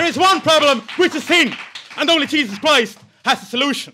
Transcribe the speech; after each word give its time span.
There 0.00 0.08
is 0.08 0.16
one 0.16 0.40
problem, 0.40 0.80
which 0.96 1.14
is 1.14 1.24
sin, 1.24 1.54
and 1.98 2.08
only 2.08 2.26
Jesus 2.26 2.58
Christ 2.58 2.98
has 3.22 3.42
a 3.42 3.44
solution. 3.44 3.92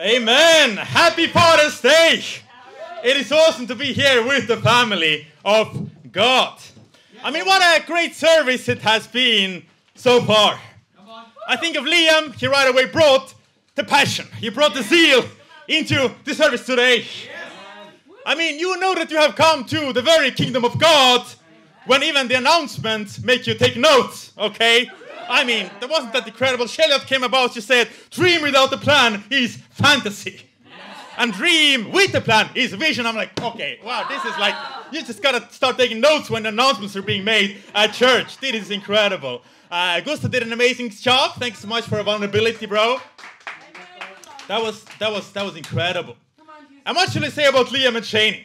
Amen. 0.00 0.78
Happy 0.78 1.28
Father's 1.28 1.80
Day. 1.80 2.24
It 3.04 3.16
is 3.16 3.30
awesome 3.30 3.68
to 3.68 3.76
be 3.76 3.92
here 3.92 4.26
with 4.26 4.48
the 4.48 4.56
family 4.56 5.28
of 5.44 6.10
God. 6.10 6.58
I 7.22 7.30
mean, 7.30 7.46
what 7.46 7.62
a 7.62 7.86
great 7.86 8.16
service 8.16 8.68
it 8.68 8.80
has 8.80 9.06
been 9.06 9.62
so 9.94 10.20
far. 10.22 10.58
I 11.46 11.54
think 11.56 11.76
of 11.76 11.84
Liam, 11.84 12.34
he 12.34 12.48
right 12.48 12.68
away 12.68 12.86
brought 12.86 13.32
the 13.76 13.84
passion, 13.84 14.26
he 14.40 14.48
brought 14.48 14.74
the 14.74 14.82
zeal 14.82 15.24
into 15.68 16.12
the 16.24 16.34
service 16.34 16.66
today. 16.66 17.06
I 18.30 18.36
mean, 18.36 18.60
you 18.60 18.78
know 18.78 18.94
that 18.94 19.10
you 19.10 19.16
have 19.16 19.34
come 19.34 19.64
to 19.64 19.92
the 19.92 20.02
very 20.02 20.30
kingdom 20.30 20.64
of 20.64 20.78
God 20.78 21.26
when 21.86 22.04
even 22.04 22.28
the 22.28 22.36
announcements 22.36 23.20
make 23.24 23.44
you 23.48 23.54
take 23.54 23.74
notes, 23.76 24.32
okay? 24.38 24.88
I 25.28 25.42
mean, 25.42 25.68
there 25.80 25.88
wasn't 25.88 26.12
that 26.12 26.28
incredible. 26.28 26.68
Shelley 26.68 26.96
came 27.06 27.24
about, 27.24 27.54
she 27.54 27.60
said, 27.60 27.88
dream 28.10 28.42
without 28.42 28.72
a 28.72 28.76
plan 28.76 29.24
is 29.30 29.56
fantasy. 29.70 30.42
And 31.18 31.32
dream 31.32 31.90
with 31.90 32.14
a 32.14 32.20
plan 32.20 32.50
is 32.54 32.72
vision. 32.72 33.04
I'm 33.04 33.16
like, 33.16 33.32
okay, 33.42 33.80
wow, 33.84 34.06
this 34.08 34.24
is 34.24 34.38
like, 34.38 34.54
you 34.92 35.02
just 35.02 35.20
gotta 35.24 35.52
start 35.52 35.76
taking 35.76 36.00
notes 36.00 36.30
when 36.30 36.46
announcements 36.46 36.94
are 36.94 37.02
being 37.02 37.24
made 37.24 37.56
at 37.74 37.94
church. 37.94 38.38
This 38.38 38.54
is 38.54 38.70
incredible. 38.70 39.42
Uh, 39.72 39.98
Gustav 40.02 40.30
did 40.30 40.44
an 40.44 40.52
amazing 40.52 40.90
job. 40.90 41.34
Thanks 41.34 41.58
so 41.58 41.66
much 41.66 41.82
for 41.82 41.96
your 41.96 42.04
vulnerability, 42.04 42.66
bro. 42.66 43.00
That 44.46 44.62
was 44.62 44.84
that 45.00 45.10
was 45.10 45.32
that 45.32 45.44
was 45.44 45.56
incredible. 45.56 46.16
And 46.90 46.96
what 46.96 47.12
should 47.12 47.22
I 47.22 47.28
say 47.28 47.46
about 47.46 47.66
Liam 47.66 47.94
and 47.94 48.04
Shaney? 48.04 48.42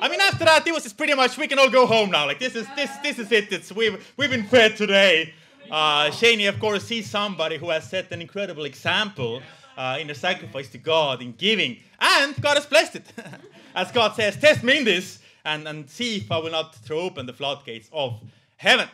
I 0.00 0.08
mean, 0.08 0.22
after 0.22 0.46
that, 0.46 0.66
it 0.66 0.72
was 0.72 0.84
just 0.84 0.96
pretty 0.96 1.12
much 1.12 1.36
we 1.36 1.46
can 1.46 1.58
all 1.58 1.68
go 1.68 1.84
home 1.84 2.10
now. 2.10 2.24
Like 2.24 2.38
this 2.38 2.54
is 2.54 2.66
this 2.74 2.90
this 3.02 3.18
is 3.18 3.30
it. 3.30 3.52
It's 3.52 3.70
we've 3.70 4.10
we've 4.16 4.30
been 4.30 4.44
fed 4.44 4.74
today. 4.74 5.34
Uh, 5.70 6.06
Shaney, 6.06 6.48
of 6.48 6.58
course, 6.60 6.88
he's 6.88 7.10
somebody 7.10 7.58
who 7.58 7.68
has 7.68 7.86
set 7.86 8.10
an 8.10 8.22
incredible 8.22 8.64
example 8.64 9.42
uh, 9.76 9.98
in 10.00 10.06
the 10.06 10.14
sacrifice 10.14 10.70
to 10.70 10.78
God, 10.78 11.20
in 11.20 11.32
giving, 11.32 11.76
and 12.00 12.34
God 12.40 12.56
has 12.56 12.64
blessed 12.64 12.96
it. 12.96 13.12
As 13.74 13.92
God 13.92 14.14
says, 14.14 14.38
test 14.38 14.64
me 14.64 14.78
in 14.78 14.84
this, 14.84 15.18
and, 15.44 15.68
and 15.68 15.90
see 15.90 16.16
if 16.16 16.32
I 16.32 16.38
will 16.38 16.52
not 16.52 16.74
throw 16.74 17.00
open 17.00 17.26
the 17.26 17.34
floodgates 17.34 17.90
of 17.92 18.18
heaven. 18.56 18.88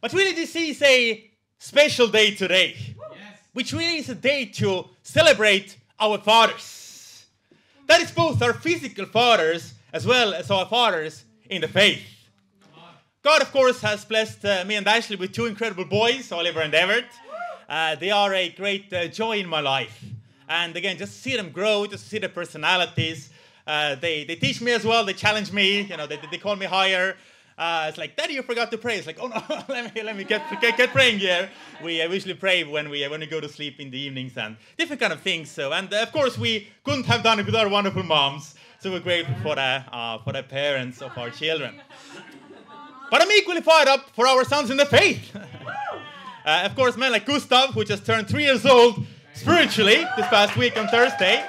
But 0.00 0.12
really, 0.12 0.32
this 0.32 0.56
is 0.56 0.82
a 0.82 1.30
special 1.58 2.08
day 2.08 2.34
today, 2.34 2.74
which 3.52 3.72
really 3.72 3.98
is 3.98 4.08
a 4.08 4.16
day 4.16 4.46
to 4.46 4.86
celebrate 5.04 5.76
our 6.00 6.18
fathers. 6.18 6.83
That 7.86 8.00
is 8.00 8.10
both 8.10 8.40
our 8.42 8.54
physical 8.54 9.06
fathers 9.06 9.74
as 9.92 10.06
well 10.06 10.34
as 10.34 10.50
our 10.50 10.66
fathers 10.66 11.24
in 11.48 11.60
the 11.60 11.68
faith. 11.68 12.02
God, 13.22 13.40
of 13.40 13.50
course, 13.52 13.80
has 13.80 14.04
blessed 14.04 14.44
uh, 14.44 14.64
me 14.66 14.74
and 14.74 14.86
Ashley 14.86 15.16
with 15.16 15.32
two 15.32 15.46
incredible 15.46 15.84
boys, 15.84 16.30
Oliver 16.32 16.60
and 16.60 16.74
Everett. 16.74 17.06
Uh, 17.68 17.94
they 17.94 18.10
are 18.10 18.34
a 18.34 18.50
great 18.50 18.92
uh, 18.92 19.06
joy 19.08 19.38
in 19.38 19.48
my 19.48 19.60
life. 19.60 20.04
And 20.48 20.76
again, 20.76 20.98
just 20.98 21.22
see 21.22 21.36
them 21.36 21.50
grow, 21.50 21.86
just 21.86 22.08
see 22.08 22.18
their 22.18 22.28
personalities. 22.28 23.30
Uh, 23.66 23.94
they, 23.94 24.24
they 24.24 24.36
teach 24.36 24.60
me 24.60 24.72
as 24.72 24.84
well, 24.84 25.04
they 25.04 25.14
challenge 25.14 25.52
me, 25.52 25.82
you 25.82 25.96
know, 25.96 26.06
they, 26.06 26.18
they 26.30 26.36
call 26.36 26.56
me 26.56 26.66
higher. 26.66 27.16
Uh, 27.56 27.86
it's 27.88 27.98
like, 27.98 28.16
Daddy, 28.16 28.34
you 28.34 28.42
forgot 28.42 28.70
to 28.72 28.78
pray. 28.78 28.96
It's 28.96 29.06
like, 29.06 29.18
oh 29.20 29.28
no, 29.28 29.42
let 29.68 29.94
me 29.94 30.02
let 30.02 30.16
me 30.16 30.24
get, 30.24 30.42
get, 30.60 30.76
get 30.76 30.90
praying 30.90 31.20
here. 31.20 31.48
We 31.82 32.02
uh, 32.02 32.08
usually 32.08 32.34
pray 32.34 32.64
when 32.64 32.90
we 32.90 33.04
uh, 33.04 33.10
when 33.10 33.20
we 33.20 33.26
go 33.26 33.40
to 33.40 33.48
sleep 33.48 33.78
in 33.78 33.90
the 33.90 33.98
evenings 33.98 34.36
and 34.36 34.56
different 34.76 35.00
kind 35.00 35.12
of 35.12 35.20
things. 35.20 35.50
So, 35.50 35.72
and 35.72 35.92
uh, 35.92 36.02
of 36.02 36.12
course, 36.12 36.36
we 36.36 36.68
couldn't 36.84 37.06
have 37.06 37.22
done 37.22 37.38
it 37.38 37.46
with 37.46 37.54
our 37.54 37.68
wonderful 37.68 38.02
moms. 38.02 38.54
So 38.80 38.90
we're 38.90 39.00
grateful 39.00 39.36
for 39.42 39.54
the 39.54 39.84
uh, 39.92 40.18
for 40.18 40.32
the 40.32 40.42
parents 40.42 41.00
of 41.00 41.16
our 41.16 41.30
children. 41.30 41.80
But 43.10 43.22
I'm 43.22 43.30
equally 43.30 43.60
fired 43.60 43.86
up 43.86 44.10
for 44.10 44.26
our 44.26 44.44
sons 44.44 44.70
in 44.70 44.76
the 44.76 44.86
faith. 44.86 45.36
uh, 46.44 46.62
of 46.64 46.74
course, 46.74 46.96
men 46.96 47.12
like 47.12 47.24
Gustav, 47.24 47.70
who 47.72 47.84
just 47.84 48.04
turned 48.04 48.28
three 48.28 48.44
years 48.44 48.66
old 48.66 49.06
spiritually 49.34 50.04
this 50.16 50.26
past 50.26 50.56
week 50.56 50.76
on 50.76 50.88
Thursday. 50.88 51.48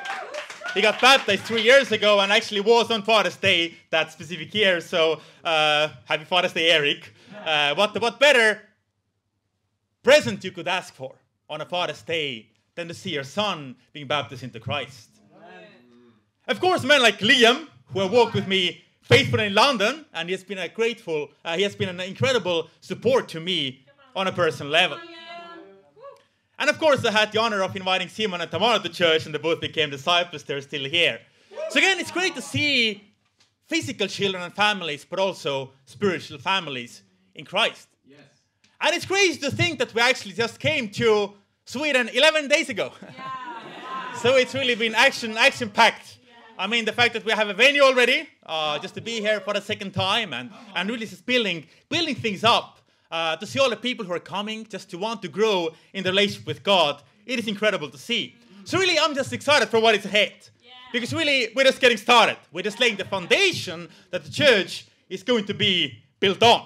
He 0.76 0.82
got 0.82 1.00
baptized 1.00 1.44
three 1.44 1.62
years 1.62 1.94
ago 1.94 2.20
and 2.20 2.34
actually 2.34 2.60
was 2.60 2.92
on 2.92 3.02
Father's 3.02 3.38
Day 3.38 3.76
that 3.92 4.12
specific 4.12 4.54
year. 4.54 4.82
So 4.82 5.22
uh, 5.42 5.88
happy 6.04 6.26
Father's 6.26 6.52
Day, 6.52 6.70
Eric. 6.70 7.14
Uh, 7.46 7.74
what, 7.76 8.00
what 8.02 8.20
better 8.20 8.62
present 10.04 10.44
you 10.44 10.52
could 10.52 10.68
ask 10.68 10.94
for 10.94 11.16
on 11.50 11.62
a 11.62 11.66
Father's 11.66 12.02
Day 12.02 12.50
than 12.76 12.90
to 12.90 12.94
see 12.94 13.12
your 13.12 13.24
son 13.24 13.78
being 13.94 14.06
baptized 14.06 14.44
into 14.44 14.60
Christ? 14.60 15.12
Of 16.46 16.60
course, 16.60 16.84
men 16.84 17.02
like 17.02 17.20
Liam, 17.20 17.70
who 17.94 18.02
have 18.02 18.12
walked 18.12 18.34
with 18.34 18.46
me 18.46 18.84
faithfully 19.02 19.46
in 19.46 19.54
London, 19.54 20.04
and 20.14 20.28
he 20.28 20.34
has 20.34 20.44
been 20.44 20.58
a 20.58 20.68
grateful, 20.68 21.30
uh, 21.46 21.56
he 21.56 21.64
has 21.64 21.74
been 21.74 21.88
an 21.88 22.02
incredible 22.02 22.70
support 22.82 23.30
to 23.30 23.40
me 23.40 23.86
on 24.14 24.28
a 24.28 24.32
personal 24.34 24.74
level. 24.74 24.98
And 26.58 26.70
of 26.70 26.80
course, 26.80 27.04
I 27.06 27.12
had 27.12 27.32
the 27.32 27.40
honor 27.40 27.62
of 27.62 27.76
inviting 27.76 28.08
Simon 28.08 28.42
and 28.42 28.50
Tamara 28.50 28.80
to 28.80 28.90
church, 28.90 29.26
and 29.26 29.36
they 29.36 29.40
both 29.40 29.60
became 29.60 29.90
disciples. 29.90 30.44
They're 30.44 30.62
still 30.62 30.86
here. 30.86 31.20
So 31.70 31.80
again, 31.80 32.00
it's 32.00 32.12
great 32.12 32.36
to 32.36 32.42
see 32.42 33.04
physical 33.68 34.08
children 34.08 34.44
and 34.44 34.54
families, 34.54 35.06
but 35.10 35.20
also 35.20 35.72
spiritual 35.86 36.38
families 36.38 37.02
in 37.34 37.46
Christ. 37.46 37.88
Yes. 38.08 38.20
And 38.80 38.96
it's 38.96 39.06
crazy 39.06 39.40
to 39.40 39.52
think 39.52 39.80
that 39.80 39.94
we 39.94 40.02
actually 40.02 40.34
just 40.34 40.60
came 40.60 40.90
to 40.90 41.34
Sweden 41.66 42.10
11 42.14 42.48
days 42.48 42.70
ago. 42.70 42.92
so 44.22 44.36
it's 44.36 44.54
really 44.54 44.76
been 44.76 44.96
action 44.96 45.38
action 45.38 45.70
packed. 45.70 46.20
I 46.58 46.68
mean, 46.68 46.86
the 46.86 46.94
fact 46.94 47.14
that 47.16 47.26
we 47.26 47.34
have 47.34 47.50
a 47.50 47.54
venue 47.54 47.82
already, 47.82 48.30
uh, 48.46 48.80
just 48.80 48.96
to 48.96 49.02
be 49.02 49.20
here 49.20 49.42
for 49.42 49.54
the 49.54 49.62
second 49.62 49.94
time, 49.94 50.32
and, 50.34 50.50
and 50.74 50.90
really 50.90 51.06
just 51.06 51.26
building 51.26 51.66
building 51.90 52.16
things 52.16 52.44
up, 52.44 52.80
uh, 53.16 53.38
to 53.38 53.46
see 53.46 53.60
all 53.62 53.70
the 53.70 53.84
people 53.90 54.04
who 54.06 54.12
are 54.12 54.26
coming, 54.38 54.60
just 54.76 54.90
to 54.90 54.98
want 54.98 55.22
to 55.22 55.30
grow 55.30 55.70
in 55.94 56.04
the 56.04 56.10
relationship 56.10 56.46
with 56.46 56.62
God, 56.64 57.02
it 57.26 57.40
is 57.40 57.48
incredible 57.48 57.90
to 57.90 57.98
see. 57.98 58.36
So 58.66 58.78
really, 58.78 59.00
I'm 59.00 59.16
just 59.16 59.32
excited 59.32 59.70
for 59.70 59.80
what 59.80 59.96
is 59.96 60.04
ahead, 60.04 60.34
because 60.92 61.14
really, 61.14 61.48
we're 61.56 61.64
just 61.64 61.80
getting 61.80 61.98
started. 61.98 62.38
We're 62.52 62.68
just 62.70 62.80
laying 62.82 62.98
the 62.98 63.06
foundation 63.06 63.88
that 64.12 64.26
the 64.26 64.32
church 64.44 64.88
is 65.08 65.24
going 65.24 65.46
to 65.46 65.54
be 65.54 66.04
built 66.20 66.44
on. 66.44 66.62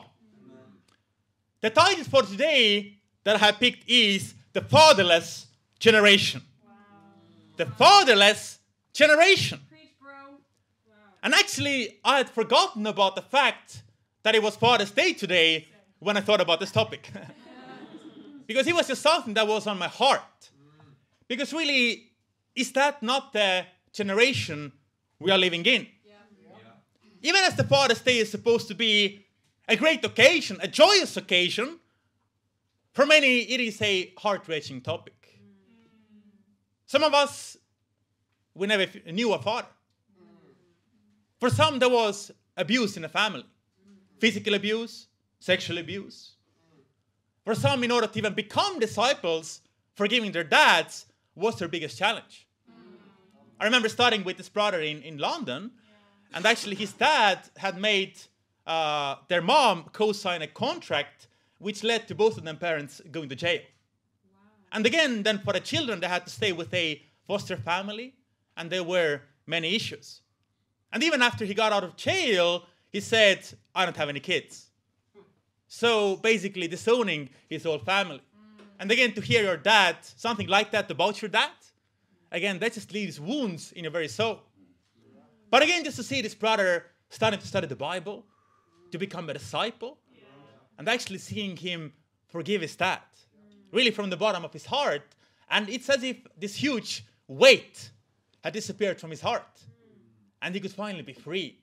The 1.62 1.70
title 1.70 2.06
for 2.06 2.24
today 2.24 2.96
that 3.26 3.36
I 3.36 3.40
have 3.46 3.60
picked 3.60 3.88
is 3.88 4.34
the 4.54 4.62
fatherless 4.62 5.46
generation. 5.78 6.42
The 7.58 7.68
fatherless 7.68 8.58
generation. 8.92 9.60
Preach. 9.70 9.94
Wow. 10.02 10.38
And 11.22 11.36
actually, 11.36 12.00
I 12.04 12.18
had 12.18 12.30
forgotten 12.30 12.88
about 12.88 13.16
the 13.16 13.26
fact 13.38 13.84
that 14.24 14.34
it 14.34 14.42
was 14.42 14.56
Father's 14.56 14.92
Day 14.92 15.14
today 15.14 15.68
when 16.00 16.18
I 16.18 16.22
thought 16.22 16.42
about 16.42 16.60
this 16.60 16.72
topic. 16.72 17.12
because 18.48 18.66
it 18.68 18.74
was 18.74 18.88
just 18.88 19.02
something 19.02 19.34
that 19.34 19.48
was 19.48 19.68
on 19.68 19.78
my 19.78 19.88
heart. 19.88 20.50
Because 21.28 21.54
really, 21.54 22.12
is 22.56 22.72
that 22.74 23.04
not 23.04 23.34
the 23.34 23.66
generation 23.94 24.72
we 25.20 25.32
are 25.32 25.38
living 25.38 25.66
in? 25.66 25.88
Even 27.22 27.44
as 27.44 27.56
the 27.56 27.66
Father's 27.66 28.02
Day 28.02 28.20
is 28.20 28.32
supposed 28.32 28.68
to 28.70 28.74
be 28.74 29.26
a 29.68 29.76
great 29.76 30.04
occasion, 30.06 30.58
a 30.62 30.68
joyous 30.68 31.18
occasion, 31.18 31.80
for 32.94 33.06
many 33.06 33.42
it 33.42 33.60
is 33.60 33.82
a 33.82 34.14
heart 34.18 34.48
wrenching 34.48 34.82
topic. 34.82 35.14
Some 36.86 37.04
of 37.04 37.14
us, 37.14 37.58
we 38.56 38.66
never 38.68 38.88
knew 39.12 39.34
a 39.34 39.40
father. 39.40 39.68
For 41.40 41.50
some, 41.50 41.78
there 41.78 41.90
was 41.90 42.32
abuse 42.58 42.96
in 42.96 43.04
the 43.04 43.10
family 43.10 43.46
physical 44.20 44.54
abuse, 44.54 45.08
sexual 45.40 45.78
abuse. 45.78 46.36
For 47.46 47.56
some, 47.56 47.84
in 47.84 47.92
order 47.92 48.08
to 48.08 48.18
even 48.18 48.34
become 48.34 48.80
disciples, 48.80 49.62
forgiving 49.96 50.32
their 50.32 50.44
dads 50.44 51.06
was 51.36 51.58
their 51.58 51.68
biggest 51.68 51.98
challenge. 51.98 52.48
I 53.60 53.66
remember 53.66 53.90
starting 53.90 54.24
with 54.24 54.38
this 54.38 54.50
brother 54.50 54.82
in, 54.82 55.02
in 55.02 55.18
London, 55.18 55.72
and 56.34 56.46
actually, 56.46 56.76
his 56.76 56.94
dad 56.94 57.40
had 57.58 57.80
made 57.80 58.20
uh, 58.68 59.16
their 59.28 59.42
mom 59.42 59.86
co 59.92 60.12
sign 60.12 60.42
a 60.42 60.48
contract 60.48 61.28
which 61.58 61.84
led 61.84 62.08
to 62.08 62.16
both 62.16 62.38
of 62.38 62.44
them 62.44 62.58
parents 62.58 63.02
going 63.12 63.30
to 63.30 63.36
jail. 63.36 63.62
And 64.72 64.86
again, 64.86 65.24
then 65.24 65.40
for 65.40 65.54
the 65.54 65.60
children, 65.60 66.00
they 66.00 66.08
had 66.08 66.26
to 66.26 66.30
stay 66.30 66.52
with 66.52 66.74
a 66.74 67.02
foster 67.28 67.58
family, 67.58 68.14
and 68.56 68.70
there 68.70 68.84
were 68.84 69.22
many 69.48 69.76
issues. 69.76 70.22
And 70.94 71.04
even 71.04 71.22
after 71.22 71.46
he 71.46 71.54
got 71.54 71.74
out 71.74 71.84
of 71.84 71.96
jail, 71.96 72.64
he 72.90 73.00
said, 73.00 73.46
I 73.74 73.86
don't 73.86 73.98
have 73.98 74.10
any 74.10 74.20
kids. 74.20 74.69
So 75.70 76.16
basically, 76.18 76.68
disowning 76.68 77.30
his 77.48 77.64
whole 77.64 77.78
family. 77.78 78.18
Mm. 78.18 78.64
And 78.80 78.92
again, 78.92 79.14
to 79.14 79.22
hear 79.22 79.44
your 79.44 79.56
dad, 79.56 79.98
something 80.02 80.48
like 80.48 80.72
that 80.72 80.90
about 80.90 81.22
your 81.22 81.30
dad, 81.30 81.52
again, 82.32 82.58
that 82.60 82.74
just 82.74 82.92
leaves 82.92 83.20
wounds 83.20 83.72
in 83.74 83.84
your 83.84 83.92
very 83.92 84.08
soul. 84.08 84.42
But 85.52 85.62
again, 85.62 85.84
just 85.84 85.98
to 85.98 86.04
see 86.04 86.22
this 86.22 86.34
brother 86.34 86.88
starting 87.10 87.40
to 87.40 87.48
study 87.48 87.68
the 87.68 87.76
Bible, 87.76 88.26
to 88.92 88.98
become 88.98 89.30
a 89.30 89.34
disciple, 89.34 90.00
and 90.78 90.90
actually 90.90 91.20
seeing 91.20 91.56
him 91.56 91.94
forgive 92.28 92.62
his 92.62 92.76
dad, 92.76 93.02
really 93.72 93.92
from 93.92 94.10
the 94.10 94.18
bottom 94.18 94.44
of 94.44 94.52
his 94.52 94.66
heart. 94.66 95.16
And 95.52 95.70
it's 95.70 95.90
as 95.90 96.04
if 96.04 96.18
this 96.38 96.56
huge 96.56 97.06
weight 97.28 97.92
had 98.44 98.54
disappeared 98.54 99.00
from 99.00 99.12
his 99.12 99.22
heart. 99.22 99.54
Mm. 99.54 99.66
and 100.42 100.56
he 100.56 100.62
could 100.62 100.72
finally 100.72 101.04
be 101.04 101.14
free 101.14 101.59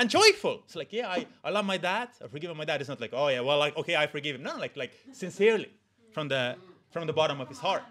and 0.00 0.08
joyful. 0.08 0.62
It's 0.64 0.74
like, 0.74 0.92
yeah, 0.92 1.08
I, 1.08 1.26
I 1.44 1.50
love 1.50 1.66
my 1.66 1.76
dad. 1.76 2.08
I 2.24 2.26
forgive 2.26 2.56
my 2.56 2.64
dad. 2.64 2.80
It's 2.80 2.88
not 2.88 3.02
like, 3.02 3.12
oh 3.12 3.28
yeah, 3.28 3.40
well, 3.40 3.58
like, 3.58 3.76
okay, 3.76 3.96
I 3.96 4.06
forgive 4.06 4.36
him. 4.36 4.42
No, 4.42 4.56
like, 4.56 4.74
like 4.74 4.92
sincerely 5.12 5.70
from 6.10 6.26
the 6.28 6.56
from 6.90 7.06
the 7.06 7.12
bottom 7.12 7.40
of 7.40 7.48
his 7.48 7.58
heart. 7.58 7.82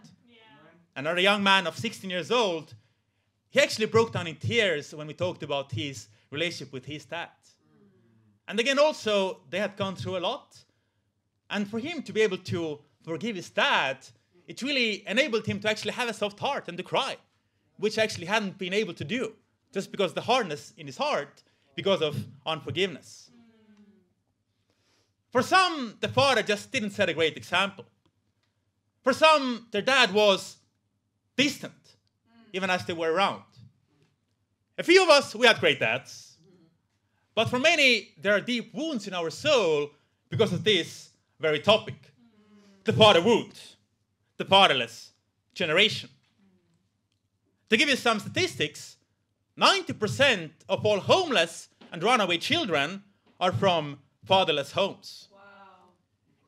Another 0.96 1.22
young 1.22 1.42
man 1.44 1.68
of 1.68 1.78
16 1.78 2.10
years 2.10 2.32
old, 2.32 2.74
he 3.52 3.60
actually 3.62 3.86
broke 3.86 4.12
down 4.12 4.28
in 4.28 4.36
tears 4.36 4.94
when 4.94 5.08
we 5.08 5.14
talked 5.14 5.44
about 5.44 5.72
his 5.72 6.08
relationship 6.32 6.74
with 6.74 6.84
his 6.84 7.06
dad. 7.06 7.30
And 8.48 8.60
again, 8.60 8.80
also, 8.80 9.38
they 9.50 9.60
had 9.60 9.78
gone 9.78 9.96
through 9.96 10.18
a 10.18 10.24
lot. 10.30 10.58
And 11.50 11.70
for 11.70 11.80
him 11.80 12.02
to 12.04 12.12
be 12.12 12.22
able 12.22 12.40
to 12.54 12.80
forgive 13.04 13.36
his 13.36 13.50
dad, 13.50 13.98
it 14.48 14.62
really 14.62 15.08
enabled 15.08 15.46
him 15.46 15.60
to 15.62 15.70
actually 15.70 15.94
have 15.94 16.10
a 16.10 16.14
soft 16.14 16.40
heart 16.40 16.68
and 16.68 16.78
to 16.78 16.84
cry, 16.84 17.16
which 17.78 17.98
actually 17.98 18.26
hadn't 18.26 18.58
been 18.58 18.74
able 18.74 18.96
to 18.96 19.06
do, 19.06 19.34
just 19.72 19.92
because 19.92 20.14
the 20.14 20.22
hardness 20.22 20.74
in 20.76 20.88
his 20.88 20.98
heart 20.98 21.44
because 21.80 22.02
of 22.02 22.14
unforgiveness. 22.46 23.32
For 25.32 25.42
some, 25.42 25.96
the 26.02 26.10
father 26.10 26.44
just 26.44 26.74
didn't 26.74 26.90
set 26.90 27.08
a 27.08 27.14
great 27.14 27.38
example. 27.38 27.86
For 29.02 29.14
some, 29.14 29.68
their 29.72 29.82
dad 29.82 30.14
was 30.14 30.58
distant, 31.38 31.82
even 32.52 32.70
as 32.70 32.84
they 32.86 32.92
were 32.92 33.14
around. 33.14 33.44
A 34.78 34.84
few 34.84 35.02
of 35.02 35.10
us, 35.10 35.34
we 35.34 35.48
had 35.48 35.62
great 35.62 35.80
dads. 35.80 36.36
But 37.34 37.48
for 37.50 37.60
many, 37.60 38.10
there 38.22 38.36
are 38.36 38.42
deep 38.42 38.74
wounds 38.74 39.08
in 39.08 39.14
our 39.14 39.30
soul 39.30 39.92
because 40.28 40.52
of 40.52 40.66
this 40.66 41.12
very 41.40 41.60
topic 41.60 41.96
the 42.84 42.92
father 42.92 43.22
wound, 43.22 43.58
the 44.36 44.44
fatherless 44.44 45.12
generation. 45.54 46.10
To 47.70 47.78
give 47.78 47.88
you 47.88 47.96
some 47.96 48.20
statistics, 48.20 48.98
90% 49.60 50.52
of 50.68 50.86
all 50.86 51.00
homeless 51.00 51.69
and 51.92 52.04
runaway 52.04 52.38
children 52.38 53.04
are 53.40 53.52
from 53.52 54.00
fatherless 54.26 54.72
homes. 54.74 55.30
Wow. 55.32 55.40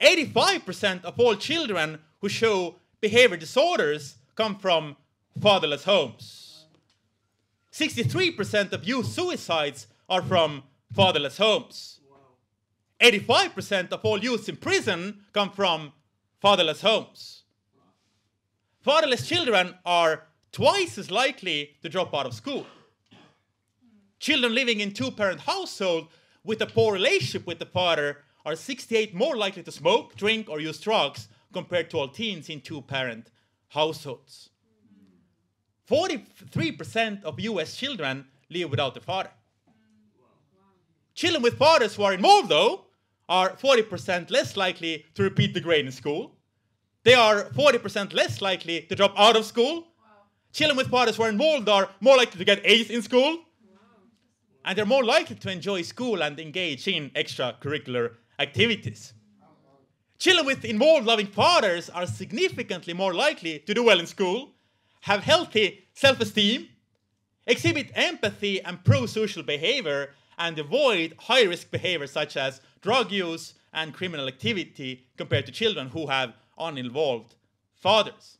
85% 0.02 1.04
of 1.04 1.20
all 1.20 1.36
children 1.36 2.00
who 2.20 2.30
show 2.30 2.76
behavior 3.00 3.38
disorders 3.38 4.16
come 4.36 4.58
from 4.58 4.96
fatherless 5.40 5.84
homes. 5.84 6.66
63% 7.72 8.74
of 8.74 8.84
youth 8.84 9.08
suicides 9.08 9.88
are 10.10 10.22
from 10.22 10.64
fatherless 10.94 11.38
homes. 11.38 12.00
85% 13.00 13.92
of 13.92 14.06
all 14.06 14.20
youths 14.20 14.48
in 14.48 14.58
prison 14.58 15.22
come 15.34 15.52
from 15.52 15.92
fatherless 16.40 16.82
homes. 16.82 17.44
Fatherless 18.82 19.28
children 19.28 19.76
are 19.86 20.24
twice 20.52 20.98
as 20.98 21.10
likely 21.10 21.72
to 21.82 21.90
drop 21.90 22.14
out 22.14 22.26
of 22.26 22.34
school. 22.34 22.66
Children 24.22 24.54
living 24.54 24.82
in 24.82 24.94
two-parent 24.94 25.42
household 25.42 26.10
with 26.44 26.62
a 26.62 26.68
poor 26.68 26.94
relationship 26.94 27.48
with 27.48 27.58
the 27.58 27.66
father 27.66 28.20
are 28.46 28.56
68 28.56 29.16
more 29.16 29.36
likely 29.36 29.64
to 29.64 29.72
smoke, 29.72 30.16
drink, 30.16 30.48
or 30.48 30.62
use 30.62 30.80
drugs 30.80 31.28
compared 31.52 31.90
to 31.90 31.98
all 31.98 32.08
teens 32.08 32.48
in 32.48 32.62
two-parent 32.62 33.32
households. 33.70 34.52
43% 35.90 37.24
of 37.24 37.40
US 37.40 37.76
children 37.76 38.28
live 38.52 38.70
without 38.70 38.96
a 38.96 39.00
father. 39.00 39.32
Children 41.16 41.42
with 41.42 41.58
fathers 41.58 41.96
who 41.96 42.04
are 42.04 42.14
involved, 42.14 42.50
though, 42.50 42.86
are 43.28 43.50
40% 43.54 44.30
less 44.30 44.56
likely 44.56 45.04
to 45.16 45.24
repeat 45.24 45.56
the 45.56 45.62
grade 45.62 45.88
in 45.88 45.92
school. 45.92 46.36
They 47.04 47.16
are 47.16 47.46
40% 47.46 48.14
less 48.14 48.40
likely 48.40 48.82
to 48.82 48.94
drop 48.96 49.16
out 49.18 49.36
of 49.36 49.46
school. 49.46 49.78
Wow. 49.82 49.86
Children 50.54 50.78
with 50.78 50.90
fathers 50.90 51.16
who 51.16 51.24
are 51.24 51.30
involved 51.30 51.68
are 51.68 51.90
more 52.00 52.18
likely 52.18 52.38
to 52.38 52.46
get 52.46 52.62
A's 52.64 52.92
in 52.92 53.02
school 53.02 53.46
and 54.64 54.78
they're 54.78 54.86
more 54.86 55.04
likely 55.04 55.36
to 55.36 55.52
enjoy 55.52 55.82
school 55.82 56.22
and 56.22 56.40
engage 56.40 56.88
in 56.88 57.10
extracurricular 57.12 58.14
activities. 58.40 59.14
Children 60.20 60.46
with 60.46 60.66
involved 60.66 61.08
loving 61.08 61.26
fathers 61.26 61.90
are 61.90 62.06
significantly 62.06 62.94
more 62.94 63.14
likely 63.14 63.60
to 63.60 63.74
do 63.74 63.84
well 63.84 64.00
in 64.00 64.06
school, 64.06 64.52
have 65.02 65.24
healthy 65.24 65.86
self 65.94 66.20
esteem, 66.20 66.68
exhibit 67.48 67.92
empathy 67.96 68.62
and 68.62 68.84
pro 68.84 69.08
social 69.08 69.42
behavior, 69.42 70.14
and 70.38 70.58
avoid 70.60 71.16
high 71.18 71.44
risk 71.44 71.72
behavior 71.72 72.08
such 72.08 72.38
as 72.38 72.62
drug 72.82 73.12
use 73.12 73.56
and 73.74 73.94
criminal 73.94 74.28
activity 74.28 75.08
compared 75.18 75.46
to 75.46 75.52
children 75.52 75.88
who 75.90 76.08
have 76.08 76.34
uninvolved 76.58 77.36
fathers. 77.76 78.38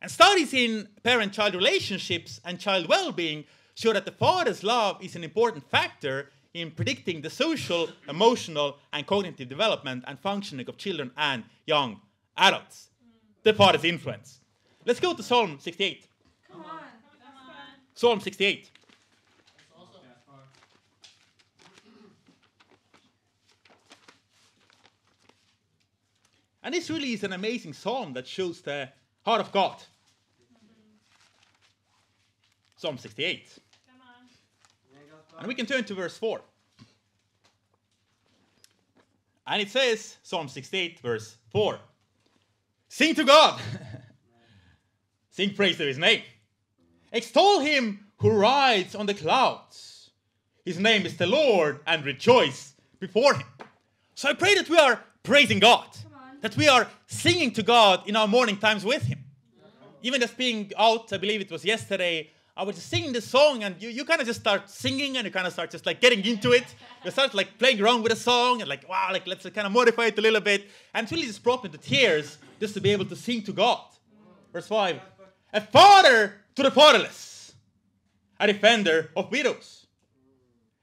And 0.00 0.10
studies 0.10 0.52
in 0.52 0.88
parent 1.02 1.32
child 1.32 1.54
relationships 1.54 2.40
and 2.44 2.60
child 2.60 2.86
well 2.88 3.10
being 3.10 3.44
show 3.74 3.92
that 3.92 4.04
the 4.04 4.12
father's 4.12 4.62
love 4.62 5.02
is 5.02 5.16
an 5.16 5.24
important 5.24 5.68
factor 5.70 6.30
in 6.54 6.70
predicting 6.70 7.20
the 7.20 7.30
social, 7.30 7.88
emotional, 8.08 8.78
and 8.92 9.06
cognitive 9.06 9.48
development 9.48 10.04
and 10.06 10.18
functioning 10.20 10.68
of 10.68 10.76
children 10.76 11.10
and 11.16 11.44
young 11.66 12.00
adults. 12.36 12.90
The 13.42 13.52
father's 13.52 13.84
influence. 13.84 14.40
Let's 14.86 15.00
go 15.00 15.14
to 15.14 15.22
Psalm 15.22 15.58
68. 15.58 16.06
Come 16.50 16.60
on. 16.62 16.80
Psalm 17.94 18.20
68. 18.20 18.70
And 26.62 26.72
this 26.72 26.88
really 26.88 27.12
is 27.12 27.22
an 27.22 27.34
amazing 27.34 27.74
psalm 27.74 28.14
that 28.14 28.26
shows 28.26 28.62
the 28.62 28.88
heart 29.22 29.40
of 29.42 29.52
God. 29.52 29.76
Psalm 32.76 32.96
68. 32.96 33.58
And 35.44 35.48
we 35.50 35.54
can 35.54 35.66
turn 35.66 35.84
to 35.84 35.94
verse 35.94 36.16
4. 36.16 36.40
And 39.46 39.60
it 39.60 39.68
says, 39.68 40.16
Psalm 40.22 40.48
68, 40.48 41.00
verse 41.00 41.36
4 41.50 41.78
Sing 42.88 43.14
to 43.14 43.24
God, 43.24 43.60
sing 45.28 45.52
praise 45.52 45.76
to 45.76 45.84
his 45.84 45.98
name. 45.98 46.22
Extol 47.12 47.60
him 47.60 48.06
who 48.20 48.30
rides 48.30 48.94
on 48.94 49.04
the 49.04 49.12
clouds. 49.12 50.12
His 50.64 50.78
name 50.78 51.04
is 51.04 51.18
the 51.18 51.26
Lord, 51.26 51.80
and 51.86 52.06
rejoice 52.06 52.72
before 52.98 53.34
him. 53.34 53.46
So 54.14 54.30
I 54.30 54.32
pray 54.32 54.54
that 54.54 54.70
we 54.70 54.78
are 54.78 55.04
praising 55.22 55.58
God, 55.58 55.88
that 56.40 56.56
we 56.56 56.68
are 56.68 56.88
singing 57.06 57.50
to 57.52 57.62
God 57.62 58.08
in 58.08 58.16
our 58.16 58.26
morning 58.26 58.56
times 58.56 58.82
with 58.82 59.02
him. 59.02 59.22
Even 60.00 60.22
just 60.22 60.38
being 60.38 60.72
out, 60.78 61.12
I 61.12 61.18
believe 61.18 61.42
it 61.42 61.50
was 61.50 61.66
yesterday, 61.66 62.30
I 62.56 62.62
was 62.62 62.76
just 62.76 62.88
singing 62.88 63.12
this 63.12 63.24
song, 63.28 63.64
and 63.64 63.74
you, 63.82 63.88
you 63.88 64.04
kind 64.04 64.20
of 64.20 64.28
just 64.28 64.38
start 64.38 64.70
singing, 64.70 65.16
and 65.16 65.24
you 65.24 65.32
kind 65.32 65.46
of 65.46 65.52
start 65.52 65.72
just 65.72 65.86
like 65.86 66.00
getting 66.00 66.24
into 66.24 66.52
it. 66.52 66.64
You 67.04 67.10
start 67.10 67.34
like 67.34 67.58
playing 67.58 67.80
around 67.80 68.04
with 68.04 68.12
a 68.12 68.16
song, 68.16 68.60
and 68.60 68.68
like, 68.68 68.88
wow, 68.88 69.08
like 69.10 69.26
let's 69.26 69.42
kind 69.42 69.66
of 69.66 69.72
modify 69.72 70.06
it 70.06 70.18
a 70.18 70.20
little 70.20 70.40
bit. 70.40 70.66
And 70.94 71.04
it 71.04 71.10
really 71.10 71.26
just 71.26 71.42
brought 71.42 71.64
me 71.64 71.70
to 71.70 71.78
tears 71.78 72.38
just 72.60 72.74
to 72.74 72.80
be 72.80 72.90
able 72.92 73.06
to 73.06 73.16
sing 73.16 73.42
to 73.42 73.52
God. 73.52 73.80
Verse 74.52 74.68
5 74.68 75.00
A 75.52 75.60
father 75.60 76.34
to 76.54 76.62
the 76.62 76.70
fatherless, 76.70 77.54
a 78.38 78.46
defender 78.46 79.10
of 79.16 79.32
widows, 79.32 79.86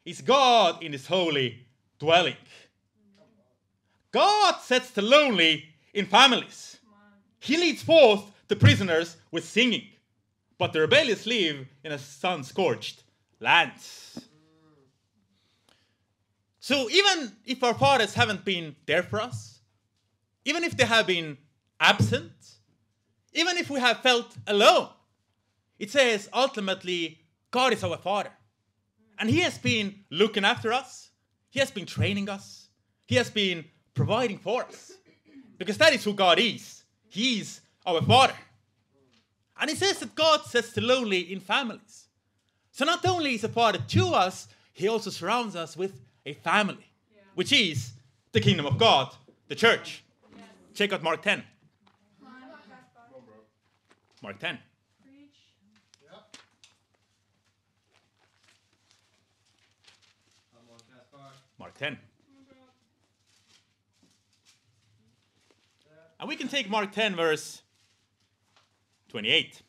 is 0.04 0.20
God 0.22 0.84
in 0.84 0.92
his 0.92 1.08
holy 1.08 1.68
dwelling. 2.00 2.36
God 4.12 4.56
sets 4.60 4.92
the 4.92 5.02
lonely 5.02 5.68
in 5.94 6.06
families, 6.06 6.80
He 7.40 7.56
leads 7.56 7.82
forth 7.82 8.24
the 8.50 8.58
prisoners 8.58 9.16
with 9.32 9.46
singing 9.46 9.88
but 10.62 10.74
the 10.74 10.80
rebellious 10.80 11.26
live 11.26 11.66
in 11.84 11.92
a 11.92 11.98
sun 11.98 12.44
scorched 12.44 13.02
land. 13.40 13.72
So 16.60 16.88
even 16.88 17.32
if 17.48 17.64
our 17.64 17.74
fathers 17.74 18.14
haven't 18.14 18.46
been 18.46 18.76
there 18.86 19.02
for 19.02 19.20
us, 19.20 19.62
even 20.46 20.64
if 20.64 20.78
they 20.78 20.86
have 20.86 21.08
been 21.08 21.40
absent, 21.80 22.32
even 23.34 23.58
if 23.58 23.72
we 23.72 23.80
have 23.80 24.02
felt 24.02 24.38
alone, 24.46 24.90
it 25.80 25.90
says 25.90 26.30
ultimately 26.32 27.22
God 27.50 27.74
is 27.74 27.84
our 27.84 27.98
Father. 27.98 28.32
And 29.18 29.32
He 29.32 29.40
has 29.40 29.58
been 29.58 29.96
looking 30.12 30.46
after 30.46 30.72
us, 30.72 31.10
He 31.50 31.60
has 31.60 31.72
been 31.72 31.88
training 31.88 32.30
us, 32.30 32.68
He 33.08 33.16
has 33.16 33.32
been 33.32 33.66
providing 33.96 34.38
for 34.38 34.66
us. 34.66 34.92
Because 35.58 35.80
that 35.80 35.96
is 35.96 36.04
who 36.04 36.14
God 36.14 36.38
is. 36.38 36.84
He 37.10 37.40
is 37.40 37.62
our 37.84 38.04
Father. 38.04 38.36
And 39.62 39.70
he 39.70 39.76
says 39.76 40.00
that 40.00 40.16
God 40.16 40.42
sets 40.46 40.74
the 40.74 40.82
lonely 40.82 41.20
in 41.20 41.40
families. 41.40 42.08
So 42.72 42.84
not 42.84 43.06
only 43.06 43.36
is 43.36 43.44
a 43.44 43.50
father 43.50 43.78
to 43.90 44.08
us, 44.08 44.48
he 44.74 44.88
also 44.88 45.12
surrounds 45.12 45.56
us 45.56 45.78
with 45.78 46.02
a 46.26 46.34
family, 46.34 46.92
yeah. 47.16 47.22
which 47.36 47.54
is 47.54 47.92
the 48.32 48.40
kingdom 48.40 48.66
of 48.66 48.80
God, 48.80 49.14
the 49.50 49.56
church. 49.56 50.04
Yes. 50.36 50.46
Check 50.74 50.94
out 50.94 51.04
Mark 51.04 51.22
10. 51.22 51.44
Mark 54.24 54.40
10. 54.40 54.58
Mark 61.60 61.78
10. 61.78 61.98
And 66.20 66.30
we 66.30 66.36
can 66.36 66.48
take 66.48 66.68
Mark 66.68 66.92
10, 66.92 67.16
verse 67.16 67.62
28. 69.12 69.62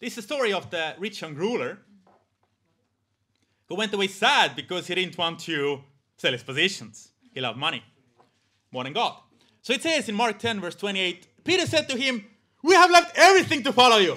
This 0.00 0.10
is 0.10 0.16
the 0.16 0.22
story 0.22 0.52
of 0.52 0.70
the 0.70 0.94
rich 0.98 1.22
young 1.22 1.34
ruler. 1.34 1.78
who 3.68 3.76
went 3.76 3.92
away 3.92 4.08
sad 4.08 4.54
because 4.54 4.86
he 4.88 4.94
didn't 4.94 5.16
want 5.16 5.38
to 5.40 5.82
sell 6.18 6.32
his 6.32 6.42
possessions. 6.42 7.10
He 7.32 7.40
loved 7.40 7.58
money 7.58 7.82
more 8.72 8.84
than 8.84 8.92
God. 8.92 9.14
So 9.62 9.72
it 9.72 9.82
says 9.82 10.08
in 10.08 10.14
Mark 10.14 10.38
10, 10.38 10.60
verse 10.60 10.74
28, 10.74 11.26
Peter 11.44 11.66
said 11.66 11.88
to 11.88 11.96
him, 11.96 12.24
We 12.62 12.74
have 12.74 12.90
left 12.90 13.16
everything 13.16 13.62
to 13.64 13.72
follow 13.72 13.98
you. 13.98 14.16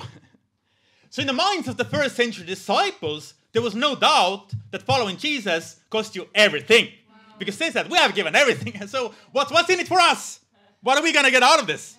so, 1.09 1.21
in 1.21 1.27
the 1.27 1.33
minds 1.33 1.67
of 1.67 1.77
the 1.77 1.85
first 1.85 2.15
century 2.15 2.45
disciples, 2.45 3.35
there 3.51 3.61
was 3.61 3.75
no 3.75 3.95
doubt 3.95 4.51
that 4.71 4.81
following 4.83 5.17
Jesus 5.17 5.79
cost 5.89 6.15
you 6.15 6.27
everything. 6.33 6.85
Wow. 6.85 7.15
Because 7.37 7.57
they 7.57 7.71
said, 7.71 7.89
We 7.89 7.97
have 7.97 8.15
given 8.15 8.35
everything. 8.35 8.75
And 8.79 8.89
so, 8.95 9.13
what's, 9.31 9.51
what's 9.51 9.69
in 9.69 9.79
it 9.79 9.87
for 9.87 9.99
us? 9.99 10.39
What 10.81 10.97
are 10.97 11.03
we 11.03 11.13
going 11.13 11.25
to 11.25 11.31
get 11.31 11.43
out 11.43 11.59
of 11.59 11.67
this? 11.67 11.97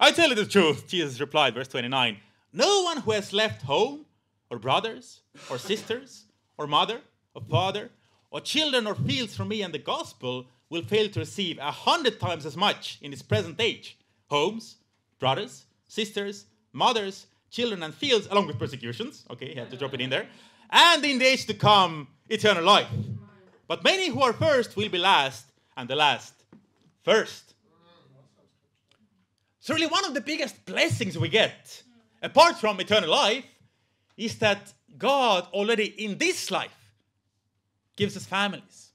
I 0.00 0.12
tell 0.12 0.28
you 0.28 0.36
the 0.36 0.46
truth, 0.46 0.86
Jesus 0.86 1.20
replied, 1.20 1.54
verse 1.54 1.68
29. 1.68 2.18
No 2.52 2.82
one 2.82 2.98
who 2.98 3.10
has 3.10 3.32
left 3.32 3.62
home, 3.62 4.06
or 4.50 4.58
brothers, 4.58 5.20
or 5.50 5.58
sisters, 5.58 6.24
or 6.56 6.66
mother, 6.66 7.00
or 7.34 7.42
father, 7.42 7.90
or 8.30 8.40
children, 8.40 8.86
or 8.86 8.94
fields 8.94 9.34
for 9.36 9.44
me 9.44 9.62
and 9.62 9.74
the 9.74 9.78
gospel 9.78 10.46
will 10.70 10.82
fail 10.82 11.08
to 11.08 11.20
receive 11.20 11.58
a 11.58 11.70
hundred 11.70 12.20
times 12.20 12.46
as 12.46 12.56
much 12.56 12.98
in 13.02 13.10
this 13.10 13.22
present 13.22 13.60
age 13.60 13.98
homes, 14.30 14.76
brothers, 15.18 15.64
sisters, 15.88 16.44
mothers, 16.72 17.26
children, 17.50 17.82
and 17.82 17.94
fields, 17.94 18.28
along 18.30 18.46
with 18.46 18.58
persecutions. 18.58 19.24
Okay, 19.30 19.50
you 19.50 19.58
have 19.58 19.70
to 19.70 19.76
drop 19.76 19.94
it 19.94 20.00
in 20.00 20.10
there. 20.10 20.28
And 20.70 21.04
in 21.04 21.18
the 21.18 21.26
age 21.26 21.46
to 21.46 21.54
come, 21.54 22.08
eternal 22.28 22.62
life. 22.62 22.88
But 23.66 23.82
many 23.82 24.08
who 24.08 24.22
are 24.22 24.34
first 24.34 24.76
will 24.76 24.88
be 24.90 24.98
last, 24.98 25.46
and 25.76 25.88
the 25.88 25.96
last 25.96 26.34
first. 27.02 27.54
So, 29.68 29.74
really, 29.74 29.86
one 29.86 30.06
of 30.06 30.14
the 30.14 30.22
biggest 30.22 30.64
blessings 30.64 31.18
we 31.18 31.28
get, 31.28 31.82
apart 32.22 32.56
from 32.56 32.80
eternal 32.80 33.10
life, 33.10 33.44
is 34.16 34.38
that 34.38 34.72
God 34.96 35.46
already 35.52 35.88
in 36.02 36.16
this 36.16 36.50
life 36.50 36.94
gives 37.94 38.16
us 38.16 38.24
families 38.24 38.92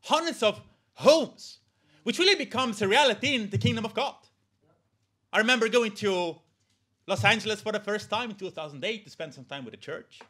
hundreds 0.00 0.44
of 0.44 0.60
homes, 0.92 1.58
which 2.04 2.20
really 2.20 2.36
becomes 2.36 2.82
a 2.82 2.86
reality 2.86 3.34
in 3.34 3.50
the 3.50 3.58
kingdom 3.58 3.84
of 3.84 3.94
God. 3.94 4.14
I 5.32 5.38
remember 5.38 5.68
going 5.68 5.90
to 6.04 6.36
Los 7.08 7.24
Angeles 7.24 7.60
for 7.60 7.72
the 7.72 7.80
first 7.80 8.08
time 8.08 8.30
in 8.30 8.36
2008 8.36 9.02
to 9.02 9.10
spend 9.10 9.34
some 9.34 9.44
time 9.44 9.64
with 9.64 9.72
the 9.72 9.80
church. 9.80 10.20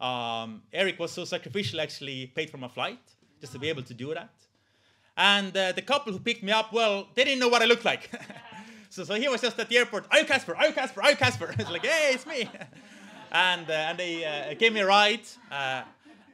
Um, 0.00 0.62
Eric 0.72 0.98
was 0.98 1.12
so 1.12 1.24
sacrificial, 1.24 1.80
actually 1.80 2.26
paid 2.26 2.50
for 2.50 2.58
my 2.58 2.66
flight 2.66 2.98
just 3.40 3.52
to 3.52 3.60
be 3.60 3.68
able 3.68 3.84
to 3.84 3.94
do 3.94 4.12
that. 4.14 4.34
And 5.16 5.56
uh, 5.56 5.70
the 5.70 5.82
couple 5.82 6.12
who 6.12 6.18
picked 6.18 6.42
me 6.42 6.50
up, 6.50 6.72
well, 6.72 7.06
they 7.14 7.22
didn't 7.22 7.38
know 7.38 7.48
what 7.48 7.62
I 7.62 7.66
looked 7.66 7.84
like. 7.84 8.10
so, 8.90 9.04
so 9.04 9.14
he 9.14 9.28
was 9.28 9.40
just 9.40 9.58
at 9.58 9.68
the 9.68 9.78
airport, 9.78 10.04
are 10.10 10.18
you 10.18 10.26
Kaspar? 10.26 10.54
Are 10.54 10.66
you 10.66 10.74
Kaspar? 10.74 11.02
Are 11.02 11.10
you 11.10 11.16
Kaspar? 11.16 11.54
it's 11.58 11.70
like, 11.70 11.86
hey, 11.86 12.10
it's 12.12 12.26
me. 12.26 12.48
and, 13.32 13.70
uh, 13.70 13.72
and 13.72 13.98
they 13.98 14.24
uh, 14.24 14.54
gave 14.54 14.74
me 14.74 14.80
a 14.80 14.86
ride 14.86 15.26
uh, 15.50 15.82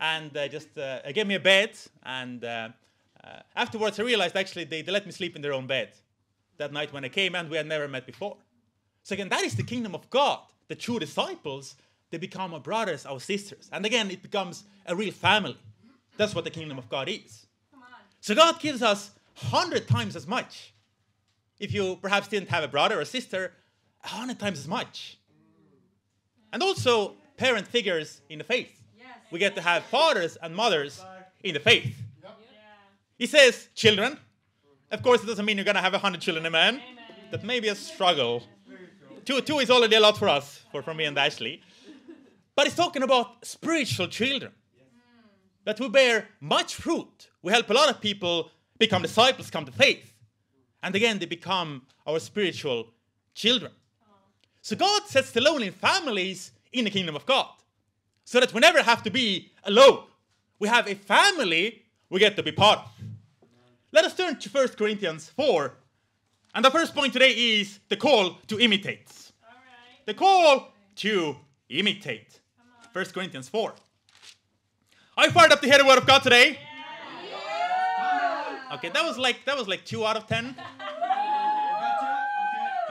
and 0.01 0.33
just 0.51 0.77
uh, 0.77 1.01
gave 1.13 1.27
me 1.27 1.37
a 1.37 1.41
bed 1.41 1.71
and 2.05 2.45
uh, 2.45 2.69
uh, 3.27 3.41
afterwards, 3.57 3.99
I 3.99 4.05
realized 4.05 4.37
actually 4.37 4.65
they, 4.65 4.83
they 4.83 4.93
let 4.93 5.05
me 5.05 5.13
sleep 5.13 5.35
in 5.35 5.43
their 5.43 5.53
own 5.53 5.67
bed 5.67 5.91
that 6.59 6.73
night 6.73 6.93
when 6.93 7.05
I 7.05 7.09
came 7.09 7.35
and 7.35 7.51
we 7.51 7.57
had 7.57 7.67
never 7.67 7.89
met 7.89 8.07
before. 8.07 8.37
So 9.03 9.15
again, 9.15 9.29
that 9.31 9.43
is 9.43 9.57
the 9.57 9.63
kingdom 9.63 9.95
of 9.95 10.09
God. 10.11 10.41
The 10.69 10.75
true 10.75 10.99
disciples, 10.99 11.75
they 12.11 12.19
become 12.19 12.55
our 12.55 12.61
brothers, 12.61 13.05
our 13.05 13.21
sisters. 13.21 13.69
And 13.73 13.85
again, 13.85 14.11
it 14.11 14.23
becomes 14.23 14.65
a 14.87 14.95
real 14.95 15.13
family. 15.13 15.59
That's 16.17 16.35
what 16.35 16.45
the 16.45 16.51
kingdom 16.51 16.79
of 16.79 16.89
God 16.89 17.09
is. 17.09 17.47
So 18.21 18.35
God 18.35 18.61
gives 18.61 18.83
us 18.83 19.11
hundred 19.35 19.87
times 19.87 20.17
as 20.17 20.27
much. 20.27 20.73
If 21.59 21.73
you 21.73 21.97
perhaps 22.03 22.29
didn't 22.29 22.51
have 22.51 22.65
a 22.65 22.69
brother 22.69 23.01
or 23.01 23.05
sister, 23.05 23.53
a 24.05 24.09
hundred 24.09 24.39
times 24.39 24.59
as 24.59 24.69
much. 24.69 25.19
And 26.53 26.63
also 26.63 27.15
parent 27.37 27.67
figures 27.67 28.21
in 28.29 28.39
the 28.39 28.45
faith. 28.45 28.83
Yes. 28.99 29.09
We 29.31 29.39
get 29.39 29.55
to 29.57 29.63
have 29.63 29.85
fathers 29.85 30.37
and 30.43 30.55
mothers 30.55 31.05
in 31.43 31.55
the 31.55 31.61
faith. 31.61 31.97
He 33.19 33.27
says, 33.27 33.69
children. 33.75 34.19
Of 34.91 35.03
course, 35.03 35.23
it 35.23 35.27
doesn't 35.27 35.45
mean 35.45 35.57
you're 35.57 35.65
going 35.65 35.77
to 35.77 35.83
have 35.83 35.93
100 35.93 36.21
children, 36.21 36.47
amen? 36.47 36.75
amen. 36.75 36.97
That 37.31 37.43
may 37.45 37.61
be 37.61 37.69
a 37.69 37.75
struggle. 37.75 38.43
Two, 39.25 39.41
two 39.41 39.59
is 39.59 39.71
already 39.71 39.97
a 39.97 40.01
lot 40.01 40.17
for 40.17 40.29
us, 40.29 40.63
for, 40.71 40.83
for 40.83 40.95
me 40.95 41.05
and 41.05 41.19
Ashley. 41.19 41.63
But 42.55 42.67
he's 42.67 42.77
talking 42.77 43.03
about 43.03 43.45
spiritual 43.45 44.09
children 44.09 44.53
hmm. 44.53 44.83
that 45.65 45.81
will 45.81 45.89
bear 45.89 46.29
much 46.41 46.75
fruit. 46.75 47.29
We 47.43 47.53
help 47.53 47.69
a 47.71 47.73
lot 47.75 47.91
of 47.91 48.01
people 48.01 48.51
become 48.79 49.03
disciples, 49.03 49.51
come 49.51 49.65
to 49.65 49.73
faith. 49.73 50.13
And 50.87 50.95
again, 50.95 51.19
they 51.19 51.26
become 51.26 51.83
our 52.07 52.21
spiritual 52.21 52.87
children. 53.35 53.73
So 54.62 54.76
God 54.76 55.02
sets 55.07 55.33
the 55.33 55.40
lonely 55.40 55.71
families 55.71 56.52
in 56.73 56.85
the 56.85 56.93
kingdom 56.93 57.16
of 57.16 57.26
God. 57.26 57.49
So 58.25 58.38
that 58.38 58.55
we 58.55 58.61
never 58.61 58.81
have 58.81 59.02
to 59.02 59.11
be 59.11 59.50
alone. 59.64 60.05
We 60.61 60.69
have 60.69 60.87
a 60.87 60.95
family 60.95 61.83
we 62.09 62.21
get 62.21 62.37
to 62.37 62.43
be 62.45 62.52
part 62.52 62.78
of. 62.78 62.90
Let 63.90 64.05
us 64.05 64.14
turn 64.14 64.38
to 64.38 64.49
1 64.49 64.69
Corinthians 64.78 65.28
4. 65.31 65.75
And 66.55 66.64
the 66.64 66.71
first 66.71 66.95
point 66.95 67.12
today 67.12 67.33
is 67.33 67.81
the 67.88 67.97
call 67.97 68.38
to 68.47 68.61
imitate. 68.61 69.09
The 70.05 70.14
call 70.14 70.73
to 70.97 71.35
imitate. 71.69 72.38
1 72.93 73.05
Corinthians 73.07 73.49
4. 73.49 73.75
Are 75.16 75.25
you 75.25 75.33
fired 75.33 75.50
up 75.50 75.61
to 75.62 75.66
hear 75.66 75.78
the 75.78 75.85
word 75.85 75.99
of 75.99 76.07
God 76.07 76.23
today? 76.23 76.61
Okay, 78.75 78.88
that 78.88 79.04
was 79.04 79.16
like 79.16 79.44
that 79.44 79.56
was 79.56 79.68
like 79.68 79.85
two 79.85 80.04
out 80.04 80.16
of 80.16 80.26
ten. 80.26 80.54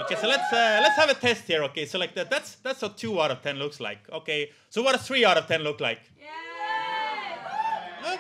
Okay, 0.02 0.16
so 0.16 0.28
let's 0.28 0.52
uh, 0.52 0.80
let's 0.82 0.96
have 0.98 1.10
a 1.10 1.14
test 1.14 1.44
here. 1.46 1.64
Okay, 1.64 1.86
so 1.86 1.98
like 2.00 2.14
that 2.16 2.30
that's 2.30 2.56
that's 2.56 2.82
what 2.82 2.98
two 2.98 3.20
out 3.22 3.32
of 3.32 3.42
ten 3.42 3.58
looks 3.58 3.80
like. 3.80 4.00
Okay, 4.12 4.52
so 4.70 4.82
what 4.82 4.94
does 4.94 5.06
three 5.08 5.26
out 5.26 5.38
of 5.38 5.48
ten 5.48 5.62
look 5.64 5.80
like? 5.82 6.00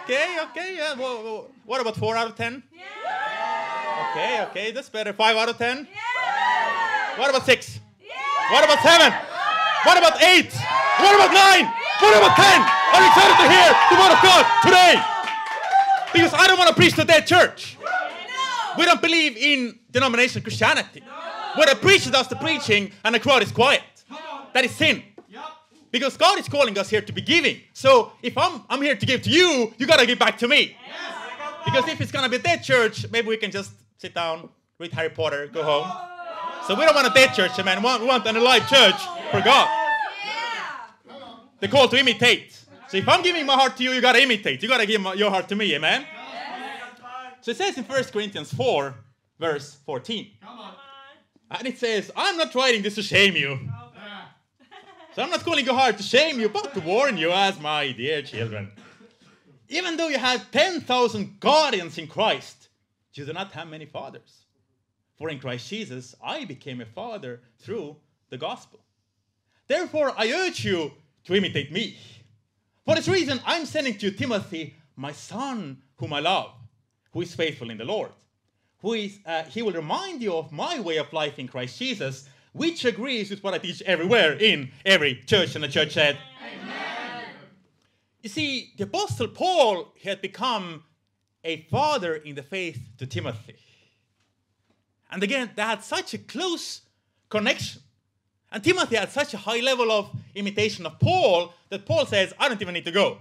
Okay, 0.03 0.37
okay, 0.49 0.75
yeah. 0.77 0.93
Well, 0.95 1.47
what 1.65 1.79
about 1.79 1.95
four 1.95 2.17
out 2.17 2.27
of 2.27 2.35
ten? 2.35 2.63
Yeah. 2.73 4.09
Okay, 4.11 4.43
okay, 4.49 4.71
that's 4.71 4.89
better. 4.89 5.13
Five 5.13 5.37
out 5.37 5.49
of 5.49 5.57
ten? 5.57 5.87
Yeah. 5.87 7.19
What 7.19 7.29
about 7.29 7.45
six? 7.45 7.79
Yeah. 8.01 8.15
What 8.51 8.63
about 8.65 8.81
seven? 8.83 9.13
What 9.83 9.97
about 9.97 10.21
eight? 10.23 10.51
What 10.99 11.15
about 11.15 11.31
nine? 11.31 11.71
What 12.01 12.17
about 12.17 12.35
ten? 12.35 12.59
Are 12.59 13.01
you 13.01 13.07
excited 13.07 13.37
to 13.39 13.47
hear 13.47 13.67
the 13.91 13.95
word 13.95 14.11
of 14.11 14.21
God 14.21 14.43
today? 14.63 15.14
Because 16.15 16.33
I 16.33 16.47
don't 16.47 16.57
want 16.57 16.69
to 16.69 16.75
preach 16.75 16.95
to 16.95 17.03
that 17.03 17.27
church. 17.27 17.77
We 18.77 18.85
don't 18.85 19.01
believe 19.01 19.35
in 19.35 19.77
denomination 19.91 20.41
Christianity. 20.41 21.03
Where 21.55 21.67
the 21.67 21.75
preacher 21.75 22.09
does 22.09 22.29
the 22.29 22.37
preaching 22.37 22.93
and 23.03 23.13
the 23.13 23.19
crowd 23.19 23.43
is 23.43 23.51
quiet. 23.51 23.83
That 24.53 24.63
is 24.63 24.71
sin. 24.71 25.03
Because 25.91 26.15
God 26.15 26.39
is 26.39 26.47
calling 26.47 26.77
us 26.77 26.89
here 26.89 27.01
to 27.01 27.11
be 27.11 27.21
giving. 27.21 27.59
So 27.73 28.13
if 28.21 28.37
I'm, 28.37 28.63
I'm 28.69 28.81
here 28.81 28.95
to 28.95 29.05
give 29.05 29.23
to 29.23 29.29
you, 29.29 29.73
you 29.77 29.85
got 29.85 29.99
to 29.99 30.05
give 30.05 30.17
back 30.17 30.37
to 30.37 30.47
me. 30.47 30.77
Because 31.65 31.85
if 31.89 31.99
it's 31.99 32.13
going 32.13 32.23
to 32.23 32.29
be 32.29 32.37
a 32.37 32.39
dead 32.39 32.63
church, 32.63 33.05
maybe 33.11 33.27
we 33.27 33.35
can 33.35 33.51
just 33.51 33.71
sit 33.97 34.13
down, 34.13 34.47
read 34.79 34.93
Harry 34.93 35.09
Potter, 35.09 35.47
go 35.47 35.63
home. 35.63 35.91
So 36.65 36.75
we 36.75 36.85
don't 36.85 36.95
want 36.95 37.07
a 37.07 37.13
dead 37.13 37.33
church, 37.33 37.57
man. 37.63 37.79
We 37.79 37.83
want, 37.83 38.01
we 38.01 38.07
want 38.07 38.25
an 38.25 38.37
alive 38.37 38.69
church 38.69 39.01
for 39.31 39.41
God. 39.41 39.67
The 41.59 41.67
call 41.67 41.89
to 41.89 41.97
imitate. 41.97 42.57
So 42.95 42.99
if 42.99 43.09
I'm 43.09 43.21
giving 43.21 43.45
my 43.45 43.55
heart 43.55 43.75
to 43.75 43.83
you, 43.83 43.91
you 43.91 43.99
got 43.99 44.13
to 44.13 44.21
imitate. 44.21 44.63
You 44.63 44.69
got 44.69 44.77
to 44.77 44.85
give 44.85 45.01
my, 45.01 45.15
your 45.15 45.29
heart 45.29 45.49
to 45.49 45.55
me, 45.55 45.75
amen? 45.75 46.05
So 47.41 47.51
it 47.51 47.57
says 47.57 47.77
in 47.77 47.83
1 47.83 48.03
Corinthians 48.05 48.53
4, 48.53 48.95
verse 49.37 49.77
14. 49.85 50.31
And 51.51 51.67
it 51.67 51.77
says, 51.77 52.09
I'm 52.15 52.37
not 52.37 52.55
writing 52.55 52.81
this 52.81 52.95
to 52.95 53.03
shame 53.03 53.35
you 53.35 53.59
so 55.15 55.23
I'm 55.23 55.29
not 55.29 55.45
calling 55.45 55.65
you 55.65 55.73
hard 55.73 55.95
to 55.95 56.03
shame 56.03 56.41
you, 56.41 56.49
but 56.49 56.73
to 56.73 56.81
warn 56.81 57.15
you 57.17 57.31
as 57.31 57.57
my 57.59 57.93
dear 57.93 58.21
children. 58.21 58.69
Even 59.69 59.95
though 59.95 60.09
you 60.09 60.17
have 60.17 60.51
10,000 60.51 61.39
guardians 61.39 61.97
in 61.97 62.07
Christ, 62.07 62.67
you 63.13 63.25
do 63.25 63.31
not 63.31 63.53
have 63.53 63.69
many 63.69 63.85
fathers. 63.85 64.45
For 65.17 65.29
in 65.29 65.39
Christ 65.39 65.69
Jesus, 65.69 66.15
I 66.21 66.43
became 66.43 66.81
a 66.81 66.85
father 66.85 67.39
through 67.59 67.95
the 68.29 68.37
gospel. 68.37 68.81
Therefore, 69.69 70.13
I 70.17 70.31
urge 70.33 70.65
you 70.65 70.91
to 71.25 71.33
imitate 71.33 71.71
me. 71.71 71.97
For 72.85 72.95
this 72.95 73.07
reason, 73.07 73.39
I'm 73.45 73.65
sending 73.65 73.97
to 73.97 74.07
you 74.07 74.11
Timothy, 74.11 74.75
my 74.95 75.11
son, 75.11 75.81
whom 75.97 76.13
I 76.13 76.19
love, 76.19 76.51
who 77.11 77.21
is 77.21 77.33
faithful 77.33 77.69
in 77.69 77.77
the 77.77 77.85
Lord. 77.85 78.11
Who 78.81 78.93
is, 78.93 79.19
uh, 79.25 79.43
he 79.43 79.61
will 79.63 79.73
remind 79.73 80.21
you 80.21 80.35
of 80.35 80.51
my 80.51 80.79
way 80.79 80.97
of 80.97 81.11
life 81.11 81.39
in 81.39 81.47
Christ 81.47 81.79
Jesus 81.79 82.29
which 82.55 82.85
agrees 82.85 83.29
with 83.29 83.43
what 83.43 83.53
I 83.53 83.57
teach 83.57 83.81
everywhere 83.81 84.33
in 84.33 84.71
every 84.85 85.21
church. 85.25 85.55
And 85.55 85.63
the 85.63 85.67
church 85.67 85.93
said, 85.93 86.17
Amen. 86.41 87.23
You 88.21 88.29
see, 88.29 88.71
the 88.77 88.85
Apostle 88.85 89.27
Paul 89.27 89.93
had 90.01 90.21
become 90.21 90.83
a 91.43 91.63
father 91.63 92.15
in 92.15 92.35
the 92.35 92.43
faith 92.43 92.79
to 92.97 93.05
Timothy. 93.05 93.57
And 95.11 95.21
again, 95.21 95.51
they 95.55 95.61
had 95.61 95.83
such 95.83 96.13
a 96.13 96.17
close 96.17 96.81
connection. 97.29 97.81
And 98.55 98.63
Timothy 98.63 98.95
had 98.95 99.11
such 99.11 99.33
a 99.33 99.37
high 99.37 99.59
level 99.59 99.91
of 99.91 100.09
imitation 100.33 100.85
of 100.85 100.97
Paul 100.97 101.53
that 101.67 101.85
Paul 101.85 102.05
says, 102.05 102.33
I 102.39 102.47
don't 102.47 102.61
even 102.61 102.73
need 102.73 102.85
to 102.85 102.91
go. 102.91 103.17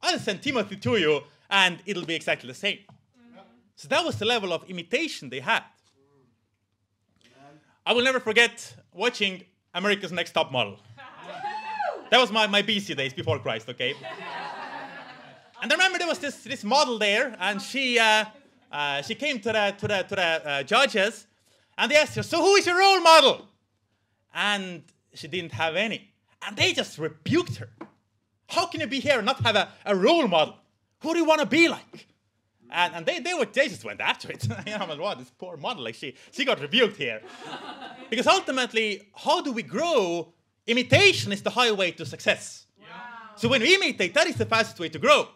I'll 0.00 0.20
send 0.20 0.42
Timothy 0.42 0.76
to 0.76 0.96
you 0.96 1.22
and 1.50 1.82
it'll 1.86 2.04
be 2.04 2.14
exactly 2.14 2.46
the 2.46 2.54
same. 2.54 2.78
So 3.74 3.88
that 3.88 4.04
was 4.04 4.16
the 4.16 4.24
level 4.24 4.52
of 4.52 4.62
imitation 4.70 5.28
they 5.28 5.40
had. 5.40 5.64
I 7.84 7.94
will 7.94 8.04
never 8.04 8.20
forget 8.20 8.76
watching 8.92 9.42
America's 9.74 10.12
Next 10.12 10.30
Top 10.30 10.52
Model. 10.52 10.78
that 12.12 12.20
was 12.20 12.30
my, 12.30 12.46
my 12.46 12.62
BC 12.62 12.96
days 12.96 13.12
before 13.12 13.40
Christ, 13.40 13.68
okay? 13.68 13.92
And 15.62 15.72
I 15.72 15.74
remember 15.74 15.98
there 15.98 16.06
was 16.06 16.20
this, 16.20 16.44
this 16.44 16.62
model 16.62 16.96
there, 16.96 17.34
and 17.40 17.60
she, 17.60 17.98
uh, 17.98 18.26
uh, 18.70 19.02
she 19.02 19.16
came 19.16 19.40
to 19.40 19.52
the, 19.52 19.74
to 19.78 19.88
the, 19.88 20.02
to 20.02 20.14
the 20.14 20.48
uh, 20.48 20.62
judges, 20.62 21.26
and 21.76 21.90
they 21.90 21.96
asked 21.96 22.14
her, 22.14 22.22
So 22.22 22.40
who 22.40 22.54
is 22.54 22.66
your 22.66 22.78
role 22.78 23.00
model? 23.00 23.48
And 24.36 24.82
she 25.14 25.28
didn't 25.28 25.52
have 25.52 25.76
any. 25.76 26.10
And 26.46 26.54
they 26.56 26.74
just 26.74 26.98
rebuked 26.98 27.56
her. 27.56 27.70
How 28.48 28.66
can 28.66 28.80
you 28.80 28.86
be 28.86 29.00
here 29.00 29.16
and 29.16 29.26
not 29.26 29.40
have 29.40 29.56
a, 29.56 29.68
a 29.86 29.96
role 29.96 30.28
model? 30.28 30.56
Who 31.00 31.14
do 31.14 31.18
you 31.18 31.24
want 31.24 31.40
to 31.40 31.46
be 31.46 31.68
like? 31.68 32.06
And, 32.70 32.94
and 32.96 33.06
they, 33.06 33.18
they, 33.20 33.32
were, 33.32 33.46
they 33.46 33.68
just 33.68 33.84
went 33.84 34.00
after 34.00 34.30
it. 34.30 34.46
you 34.66 34.78
know, 34.78 34.86
what, 34.98 35.18
this 35.18 35.30
poor 35.30 35.56
model, 35.56 35.84
like 35.84 35.94
she, 35.94 36.14
she 36.32 36.44
got 36.44 36.60
rebuked 36.60 36.96
here. 36.96 37.22
because 38.10 38.26
ultimately, 38.26 39.08
how 39.14 39.40
do 39.40 39.52
we 39.52 39.62
grow? 39.62 40.32
Imitation 40.66 41.32
is 41.32 41.42
the 41.42 41.50
highway 41.50 41.92
to 41.92 42.04
success. 42.04 42.66
Wow. 42.78 42.86
So 43.36 43.48
when 43.48 43.62
we 43.62 43.74
imitate, 43.74 44.12
that 44.14 44.26
is 44.26 44.36
the 44.36 44.46
fastest 44.46 44.78
way 44.78 44.90
to 44.90 44.98
grow. 44.98 45.28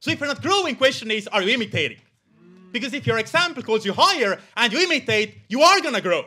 So 0.00 0.10
if 0.10 0.20
you're 0.20 0.28
not 0.28 0.42
growing, 0.42 0.76
question 0.76 1.10
is, 1.10 1.26
are 1.28 1.42
you 1.42 1.54
imitating? 1.54 1.98
Mm. 1.98 2.72
Because 2.72 2.92
if 2.92 3.06
your 3.06 3.18
example 3.18 3.62
calls 3.62 3.86
you 3.86 3.94
higher 3.94 4.38
and 4.56 4.72
you 4.72 4.80
imitate, 4.80 5.38
you 5.48 5.62
are 5.62 5.80
gonna 5.80 6.00
grow. 6.00 6.26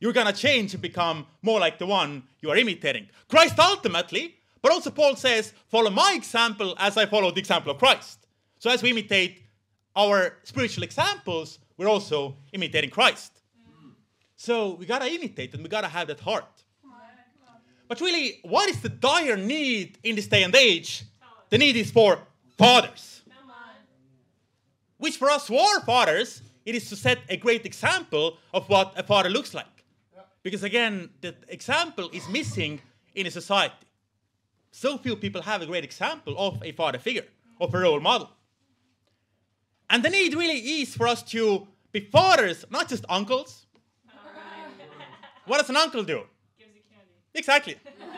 You're 0.00 0.12
gonna 0.12 0.32
change 0.32 0.74
and 0.74 0.82
become 0.82 1.26
more 1.42 1.58
like 1.58 1.78
the 1.78 1.86
one 1.86 2.22
you 2.40 2.50
are 2.50 2.56
imitating. 2.56 3.08
Christ 3.28 3.58
ultimately, 3.58 4.36
but 4.62 4.72
also 4.72 4.90
Paul 4.90 5.16
says, 5.16 5.52
follow 5.68 5.90
my 5.90 6.12
example 6.14 6.74
as 6.78 6.96
I 6.96 7.06
follow 7.06 7.30
the 7.30 7.40
example 7.40 7.72
of 7.72 7.78
Christ. 7.78 8.26
So 8.58 8.70
as 8.70 8.82
we 8.82 8.90
imitate 8.90 9.42
our 9.96 10.36
spiritual 10.44 10.84
examples, 10.84 11.58
we're 11.76 11.88
also 11.88 12.36
imitating 12.52 12.90
Christ. 12.90 13.40
So 14.36 14.74
we 14.74 14.86
gotta 14.86 15.06
imitate 15.06 15.54
and 15.54 15.62
we 15.62 15.68
gotta 15.68 15.88
have 15.88 16.08
that 16.08 16.20
heart. 16.20 16.64
But 17.88 18.00
really, 18.00 18.40
what 18.42 18.68
is 18.68 18.80
the 18.82 18.90
dire 18.90 19.36
need 19.36 19.98
in 20.04 20.14
this 20.14 20.26
day 20.26 20.42
and 20.42 20.54
age? 20.54 21.04
The 21.48 21.58
need 21.58 21.74
is 21.76 21.90
for 21.90 22.20
fathers. 22.58 23.22
Which 24.98 25.16
for 25.16 25.30
us 25.30 25.48
who 25.48 25.56
are 25.56 25.80
fathers, 25.80 26.42
it 26.66 26.74
is 26.74 26.88
to 26.90 26.96
set 26.96 27.18
a 27.30 27.36
great 27.36 27.64
example 27.64 28.36
of 28.52 28.68
what 28.68 28.92
a 28.96 29.02
father 29.02 29.30
looks 29.30 29.54
like. 29.54 29.77
Because 30.48 30.62
again, 30.62 31.10
the 31.20 31.34
example 31.48 32.08
is 32.10 32.26
missing 32.30 32.80
in 33.14 33.26
a 33.26 33.30
society. 33.30 33.86
So 34.70 34.96
few 34.96 35.14
people 35.14 35.42
have 35.42 35.60
a 35.60 35.66
great 35.66 35.84
example 35.84 36.34
of 36.38 36.62
a 36.62 36.72
father 36.72 36.98
figure, 36.98 37.26
of 37.60 37.74
a 37.74 37.78
role 37.78 38.00
model. 38.00 38.30
And 39.90 40.02
the 40.02 40.08
need 40.08 40.32
really 40.32 40.60
is 40.80 40.96
for 40.96 41.06
us 41.06 41.22
to 41.34 41.68
be 41.92 42.00
fathers, 42.00 42.64
not 42.70 42.88
just 42.88 43.04
uncles. 43.10 43.66
what 45.44 45.58
does 45.58 45.68
an 45.68 45.76
uncle 45.76 46.02
do? 46.02 46.22
Gives 46.58 46.70
candy. 46.90 47.12
Exactly. 47.34 47.76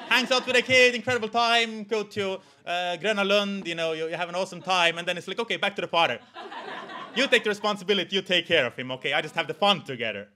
Hangs 0.08 0.30
out 0.30 0.46
with 0.46 0.54
a 0.54 0.62
kid, 0.62 0.94
incredible 0.94 1.30
time, 1.30 1.82
go 1.82 2.04
to 2.04 2.38
uh, 2.64 2.96
you 3.00 3.74
know, 3.74 3.90
you, 3.92 4.06
you 4.06 4.14
have 4.14 4.28
an 4.28 4.36
awesome 4.36 4.62
time, 4.62 4.98
and 4.98 5.08
then 5.08 5.18
it's 5.18 5.26
like, 5.26 5.40
okay, 5.40 5.56
back 5.56 5.74
to 5.74 5.80
the 5.80 5.88
father. 5.88 6.20
you 7.16 7.26
take 7.26 7.42
the 7.42 7.50
responsibility, 7.50 8.14
you 8.14 8.22
take 8.22 8.46
care 8.46 8.66
of 8.66 8.76
him, 8.76 8.92
okay? 8.92 9.14
I 9.14 9.20
just 9.20 9.34
have 9.34 9.48
the 9.48 9.54
fun 9.54 9.82
together. 9.82 10.28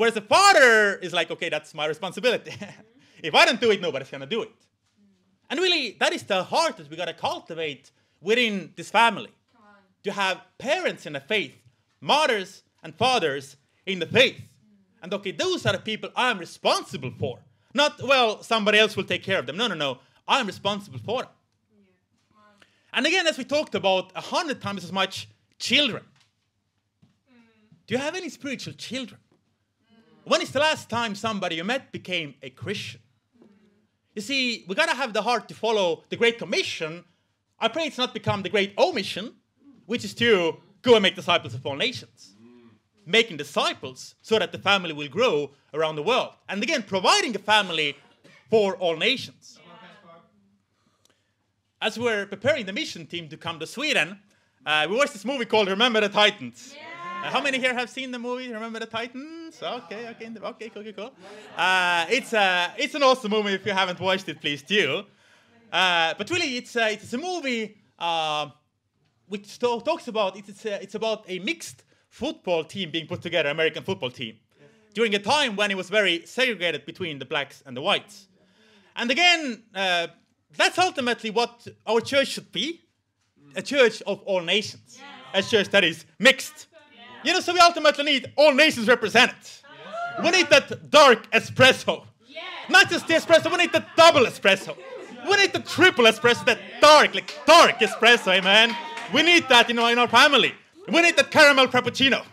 Whereas 0.00 0.14
the 0.14 0.22
father 0.22 0.94
is 0.94 1.12
like, 1.12 1.30
okay, 1.30 1.50
that's 1.50 1.74
my 1.74 1.84
responsibility. 1.84 2.54
if 3.22 3.34
I 3.34 3.44
don't 3.44 3.60
do 3.60 3.70
it, 3.70 3.82
nobody's 3.82 4.08
gonna 4.08 4.24
do 4.24 4.40
it. 4.40 4.54
And 5.50 5.60
really, 5.60 5.98
that 6.00 6.14
is 6.14 6.22
the 6.22 6.42
heart 6.42 6.78
that 6.78 6.88
we 6.88 6.96
gotta 6.96 7.12
cultivate 7.12 7.90
within 8.18 8.72
this 8.76 8.88
family. 8.88 9.28
To 10.04 10.12
have 10.12 10.40
parents 10.56 11.04
in 11.04 11.12
the 11.12 11.20
faith, 11.20 11.54
mothers 12.00 12.62
and 12.82 12.94
fathers 12.94 13.56
in 13.84 13.98
the 13.98 14.06
faith. 14.06 14.40
And 15.02 15.12
okay, 15.12 15.32
those 15.32 15.66
are 15.66 15.74
the 15.74 15.78
people 15.78 16.08
I'm 16.16 16.38
responsible 16.38 17.12
for. 17.18 17.40
Not, 17.74 18.02
well, 18.02 18.42
somebody 18.42 18.78
else 18.78 18.96
will 18.96 19.04
take 19.04 19.22
care 19.22 19.38
of 19.38 19.44
them. 19.44 19.58
No, 19.58 19.66
no, 19.66 19.74
no. 19.74 19.98
I'm 20.26 20.46
responsible 20.46 21.00
for 21.00 21.24
them. 21.24 21.32
And 22.94 23.04
again, 23.04 23.26
as 23.26 23.36
we 23.36 23.44
talked 23.44 23.74
about 23.74 24.12
a 24.16 24.22
hundred 24.22 24.62
times 24.62 24.82
as 24.82 24.92
much, 24.92 25.28
children. 25.58 26.04
Do 27.86 27.94
you 27.94 27.98
have 27.98 28.14
any 28.16 28.30
spiritual 28.30 28.72
children? 28.72 29.20
When 30.24 30.42
is 30.42 30.52
the 30.52 30.60
last 30.60 30.88
time 30.90 31.14
somebody 31.14 31.56
you 31.56 31.64
met 31.64 31.92
became 31.92 32.34
a 32.42 32.50
Christian? 32.50 33.00
You 34.14 34.22
see, 34.22 34.64
we 34.68 34.74
gotta 34.74 34.94
have 34.94 35.12
the 35.12 35.22
heart 35.22 35.48
to 35.48 35.54
follow 35.54 36.04
the 36.10 36.16
Great 36.16 36.38
Commission. 36.38 37.04
I 37.58 37.68
pray 37.68 37.84
it's 37.86 37.98
not 37.98 38.12
become 38.12 38.42
the 38.42 38.48
Great 38.48 38.74
Omission, 38.76 39.34
which 39.86 40.04
is 40.04 40.14
to 40.14 40.56
go 40.82 40.94
and 40.94 41.02
make 41.02 41.14
disciples 41.14 41.54
of 41.54 41.64
all 41.64 41.76
nations. 41.76 42.34
Making 43.06 43.38
disciples 43.38 44.14
so 44.20 44.38
that 44.38 44.52
the 44.52 44.58
family 44.58 44.92
will 44.92 45.08
grow 45.08 45.52
around 45.72 45.96
the 45.96 46.02
world. 46.02 46.34
And 46.48 46.62
again, 46.62 46.82
providing 46.82 47.34
a 47.34 47.38
family 47.38 47.96
for 48.50 48.76
all 48.76 48.96
nations. 48.96 49.58
As 51.80 51.98
we're 51.98 52.26
preparing 52.26 52.66
the 52.66 52.74
mission 52.74 53.06
team 53.06 53.28
to 53.30 53.38
come 53.38 53.58
to 53.58 53.66
Sweden, 53.66 54.18
uh, 54.66 54.86
we 54.88 54.96
watched 54.96 55.14
this 55.14 55.24
movie 55.24 55.46
called 55.46 55.68
Remember 55.68 56.00
the 56.00 56.10
Titans. 56.10 56.74
Uh, 56.76 56.89
how 57.22 57.40
many 57.40 57.58
here 57.58 57.74
have 57.74 57.90
seen 57.90 58.10
the 58.10 58.18
movie 58.18 58.52
Remember 58.52 58.78
the 58.78 58.86
Titans? 58.86 59.62
Okay, 59.62 60.08
okay, 60.08 60.30
okay, 60.42 60.70
okay, 60.76 60.92
cool. 60.92 61.12
Uh, 61.56 62.06
it's, 62.08 62.32
uh, 62.32 62.70
it's 62.76 62.94
an 62.94 63.02
awesome 63.02 63.30
movie. 63.30 63.54
If 63.54 63.66
you 63.66 63.72
haven't 63.72 64.00
watched 64.00 64.28
it, 64.28 64.40
please 64.40 64.62
do. 64.62 65.04
Uh, 65.72 66.14
but 66.16 66.28
really, 66.30 66.56
it's, 66.56 66.74
uh, 66.76 66.88
it's 66.90 67.12
a 67.12 67.18
movie 67.18 67.76
uh, 67.98 68.48
which 69.28 69.58
to- 69.58 69.80
talks 69.84 70.08
about 70.08 70.36
it's, 70.36 70.48
it's, 70.48 70.66
uh, 70.66 70.78
it's 70.80 70.94
about 70.94 71.24
a 71.28 71.38
mixed 71.40 71.84
football 72.08 72.64
team 72.64 72.90
being 72.90 73.06
put 73.06 73.22
together, 73.22 73.50
American 73.50 73.84
football 73.84 74.10
team, 74.10 74.36
during 74.94 75.14
a 75.14 75.18
time 75.18 75.54
when 75.54 75.70
it 75.70 75.76
was 75.76 75.88
very 75.88 76.26
segregated 76.26 76.84
between 76.84 77.18
the 77.18 77.24
blacks 77.24 77.62
and 77.66 77.76
the 77.76 77.80
whites. 77.80 78.26
And 78.96 79.10
again, 79.10 79.62
uh, 79.74 80.08
that's 80.56 80.78
ultimately 80.78 81.30
what 81.30 81.66
our 81.86 82.00
church 82.00 82.28
should 82.28 82.50
be 82.50 82.80
a 83.54 83.62
church 83.62 84.02
of 84.02 84.20
all 84.22 84.40
nations, 84.40 84.98
a 85.34 85.42
church 85.42 85.68
that 85.70 85.84
is 85.84 86.04
mixed. 86.18 86.66
You 87.24 87.32
know, 87.32 87.40
so 87.40 87.52
we 87.52 87.60
ultimately 87.60 88.04
need 88.04 88.32
all 88.36 88.54
nations 88.54 88.88
represented. 88.88 89.36
We 90.22 90.30
need 90.30 90.48
that 90.50 90.90
dark 90.90 91.30
espresso. 91.30 92.06
Not 92.68 92.88
just 92.88 93.06
the 93.06 93.14
espresso, 93.14 93.50
we 93.50 93.58
need 93.58 93.72
the 93.72 93.84
double 93.96 94.24
espresso. 94.26 94.76
We 95.28 95.36
need 95.36 95.52
the 95.52 95.60
triple 95.60 96.04
espresso, 96.04 96.44
that 96.46 96.58
dark, 96.80 97.14
like 97.14 97.32
dark 97.46 97.78
espresso, 97.80 98.32
amen. 98.34 98.74
We 99.12 99.22
need 99.22 99.48
that, 99.48 99.68
you 99.68 99.74
know, 99.74 99.86
in 99.88 99.98
our 99.98 100.08
family. 100.08 100.54
We 100.88 101.00
need 101.02 101.16
that 101.16 101.30
caramel 101.30 101.66
frappuccino. 101.66 102.24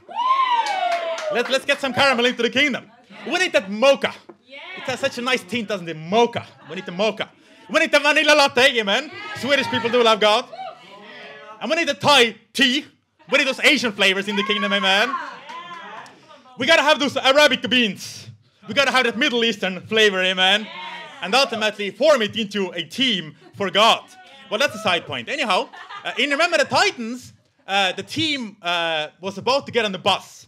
Let, 1.34 1.50
let's 1.50 1.66
get 1.66 1.82
some 1.82 1.94
caramel 1.94 2.26
into 2.26 2.42
the 2.42 2.50
kingdom. 2.50 2.90
We 3.26 3.34
need 3.34 3.52
that 3.54 3.70
mocha. 3.70 4.14
It 4.48 4.84
has 4.84 5.00
such 5.00 5.18
a 5.18 5.22
nice 5.22 5.44
tint, 5.44 5.68
doesn't 5.68 5.90
it? 5.90 5.98
Mocha. 5.98 6.46
We 6.70 6.76
need 6.76 6.86
the 6.86 6.92
mocha. 6.92 7.30
We 7.70 7.80
need 7.80 7.92
the 7.92 8.00
vanilla 8.00 8.34
latte, 8.34 8.80
amen. 8.80 9.12
Swedish 9.38 9.68
people 9.68 9.90
do 9.90 10.02
love 10.02 10.20
God. 10.20 10.46
And 11.60 11.70
we 11.70 11.76
need 11.76 11.90
the 11.90 11.96
Thai 11.96 12.36
tea. 12.54 12.86
We 13.32 13.38
need 13.38 13.48
those 13.48 13.60
Asian 13.60 13.92
flavors 13.92 14.28
in 14.28 14.36
the 14.36 14.44
kingdom, 14.44 14.72
amen. 14.72 15.14
We 16.58 16.66
gotta 16.66 16.82
have 16.82 17.00
those 17.00 17.18
Arabic 17.18 17.68
beans. 17.70 18.30
We 18.68 18.74
gotta 18.74 18.92
have 18.92 19.04
that 19.06 19.18
Middle 19.18 19.44
Eastern 19.44 19.82
flavor, 19.82 20.22
amen. 20.22 20.68
And 21.22 21.36
ultimately 21.36 21.92
form 21.92 22.22
it 22.22 22.38
into 22.38 22.72
a 22.72 22.84
team 22.84 23.36
for 23.56 23.70
God. 23.70 24.04
Well, 24.50 24.60
that's 24.60 24.76
a 24.76 24.80
side 24.80 25.06
point. 25.06 25.28
Anyhow, 25.28 25.70
uh, 26.06 26.14
in 26.18 26.30
Remember 26.30 26.58
the 26.58 26.66
Titans, 26.66 27.34
uh, 27.68 27.92
the 27.92 28.04
team 28.04 28.56
uh, 28.62 29.08
was 29.20 29.38
about 29.38 29.66
to 29.66 29.72
get 29.74 29.84
on 29.84 29.92
the 29.92 29.98
bus 29.98 30.48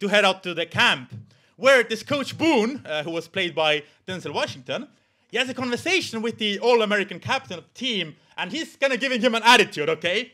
to 0.00 0.08
head 0.08 0.24
out 0.24 0.42
to 0.42 0.52
the 0.52 0.66
camp, 0.66 1.14
where 1.56 1.84
this 1.84 2.02
coach 2.02 2.36
Boone, 2.36 2.84
uh, 2.84 3.04
who 3.04 3.12
was 3.12 3.28
played 3.28 3.54
by 3.54 3.84
Denzel 4.06 4.34
Washington, 4.34 4.88
he 5.30 5.36
has 5.36 5.48
a 5.48 5.54
conversation 5.54 6.22
with 6.22 6.38
the 6.38 6.58
All-American 6.58 7.20
captain 7.20 7.58
of 7.58 7.64
the 7.64 7.78
team, 7.78 8.16
and 8.36 8.50
he's 8.50 8.76
kind 8.76 8.92
of 8.92 9.00
giving 9.00 9.20
him 9.20 9.34
an 9.34 9.42
attitude, 9.44 9.88
okay? 9.88 10.32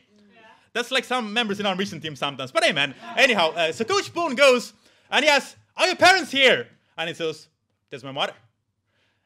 That's 0.73 0.91
like 0.91 1.05
some 1.05 1.31
members 1.31 1.59
in 1.59 1.65
our 1.65 1.75
mission 1.75 2.01
team 2.01 2.15
sometimes. 2.15 2.51
But 2.51 2.65
amen. 2.65 2.95
Anyhow, 3.15 3.51
uh, 3.51 3.71
so 3.71 3.85
Coach 3.85 4.13
Boone 4.13 4.35
goes 4.35 4.73
and 5.09 5.23
he 5.23 5.29
asks, 5.29 5.55
Are 5.77 5.85
your 5.85 5.95
parents 5.95 6.31
here? 6.31 6.67
And 6.97 7.07
he 7.07 7.13
says, 7.13 7.47
There's 7.89 8.03
my 8.03 8.11
mother. 8.11 8.33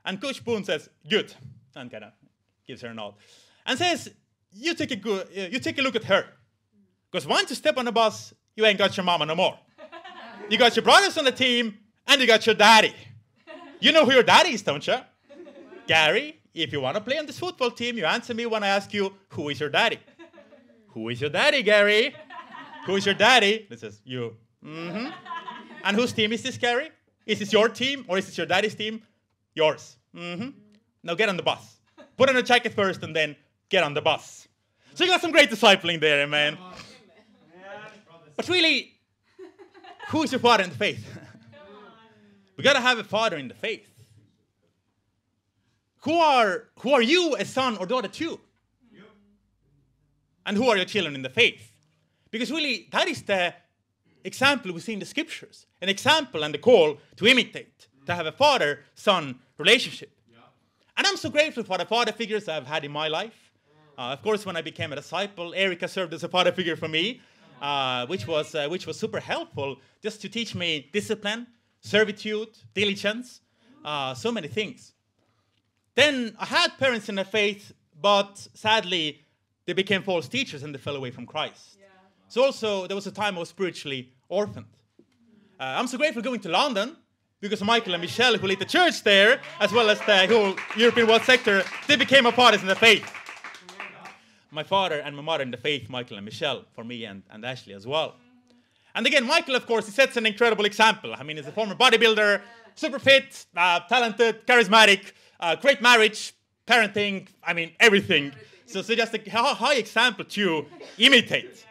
And 0.06 0.22
Coach 0.22 0.44
Boone 0.44 0.64
says, 0.64 0.90
Good. 1.10 1.34
And 1.76 1.90
kind 1.90 2.04
of 2.04 2.12
gives 2.68 2.82
her 2.82 2.90
a 2.90 2.94
nod. 2.94 3.16
And 3.66 3.80
says, 3.80 4.10
You 4.52 4.74
take 4.76 4.92
a, 4.92 4.96
good, 4.98 5.28
uh, 5.38 5.42
you 5.42 5.60
take 5.60 5.78
a 5.78 5.82
look 5.82 5.96
at 5.96 6.04
her. 6.04 6.26
Because 7.10 7.26
once 7.26 7.50
you 7.50 7.56
step 7.56 7.78
on 7.78 7.86
the 7.86 7.92
bus, 7.92 8.34
you 8.56 8.66
ain't 8.66 8.78
got 8.78 8.98
your 8.98 9.06
mama 9.06 9.26
no 9.26 9.36
more. 9.36 9.58
You 10.50 10.58
got 10.58 10.76
your 10.76 10.84
brothers 10.84 11.18
on 11.18 11.26
the 11.26 11.32
team, 11.32 11.78
and 12.06 12.22
you 12.22 12.28
got 12.28 12.46
your 12.46 12.56
daddy. 12.56 12.94
You 13.80 13.92
know 13.92 14.06
who 14.06 14.14
your 14.14 14.24
daddy 14.24 14.54
is, 14.54 14.62
don't 14.62 14.86
you? 14.86 14.98
Gary, 15.88 16.40
if 16.54 16.72
you 16.74 16.82
want 16.82 16.96
to 16.96 17.02
play 17.02 17.18
on 17.18 17.26
this 17.26 17.40
football 17.40 17.72
team, 17.72 17.98
you 17.98 18.06
answer 18.06 18.34
me 18.34 18.46
when 18.46 18.64
I 18.64 18.68
ask 18.68 18.94
you, 18.94 19.14
Who 19.30 19.50
is 19.50 19.60
your 19.60 19.70
daddy? 19.70 20.00
Who 20.98 21.10
is 21.10 21.22
your 21.22 21.30
daddy, 21.30 21.62
Gary? 21.62 22.16
Who 22.88 22.96
is 22.96 23.06
your 23.06 23.14
daddy? 23.14 23.68
This 23.70 23.84
is 23.84 24.02
you. 24.04 24.36
Mm-hmm. 24.66 25.12
And 25.84 25.96
whose 25.96 26.12
team 26.12 26.34
is 26.34 26.42
this, 26.42 26.58
Gary? 26.58 26.90
Is 27.28 27.38
this 27.38 27.54
your 27.54 27.70
team 27.70 28.04
or 28.08 28.18
is 28.18 28.26
this 28.26 28.36
your 28.36 28.48
daddy's 28.48 28.74
team? 28.74 29.04
Yours. 29.54 29.98
Mm-hmm. 30.16 30.50
Now 31.04 31.14
get 31.14 31.30
on 31.30 31.38
the 31.38 31.44
bus. 31.44 31.78
Put 32.18 32.30
on 32.30 32.36
a 32.36 32.42
jacket 32.42 32.74
first 32.74 33.04
and 33.04 33.16
then 33.16 33.36
get 33.70 33.84
on 33.84 33.94
the 33.94 34.02
bus. 34.02 34.48
So 34.96 35.04
you 35.04 35.12
got 35.12 35.22
some 35.22 35.32
great 35.32 35.52
discipling 35.52 36.02
there, 36.02 36.26
man. 36.26 36.58
But 38.36 38.50
really, 38.50 38.96
who 40.10 40.24
is 40.24 40.32
your 40.32 40.40
father 40.40 40.64
in 40.64 40.72
the 40.72 40.76
faith? 40.78 41.06
we 42.58 42.64
gotta 42.64 42.82
have 42.82 42.98
a 42.98 43.04
father 43.04 43.38
in 43.38 43.48
the 43.48 43.54
faith. 43.54 43.88
Who 46.06 46.18
are 46.18 46.70
who 46.80 46.94
are 46.94 47.04
you, 47.04 47.36
a 47.36 47.46
son 47.46 47.78
or 47.78 47.86
daughter 47.86 48.08
to? 48.08 48.40
And 50.48 50.58
who 50.58 50.68
are 50.70 50.78
your 50.78 50.86
children 50.86 51.14
in 51.14 51.22
the 51.22 51.30
faith? 51.30 51.74
Because 52.32 52.50
really, 52.50 52.88
that 52.92 53.08
is 53.08 53.22
the 53.22 53.54
example 54.24 54.74
we 54.74 54.80
see 54.80 54.94
in 54.94 55.00
the 55.00 55.06
scriptures 55.06 55.68
an 55.82 55.90
example 55.90 56.44
and 56.44 56.54
the 56.54 56.58
call 56.58 56.98
to 57.18 57.28
imitate, 57.28 57.88
to 58.08 58.16
have 58.16 58.26
a 58.26 58.32
father 58.32 58.80
son 58.96 59.38
relationship. 59.60 60.12
And 60.96 61.06
I'm 61.06 61.18
so 61.18 61.30
grateful 61.30 61.64
for 61.64 61.78
the 61.78 61.86
father 61.86 62.12
figures 62.12 62.48
I've 62.50 62.66
had 62.66 62.84
in 62.84 62.92
my 62.92 63.08
life. 63.08 63.52
Uh, 63.98 64.14
of 64.14 64.24
course, 64.24 64.48
when 64.48 64.58
I 64.58 64.64
became 64.64 64.92
a 64.94 64.96
disciple, 64.96 65.54
Erica 65.54 65.88
served 65.88 66.14
as 66.14 66.24
a 66.24 66.30
father 66.30 66.52
figure 66.52 66.76
for 66.76 66.88
me, 66.88 67.22
uh, 67.62 68.08
which, 68.08 68.26
was, 68.26 68.56
uh, 68.56 68.68
which 68.68 68.88
was 68.88 68.98
super 68.98 69.20
helpful 69.20 69.78
just 70.02 70.22
to 70.22 70.30
teach 70.30 70.56
me 70.56 70.90
discipline, 70.92 71.46
servitude, 71.82 72.50
diligence, 72.74 73.42
uh, 73.86 74.16
so 74.16 74.32
many 74.32 74.48
things. 74.48 74.94
Then 75.94 76.36
I 76.40 76.46
had 76.46 76.70
parents 76.80 77.10
in 77.10 77.16
the 77.16 77.26
faith, 77.26 77.74
but 78.02 78.48
sadly, 78.54 79.22
they 79.68 79.74
became 79.74 80.02
false 80.02 80.28
teachers 80.28 80.64
and 80.64 80.74
they 80.74 80.80
fell 80.80 80.96
away 80.96 81.12
from 81.12 81.28
Christ. 81.28 81.78
Yeah. 81.80 81.88
So 82.30 82.44
also, 82.44 82.88
there 82.88 82.96
was 82.96 83.06
a 83.06 83.12
time 83.12 83.36
I 83.36 83.40
was 83.40 83.50
spiritually 83.50 84.12
orphaned. 84.30 84.66
Uh, 85.60 85.76
I'm 85.78 85.88
so 85.88 85.98
grateful 85.98 86.24
going 86.24 86.40
to 86.40 86.50
London 86.50 86.96
because 87.42 87.64
Michael 87.64 87.94
and 87.94 88.02
Michelle, 88.02 88.38
who 88.38 88.48
lead 88.48 88.60
the 88.60 88.66
church 88.66 89.04
there, 89.04 89.42
as 89.60 89.72
well 89.72 89.90
as 89.90 90.00
the 90.02 90.26
whole 90.28 90.56
European 90.76 91.08
world 91.08 91.24
sector, 91.24 91.64
they 91.88 91.98
became 91.98 92.26
a 92.26 92.32
part 92.32 92.56
in 92.56 92.66
the 92.66 92.76
faith. 92.76 93.12
My 94.52 94.64
father 94.64 95.02
and 95.02 95.16
my 95.16 95.22
mother 95.22 95.44
in 95.44 95.52
the 95.52 95.58
faith, 95.58 95.90
Michael 95.90 96.18
and 96.18 96.26
Michelle, 96.26 96.64
for 96.74 96.84
me 96.84 97.04
and, 97.04 97.22
and 97.30 97.46
Ashley 97.46 97.74
as 97.74 97.86
well. 97.86 98.16
And 98.96 99.06
again, 99.06 99.28
Michael, 99.28 99.56
of 99.56 99.68
course, 99.68 99.86
he 99.86 99.92
sets 99.92 100.16
an 100.16 100.26
incredible 100.26 100.66
example. 100.66 101.14
I 101.14 101.24
mean, 101.24 101.38
he's 101.38 101.46
a 101.46 101.52
former 101.52 101.76
bodybuilder, 101.76 102.42
super 102.74 103.00
fit, 103.00 103.46
uh, 103.56 103.82
talented, 103.82 104.48
charismatic, 104.48 105.12
uh, 105.40 105.56
great 105.56 105.82
marriage, 105.82 106.34
parenting, 106.66 107.28
I 107.44 107.54
mean, 107.54 107.72
everything. 107.80 108.32
So, 108.68 108.82
so 108.82 108.96
just 108.96 109.14
a 109.16 109.32
high 109.32 109.76
example 109.76 110.26
to 110.26 110.66
imitate. 110.98 111.66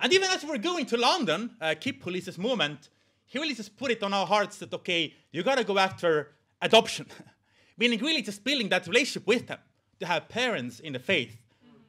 And 0.00 0.10
even 0.10 0.30
as 0.30 0.44
we're 0.44 0.56
going 0.56 0.86
to 0.86 0.96
London, 0.96 1.50
uh, 1.60 1.74
Keep 1.78 2.02
Police's 2.02 2.38
movement, 2.38 2.88
he 3.26 3.38
really 3.38 3.54
just 3.54 3.76
put 3.76 3.90
it 3.90 4.02
on 4.02 4.14
our 4.14 4.26
hearts 4.26 4.56
that, 4.58 4.72
okay, 4.72 5.14
you 5.30 5.42
got 5.42 5.58
to 5.58 5.64
go 5.64 5.78
after 5.78 6.32
adoption. 6.62 7.06
Meaning, 7.78 8.00
really 8.00 8.22
just 8.22 8.42
building 8.42 8.70
that 8.70 8.86
relationship 8.86 9.26
with 9.26 9.46
them, 9.46 9.58
to 10.00 10.06
have 10.06 10.26
parents 10.28 10.80
in 10.80 10.94
the 10.94 10.98
faith. 10.98 11.36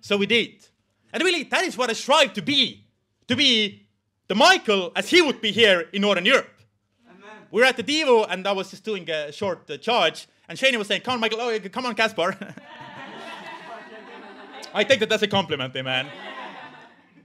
So 0.02 0.18
we 0.18 0.26
did. 0.26 0.68
And 1.14 1.24
really, 1.24 1.44
that 1.44 1.64
is 1.64 1.78
what 1.78 1.90
I 1.90 1.94
strive 1.94 2.34
to 2.34 2.42
be 2.42 2.86
to 3.28 3.36
be 3.36 3.88
the 4.28 4.36
Michael 4.36 4.92
as 4.96 5.10
he 5.10 5.22
would 5.22 5.40
be 5.40 5.52
here 5.52 5.88
in 5.94 6.02
Northern 6.02 6.26
Europe. 6.26 6.60
Amen. 7.10 7.48
We 7.50 7.62
were 7.62 7.68
at 7.68 7.78
the 7.78 7.84
Devo, 7.84 8.28
and 8.30 8.46
I 8.46 8.52
was 8.52 8.72
just 8.72 8.84
doing 8.84 9.10
a 9.10 9.32
short 9.32 9.70
uh, 9.72 9.78
charge, 9.78 10.28
and 10.50 10.60
Shane 10.60 10.78
was 10.78 10.88
saying, 10.88 11.02
Come 11.02 11.14
on, 11.14 11.20
Michael, 11.22 11.40
oh, 11.40 11.58
come 11.72 11.86
on, 11.86 11.96
Kaspar. 11.96 12.38
I 14.74 14.84
take 14.84 15.00
that 15.02 15.12
as 15.12 15.22
a 15.22 15.28
compliment, 15.28 15.76
eh, 15.76 15.82
man. 15.82 16.08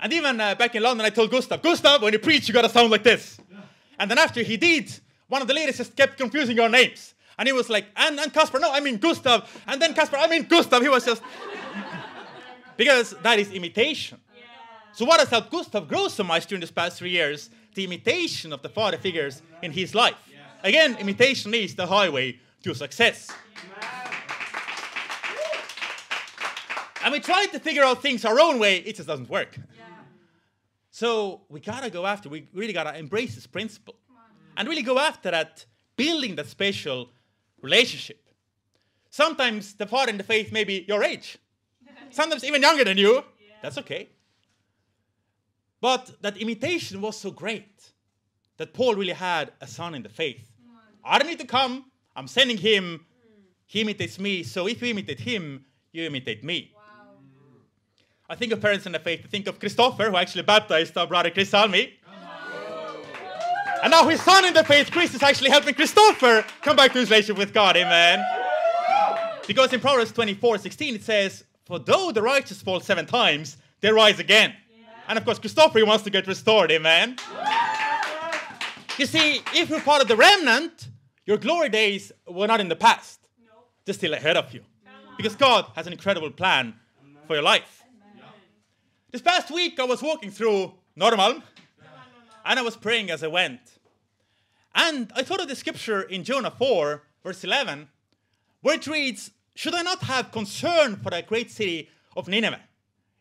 And 0.01 0.13
even 0.13 0.41
uh, 0.41 0.55
back 0.55 0.75
in 0.75 0.83
London, 0.83 1.05
I 1.05 1.11
told 1.11 1.31
Gustav, 1.31 1.63
Gustav, 1.63 2.03
when 2.03 2.13
you 2.13 2.19
preach, 2.19 2.47
you 2.47 2.55
gotta 2.55 2.69
sound 2.69 2.91
like 2.91 3.03
this. 3.03 3.39
And 3.99 4.11
then 4.11 4.19
after 4.19 4.43
he 4.43 4.57
did, 4.57 4.93
one 5.29 5.43
of 5.43 5.49
the 5.49 5.55
ladies 5.55 5.79
just 5.79 5.97
kept 5.97 6.19
confusing 6.19 6.59
our 6.61 6.69
names. 6.69 7.15
And 7.39 7.49
he 7.49 7.53
was 7.53 7.69
like, 7.69 7.87
and, 7.97 8.19
and 8.19 8.33
Kaspar, 8.33 8.59
no, 8.59 8.73
I 8.73 8.81
mean 8.81 8.99
Gustav. 8.99 9.49
And 9.67 9.81
then 9.81 9.95
Kaspar, 9.95 10.17
I 10.17 10.29
mean 10.29 10.45
Gustav. 10.45 10.83
He 10.83 10.89
was 10.89 11.05
just. 11.05 11.23
because 12.77 13.11
that 13.23 13.39
is 13.39 13.53
imitation. 13.53 14.19
Yeah. 14.37 14.43
So, 14.93 15.05
what 15.05 15.21
has 15.21 15.29
helped 15.29 15.51
Gustav 15.51 15.89
grow 15.89 16.09
so 16.09 16.25
much 16.25 16.47
during 16.47 16.61
these 16.61 16.71
past 16.71 16.99
three 16.99 17.11
years? 17.11 17.51
The 17.75 17.85
imitation 17.85 18.53
of 18.53 18.63
the 18.63 18.69
father 18.69 18.99
figures 18.99 19.43
in 19.63 19.71
his 19.71 19.95
life. 19.95 20.17
Yeah. 20.31 20.39
Again, 20.65 20.97
imitation 20.99 21.55
is 21.55 21.75
the 21.75 21.87
highway 21.87 22.39
to 22.65 22.75
success. 22.75 23.31
And 27.09 27.15
we 27.15 27.21
try 27.21 27.47
to 27.47 27.59
figure 27.59 27.83
out 27.83 28.03
things 28.03 28.23
our 28.27 28.39
own 28.39 28.59
way, 28.59 28.81
it 28.81 28.97
just 28.97 29.09
doesn't 29.09 29.31
work. 29.31 29.59
So 30.91 31.41
we 31.49 31.59
gotta 31.59 31.89
go 31.89 32.05
after, 32.05 32.29
we 32.29 32.47
really 32.53 32.75
gotta 32.75 32.99
embrace 32.99 33.35
this 33.35 33.47
principle 33.47 33.95
and 34.59 34.69
really 34.69 34.83
go 34.83 34.99
after 34.99 35.31
that, 35.31 35.65
building 35.97 36.37
that 36.37 36.49
special 36.49 37.09
relationship. 37.63 38.29
Sometimes 39.09 39.73
the 39.73 39.87
father 39.87 40.11
in 40.11 40.19
the 40.19 40.23
faith 40.23 40.53
may 40.53 40.65
be 40.65 40.85
your 40.87 41.03
age, 41.03 41.39
sometimes 42.11 42.45
even 42.45 42.61
younger 42.61 42.85
than 42.85 42.99
you. 42.99 43.25
That's 43.63 43.79
okay. 43.79 44.11
But 45.81 46.15
that 46.21 46.37
imitation 46.37 47.01
was 47.01 47.17
so 47.17 47.31
great 47.31 47.91
that 48.59 48.75
Paul 48.75 48.97
really 48.97 49.15
had 49.15 49.53
a 49.63 49.67
son 49.67 49.95
in 49.95 50.03
the 50.03 50.11
faith. 50.11 50.47
I 51.03 51.19
don't 51.19 51.29
need 51.29 51.41
to 51.41 51.47
come, 51.47 51.87
I'm 52.15 52.29
sending 52.29 52.59
him, 52.59 53.07
he 53.65 53.81
imitates 53.81 54.19
me. 54.19 54.43
So 54.43 54.69
if 54.69 54.83
you 54.83 54.89
imitate 54.89 55.21
him, 55.21 55.65
you 55.91 56.05
imitate 56.05 56.45
me. 56.45 56.75
I 58.31 58.35
think 58.35 58.53
of 58.53 58.61
parents 58.61 58.85
in 58.85 58.93
the 58.93 58.99
faith. 58.99 59.23
I 59.25 59.29
think 59.29 59.47
of 59.47 59.59
Christopher, 59.59 60.11
who 60.11 60.17
actually 60.17 60.43
baptized 60.43 60.97
our 60.99 61.07
brother 61.07 61.31
Chris 61.31 61.49
Salmi. 61.49 61.95
And 63.83 63.91
now 63.91 64.07
his 64.07 64.21
son 64.21 64.45
in 64.45 64.53
the 64.53 64.65
faith, 64.65 64.91
Chris, 64.91 65.15
is 65.15 65.23
actually 65.23 65.49
helping 65.49 65.75
Christopher 65.75 66.45
come 66.61 66.77
back 66.77 66.93
to 66.93 66.99
his 66.99 67.09
relationship 67.09 67.39
with 67.39 67.55
God. 67.55 67.77
Amen. 67.77 68.23
Because 69.47 69.73
in 69.73 69.81
Proverbs 69.81 70.13
24 70.13 70.59
16, 70.59 70.97
it 70.97 71.03
says, 71.03 71.45
For 71.65 71.79
though 71.79 72.13
the 72.13 72.21
righteous 72.21 72.61
fall 72.61 72.81
seven 72.81 73.07
times, 73.07 73.57
they 73.81 73.91
rise 73.91 74.19
again. 74.19 74.55
And 75.09 75.17
of 75.17 75.25
course, 75.25 75.39
Christopher 75.39 75.87
wants 75.87 76.05
to 76.05 76.11
get 76.11 76.27
restored. 76.27 76.71
Amen. 76.71 77.17
You 78.99 79.07
see, 79.07 79.41
if 79.55 79.71
you're 79.71 79.81
part 79.81 80.03
of 80.03 80.09
the 80.09 80.17
remnant, 80.17 80.89
your 81.25 81.39
glory 81.39 81.71
days 81.71 82.13
were 82.27 82.47
not 82.47 82.61
in 82.61 82.69
the 82.69 82.77
past, 82.77 83.27
they're 83.87 83.95
still 83.95 84.13
ahead 84.13 84.37
of 84.37 84.53
you. 84.53 84.61
Because 85.17 85.35
God 85.35 85.65
has 85.77 85.87
an 85.87 85.95
incredible 85.95 86.31
plan 86.31 86.75
for 87.27 87.35
your 87.35 87.43
life. 87.43 87.79
This 89.11 89.23
past 89.23 89.51
week, 89.51 89.81
I 89.81 89.85
was 89.85 90.03
walking 90.03 90.31
through 90.31 90.75
Norrmalm 90.95 91.43
and 92.45 92.59
I 92.59 92.63
was 92.63 92.77
praying 92.77 93.11
as 93.11 93.25
I 93.25 93.29
went. 93.29 93.61
And 94.75 95.11
I 95.17 95.23
thought 95.23 95.41
of 95.41 95.49
the 95.49 95.57
scripture 95.57 96.03
in 96.03 96.25
Jonah 96.25 96.51
4, 96.51 97.03
verse 97.25 97.43
11, 97.43 97.89
where 98.61 98.75
it 98.75 98.87
reads, 98.87 99.31
Should 99.55 99.75
I 99.75 99.81
not 99.81 100.03
have 100.03 100.31
concern 100.31 100.97
for 100.97 101.09
the 101.09 101.23
great 101.23 101.51
city 101.51 101.89
of 102.19 102.29
Nineveh, 102.29 102.61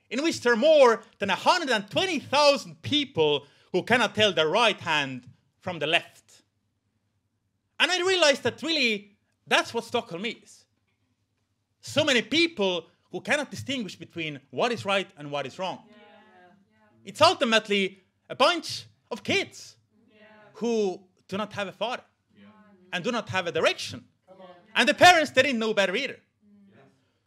in 0.10 0.22
which 0.24 0.42
there 0.42 0.52
are 0.52 0.58
more 0.58 1.04
than 1.20 1.30
120,000 1.30 2.82
people 2.82 3.46
who 3.72 3.82
cannot 3.82 4.14
tell 4.14 4.34
their 4.34 4.50
right 4.50 4.80
hand 4.82 5.24
from 5.62 5.80
the 5.80 5.88
left? 5.88 6.44
And 7.80 7.90
I 7.90 8.00
realized 8.06 8.44
that 8.44 8.62
really 8.62 9.12
that's 9.48 9.74
what 9.74 9.86
Stockholm 9.86 10.26
is. 10.26 10.66
So 11.80 12.04
many 12.04 12.22
people 12.22 12.88
who 13.18 13.22
cannot 13.22 13.50
distinguish 13.50 13.96
between 13.96 14.40
what 14.52 14.72
is 14.72 14.86
right 14.86 15.10
and 15.18 15.32
what 15.32 15.48
is 15.48 15.58
wrong. 15.58 15.80
Yeah. 15.88 15.96
Yeah. 15.96 17.10
It's 17.10 17.20
ultimately 17.20 18.00
a 18.30 18.36
bunch 18.36 18.86
of 19.10 19.24
kids 19.24 19.76
yeah. 20.16 20.28
who 20.54 21.00
do 21.28 21.36
not 21.36 21.52
have 21.54 21.68
a 21.68 21.72
father 21.72 22.04
and 22.94 23.04
do 23.04 23.12
not 23.12 23.28
have 23.30 23.48
a 23.48 23.52
direction. 23.52 24.04
And 24.76 24.88
the 24.88 24.94
parents, 24.94 25.32
they 25.32 25.42
didn't 25.42 25.58
know 25.58 25.74
better 25.74 25.96
either. 25.96 26.18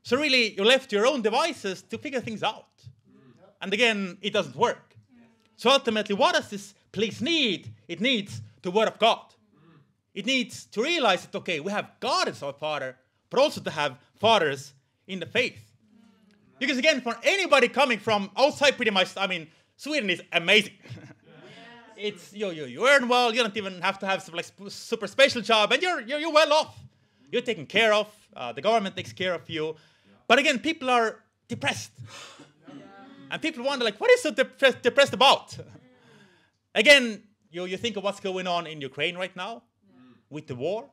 So 0.04 0.16
really, 0.16 0.54
you're 0.54 0.64
left 0.64 0.92
your 0.92 1.06
own 1.08 1.22
devices 1.22 1.82
to 1.90 1.98
figure 1.98 2.20
things 2.20 2.44
out. 2.44 2.76
Mm. 2.78 3.32
And 3.62 3.72
again, 3.72 4.16
it 4.22 4.32
doesn't 4.32 4.54
work. 4.54 4.94
So 5.56 5.70
ultimately, 5.70 6.14
what 6.14 6.36
does 6.36 6.48
this 6.48 6.74
place 6.92 7.20
need? 7.20 7.68
It 7.88 8.00
needs 8.00 8.40
the 8.62 8.70
Word 8.70 8.86
of 8.86 8.98
God. 9.00 9.26
Mm. 9.28 9.80
It 10.14 10.26
needs 10.26 10.66
to 10.66 10.82
realize 10.82 11.26
that, 11.26 11.36
okay, 11.38 11.58
we 11.58 11.72
have 11.72 11.90
God 11.98 12.28
as 12.28 12.44
our 12.44 12.52
Father, 12.52 12.96
but 13.28 13.40
also 13.40 13.60
to 13.60 13.70
have 13.70 13.98
fathers 14.14 14.72
in 15.08 15.18
the 15.18 15.26
faith. 15.26 15.69
Because 16.60 16.76
again, 16.76 17.00
for 17.00 17.16
anybody 17.24 17.68
coming 17.68 17.98
from 17.98 18.30
outside, 18.36 18.76
pretty 18.76 18.90
much, 18.92 19.16
I 19.16 19.26
mean, 19.26 19.48
Sweden 19.76 20.10
is 20.10 20.22
amazing. 20.30 20.74
it's 21.96 22.34
you, 22.34 22.50
you, 22.50 22.66
you 22.66 22.86
earn 22.86 23.08
well. 23.08 23.34
You 23.34 23.42
don't 23.42 23.56
even 23.56 23.80
have 23.80 23.98
to 24.00 24.06
have 24.06 24.22
some 24.22 24.34
like 24.34 24.46
super 24.68 25.06
special 25.06 25.40
job, 25.40 25.72
and 25.72 25.82
you're 25.82 26.02
you're, 26.02 26.18
you're 26.18 26.32
well 26.32 26.52
off. 26.52 26.78
You're 27.32 27.42
taken 27.42 27.64
care 27.64 27.94
of. 27.94 28.08
Uh, 28.36 28.52
the 28.52 28.60
government 28.60 28.94
takes 28.94 29.12
care 29.12 29.34
of 29.34 29.48
you. 29.48 29.74
But 30.28 30.38
again, 30.38 30.58
people 30.58 30.90
are 30.90 31.20
depressed, 31.48 31.92
and 33.30 33.40
people 33.40 33.64
wonder 33.64 33.84
like, 33.84 33.98
what 33.98 34.10
is 34.10 34.22
so 34.22 34.30
depressed, 34.30 34.82
depressed 34.82 35.14
about? 35.14 35.56
again, 36.74 37.22
you 37.50 37.64
you 37.64 37.78
think 37.78 37.96
of 37.96 38.04
what's 38.04 38.20
going 38.20 38.46
on 38.46 38.66
in 38.66 38.82
Ukraine 38.82 39.16
right 39.16 39.34
now 39.34 39.62
with 40.28 40.46
the 40.46 40.54
war, 40.54 40.90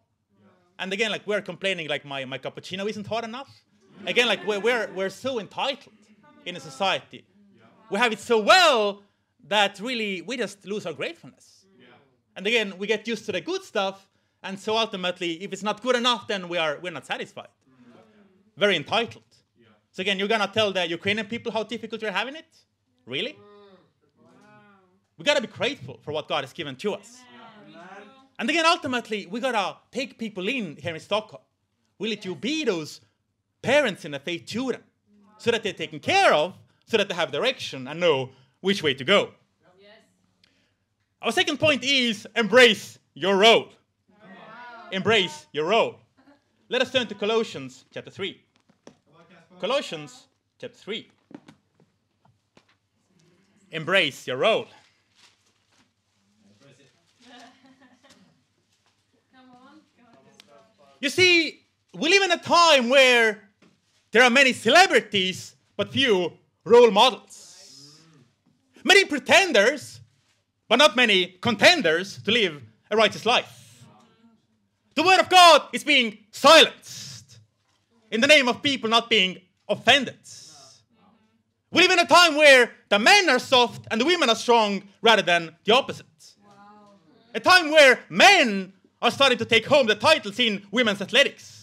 and 0.80 0.93
again, 0.93 1.12
like 1.12 1.27
we're 1.27 1.41
complaining 1.41 1.89
like 1.89 2.06
my 2.06 2.23
my 2.23 2.38
cappuccino 2.38 2.89
isn't 2.89 3.06
hot 3.06 3.25
enough. 3.25 3.51
Again, 4.05 4.27
like 4.27 4.45
we're, 4.45 4.60
we're, 4.60 4.89
we're 4.93 5.10
so 5.10 5.39
entitled 5.39 5.95
in 6.45 6.55
a 6.55 6.60
society. 6.60 7.25
We 7.89 7.99
have 7.99 8.12
it 8.12 8.19
so 8.19 8.39
well 8.39 9.03
that 9.47 9.79
really 9.79 10.21
we 10.21 10.38
just 10.38 10.65
lose 10.65 10.86
our 10.86 10.93
gratefulness. 10.93 11.65
And 12.36 12.45
again, 12.45 12.77
we 12.77 12.86
get 12.86 13.07
used 13.07 13.25
to 13.25 13.31
the 13.31 13.41
good 13.41 13.63
stuff, 13.63 14.07
and 14.43 14.60
so 14.60 14.77
ultimately, 14.77 15.43
if 15.43 15.51
it's 15.51 15.63
not 15.63 15.81
good 15.81 15.95
enough, 15.95 16.27
then 16.27 16.47
we 16.47 16.57
are 16.57 16.77
we're 16.81 16.91
not 16.91 17.05
satisfied. 17.05 17.47
Very 18.55 18.75
entitled. 18.75 19.23
So 19.91 20.01
again, 20.01 20.19
you're 20.19 20.27
gonna 20.27 20.51
tell 20.53 20.71
the 20.71 20.88
Ukrainian 20.88 21.25
people 21.25 21.51
how 21.51 21.63
difficult 21.63 22.01
you're 22.03 22.12
having 22.12 22.36
it? 22.36 22.45
Really? 23.05 23.36
We 25.17 25.25
gotta 25.25 25.41
be 25.41 25.47
grateful 25.47 25.99
for 26.03 26.12
what 26.12 26.27
God 26.27 26.43
has 26.43 26.53
given 26.53 26.75
to 26.75 26.93
us. 26.93 27.21
And 28.38 28.47
again, 28.47 28.65
ultimately, 28.67 29.25
we 29.25 29.39
gotta 29.39 29.77
take 29.91 30.19
people 30.19 30.47
in 30.47 30.75
here 30.75 30.93
in 30.93 30.99
Stockholm, 30.99 31.41
really 31.99 32.17
to 32.17 32.36
be 32.36 32.63
those 32.63 33.01
parents 33.67 34.06
in 34.06 34.12
the 34.12 34.19
faith 34.19 34.45
to 34.45 34.71
them 34.71 34.84
so 35.38 35.51
that 35.51 35.62
they're 35.62 35.73
taken 35.73 35.99
care 35.99 36.34
of, 36.34 36.53
so 36.86 36.95
that 36.95 37.10
they 37.10 37.13
have 37.13 37.34
direction 37.34 37.86
and 37.89 37.99
know 37.99 38.30
which 38.62 38.82
way 38.82 38.93
to 38.93 39.03
go. 39.03 39.32
Yes. 39.77 39.91
Our 41.21 41.34
second 41.34 41.60
point 41.60 41.84
is 41.84 42.25
embrace 42.34 42.97
your 43.13 43.36
role. 43.36 43.67
Embrace 44.93 45.47
your 45.51 45.65
role. 45.65 45.99
Let 46.69 46.82
us 46.82 46.91
turn 46.93 47.08
to 47.08 47.15
Colossians 47.15 47.84
chapter 47.93 48.10
3. 48.10 48.41
Colossians 49.60 50.27
chapter 50.62 50.77
3. 50.77 51.10
Embrace 53.71 54.27
your 54.27 54.38
role. 54.38 54.67
You 60.99 61.10
see, 61.10 61.62
we 61.93 62.10
live 62.10 62.23
in 62.23 62.32
a 62.32 62.39
time 62.39 62.89
where 62.89 63.46
there 64.17 64.25
are 64.25 64.32
many 64.32 64.51
celebrities, 64.51 65.56
but 65.75 65.93
few 65.93 66.34
role 66.65 66.89
models. 66.89 67.99
Many 68.84 69.06
pretenders, 69.06 69.99
but 70.67 70.77
not 70.77 70.95
many 70.95 71.38
contenders 71.39 72.19
to 72.23 72.32
live 72.32 72.63
a 72.89 72.97
righteous 72.97 73.27
life. 73.27 73.86
The 74.95 75.03
word 75.03 75.19
of 75.19 75.30
God 75.30 75.67
is 75.71 75.84
being 75.84 76.17
silenced 76.32 77.38
in 78.10 78.19
the 78.19 78.25
name 78.25 78.47
of 78.47 78.63
people 78.63 78.89
not 78.89 79.08
being 79.08 79.38
offended. 79.69 80.17
We 81.69 81.84
live 81.84 81.91
in 81.91 81.99
a 81.99 82.08
time 82.08 82.38
where 82.38 82.71
the 82.89 82.97
men 82.97 83.30
are 83.30 83.38
soft 83.38 83.86
and 83.91 84.01
the 84.01 84.06
women 84.06 84.32
are 84.32 84.36
strong 84.36 84.82
rather 85.03 85.21
than 85.21 85.56
the 85.63 85.75
opposite. 85.75 86.08
A 87.36 87.39
time 87.39 87.69
where 87.69 87.99
men 88.10 88.73
are 88.99 89.12
starting 89.12 89.38
to 89.38 89.45
take 89.45 89.67
home 89.67 89.86
the 89.86 89.93
titles 89.93 90.39
in 90.39 90.65
women's 90.71 91.03
athletics. 91.03 91.56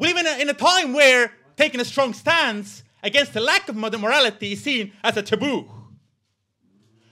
We 0.00 0.06
live 0.06 0.16
in 0.16 0.26
a, 0.26 0.38
in 0.40 0.48
a 0.48 0.54
time 0.54 0.94
where 0.94 1.30
taking 1.56 1.78
a 1.78 1.84
strong 1.84 2.14
stance 2.14 2.82
against 3.02 3.34
the 3.34 3.40
lack 3.40 3.68
of 3.68 3.76
modern 3.76 4.00
morality 4.00 4.52
is 4.52 4.62
seen 4.62 4.92
as 5.04 5.18
a 5.18 5.22
taboo. 5.22 5.70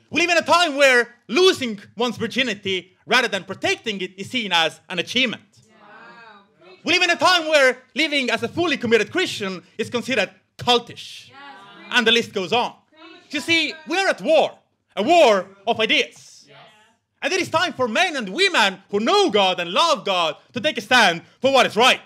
We 0.09 0.22
live 0.22 0.31
in 0.31 0.38
a 0.38 0.42
time 0.42 0.74
where 0.74 1.14
losing 1.29 1.79
one's 1.98 2.16
virginity 2.16 2.96
rather 3.05 3.29
than 3.29 3.44
protecting 3.44 4.01
it 4.01 4.18
is 4.18 4.31
seen 4.31 4.53
as 4.53 4.81
an 4.88 4.98
achievement. 4.98 5.42
We 6.83 6.94
live 6.94 7.03
in 7.03 7.11
a 7.11 7.16
time 7.16 7.46
where 7.46 7.77
living 7.94 8.31
as 8.31 8.42
a 8.42 8.48
fully 8.48 8.79
committed 8.79 9.12
Christian 9.12 9.62
is 9.77 9.90
considered 9.90 10.31
cultish. 10.57 11.31
And 11.90 12.07
the 12.07 12.12
list 12.12 12.33
goes 12.33 12.55
on. 12.55 12.74
You 13.29 13.40
see, 13.40 13.74
we 13.87 13.98
are 13.98 14.09
at 14.09 14.22
war, 14.22 14.53
a 14.96 15.03
war 15.03 15.46
of 15.66 15.79
ideas. 15.79 16.46
And 17.20 17.35
it 17.35 17.40
is 17.40 17.51
time 17.51 17.74
for 17.74 17.87
men 17.87 18.16
and 18.16 18.31
women 18.31 18.79
who 18.90 19.01
know 19.01 19.29
God 19.29 19.61
and 19.61 19.70
love 19.72 20.07
God 20.07 20.37
to 20.55 20.61
take 20.61 20.79
a 20.79 20.81
stand 20.81 21.20
for 21.42 21.53
what 21.53 21.66
is 21.66 21.77
right. 21.77 22.01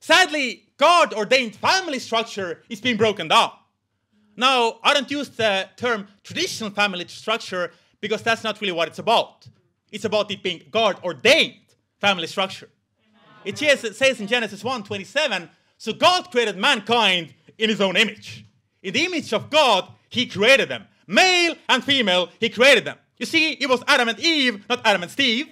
Sadly, 0.00 0.64
God 0.76 1.12
ordained 1.12 1.54
family 1.56 1.98
structure 1.98 2.62
is 2.68 2.80
being 2.80 2.96
broken 2.96 3.28
down. 3.28 3.52
Now, 4.36 4.78
I 4.82 4.94
don't 4.94 5.10
use 5.10 5.28
the 5.28 5.68
term 5.76 6.08
traditional 6.24 6.70
family 6.70 7.06
structure 7.08 7.72
because 8.00 8.22
that's 8.22 8.42
not 8.42 8.60
really 8.60 8.72
what 8.72 8.88
it's 8.88 8.98
about. 8.98 9.46
It's 9.92 10.06
about 10.06 10.30
it 10.30 10.42
being 10.42 10.62
God 10.70 10.98
ordained 11.04 11.60
family 12.00 12.26
structure. 12.26 12.68
It 13.44 13.58
says, 13.58 14.20
in 14.20 14.26
Genesis 14.26 14.64
1 14.64 14.84
27, 14.84 15.50
so 15.76 15.92
God 15.92 16.30
created 16.30 16.56
mankind 16.56 17.34
in 17.58 17.68
his 17.68 17.80
own 17.80 17.96
image. 17.96 18.46
In 18.82 18.94
the 18.94 19.04
image 19.04 19.32
of 19.32 19.50
God, 19.50 19.88
he 20.08 20.26
created 20.26 20.68
them. 20.68 20.86
Male 21.06 21.56
and 21.68 21.84
female, 21.84 22.30
he 22.38 22.48
created 22.48 22.84
them. 22.84 22.96
You 23.18 23.26
see, 23.26 23.52
it 23.52 23.68
was 23.68 23.82
Adam 23.86 24.08
and 24.08 24.18
Eve, 24.18 24.64
not 24.68 24.80
Adam 24.84 25.02
and 25.02 25.10
Steve. 25.10 25.48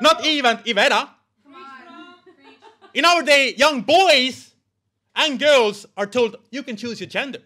Not 0.00 0.24
Eve 0.24 0.44
and 0.44 0.58
Iveta. 0.60 1.08
In 2.94 3.04
our 3.04 3.22
day, 3.22 3.54
young 3.56 3.82
boys 3.82 4.52
and 5.14 5.38
girls 5.38 5.86
are 5.96 6.06
told 6.06 6.36
you 6.50 6.62
can 6.62 6.76
choose 6.76 7.00
your 7.00 7.08
gender. 7.08 7.40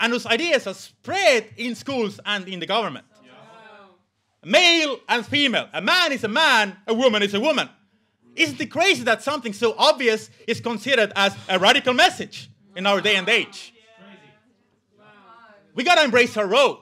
And 0.00 0.12
those 0.12 0.26
ideas 0.26 0.66
are 0.66 0.74
spread 0.74 1.46
in 1.56 1.74
schools 1.74 2.18
and 2.26 2.48
in 2.48 2.58
the 2.58 2.66
government. 2.66 3.06
Male 4.44 4.98
and 5.08 5.24
female. 5.24 5.68
A 5.72 5.80
man 5.80 6.10
is 6.10 6.24
a 6.24 6.28
man, 6.28 6.76
a 6.88 6.94
woman 6.94 7.22
is 7.22 7.34
a 7.34 7.40
woman. 7.40 7.68
Isn't 8.34 8.60
it 8.60 8.66
crazy 8.66 9.04
that 9.04 9.22
something 9.22 9.52
so 9.52 9.74
obvious 9.78 10.30
is 10.48 10.60
considered 10.60 11.12
as 11.14 11.36
a 11.48 11.58
radical 11.58 11.94
message 11.94 12.50
in 12.74 12.86
our 12.86 13.00
day 13.00 13.14
and 13.16 13.28
age? 13.28 13.72
We 15.74 15.84
gotta 15.84 16.02
embrace 16.02 16.36
our 16.36 16.46
role. 16.46 16.80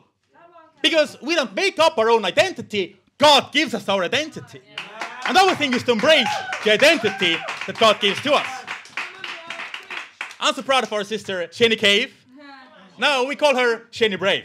Because 0.83 1.21
we 1.21 1.35
don't 1.35 1.55
make 1.55 1.79
up 1.79 1.99
our 1.99 2.09
own 2.09 2.25
identity, 2.25 2.97
God 3.19 3.53
gives 3.53 3.75
us 3.75 3.87
our 3.89 4.03
identity. 4.03 4.63
Another 5.27 5.55
thing 5.55 5.73
is 5.75 5.83
to 5.85 5.93
embrace 5.93 6.29
the 6.65 6.73
identity 6.73 7.37
that 7.67 7.79
God 7.79 8.01
gives 8.01 8.21
to 8.23 8.33
us. 8.35 8.47
I'm 10.41 10.55
so 10.55 10.63
proud 10.63 10.85
of 10.85 10.93
our 10.93 11.05
sister, 11.05 11.47
Shani 11.49 11.79
Cave. 11.79 12.15
Now 12.99 13.25
we 13.25 13.37
call 13.37 13.57
her 13.57 13.87
Shani 13.91 14.19
Brave. 14.19 14.45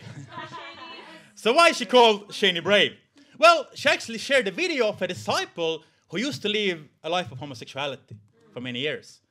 So 1.35 1.53
why 1.53 1.69
is 1.69 1.77
she 1.77 1.85
called 1.85 2.29
Shani 2.29 2.63
Brave? 2.63 2.93
Well, 3.37 3.67
she 3.73 3.89
actually 3.89 4.17
shared 4.17 4.47
a 4.47 4.51
video 4.51 4.87
of 4.87 5.01
a 5.01 5.07
disciple 5.07 5.83
who 6.09 6.17
used 6.17 6.41
to 6.43 6.49
live 6.49 6.87
a 7.03 7.09
life 7.09 7.31
of 7.31 7.39
homosexuality 7.39 8.17
for 8.53 8.61
many 8.61 8.79
years. 8.79 9.21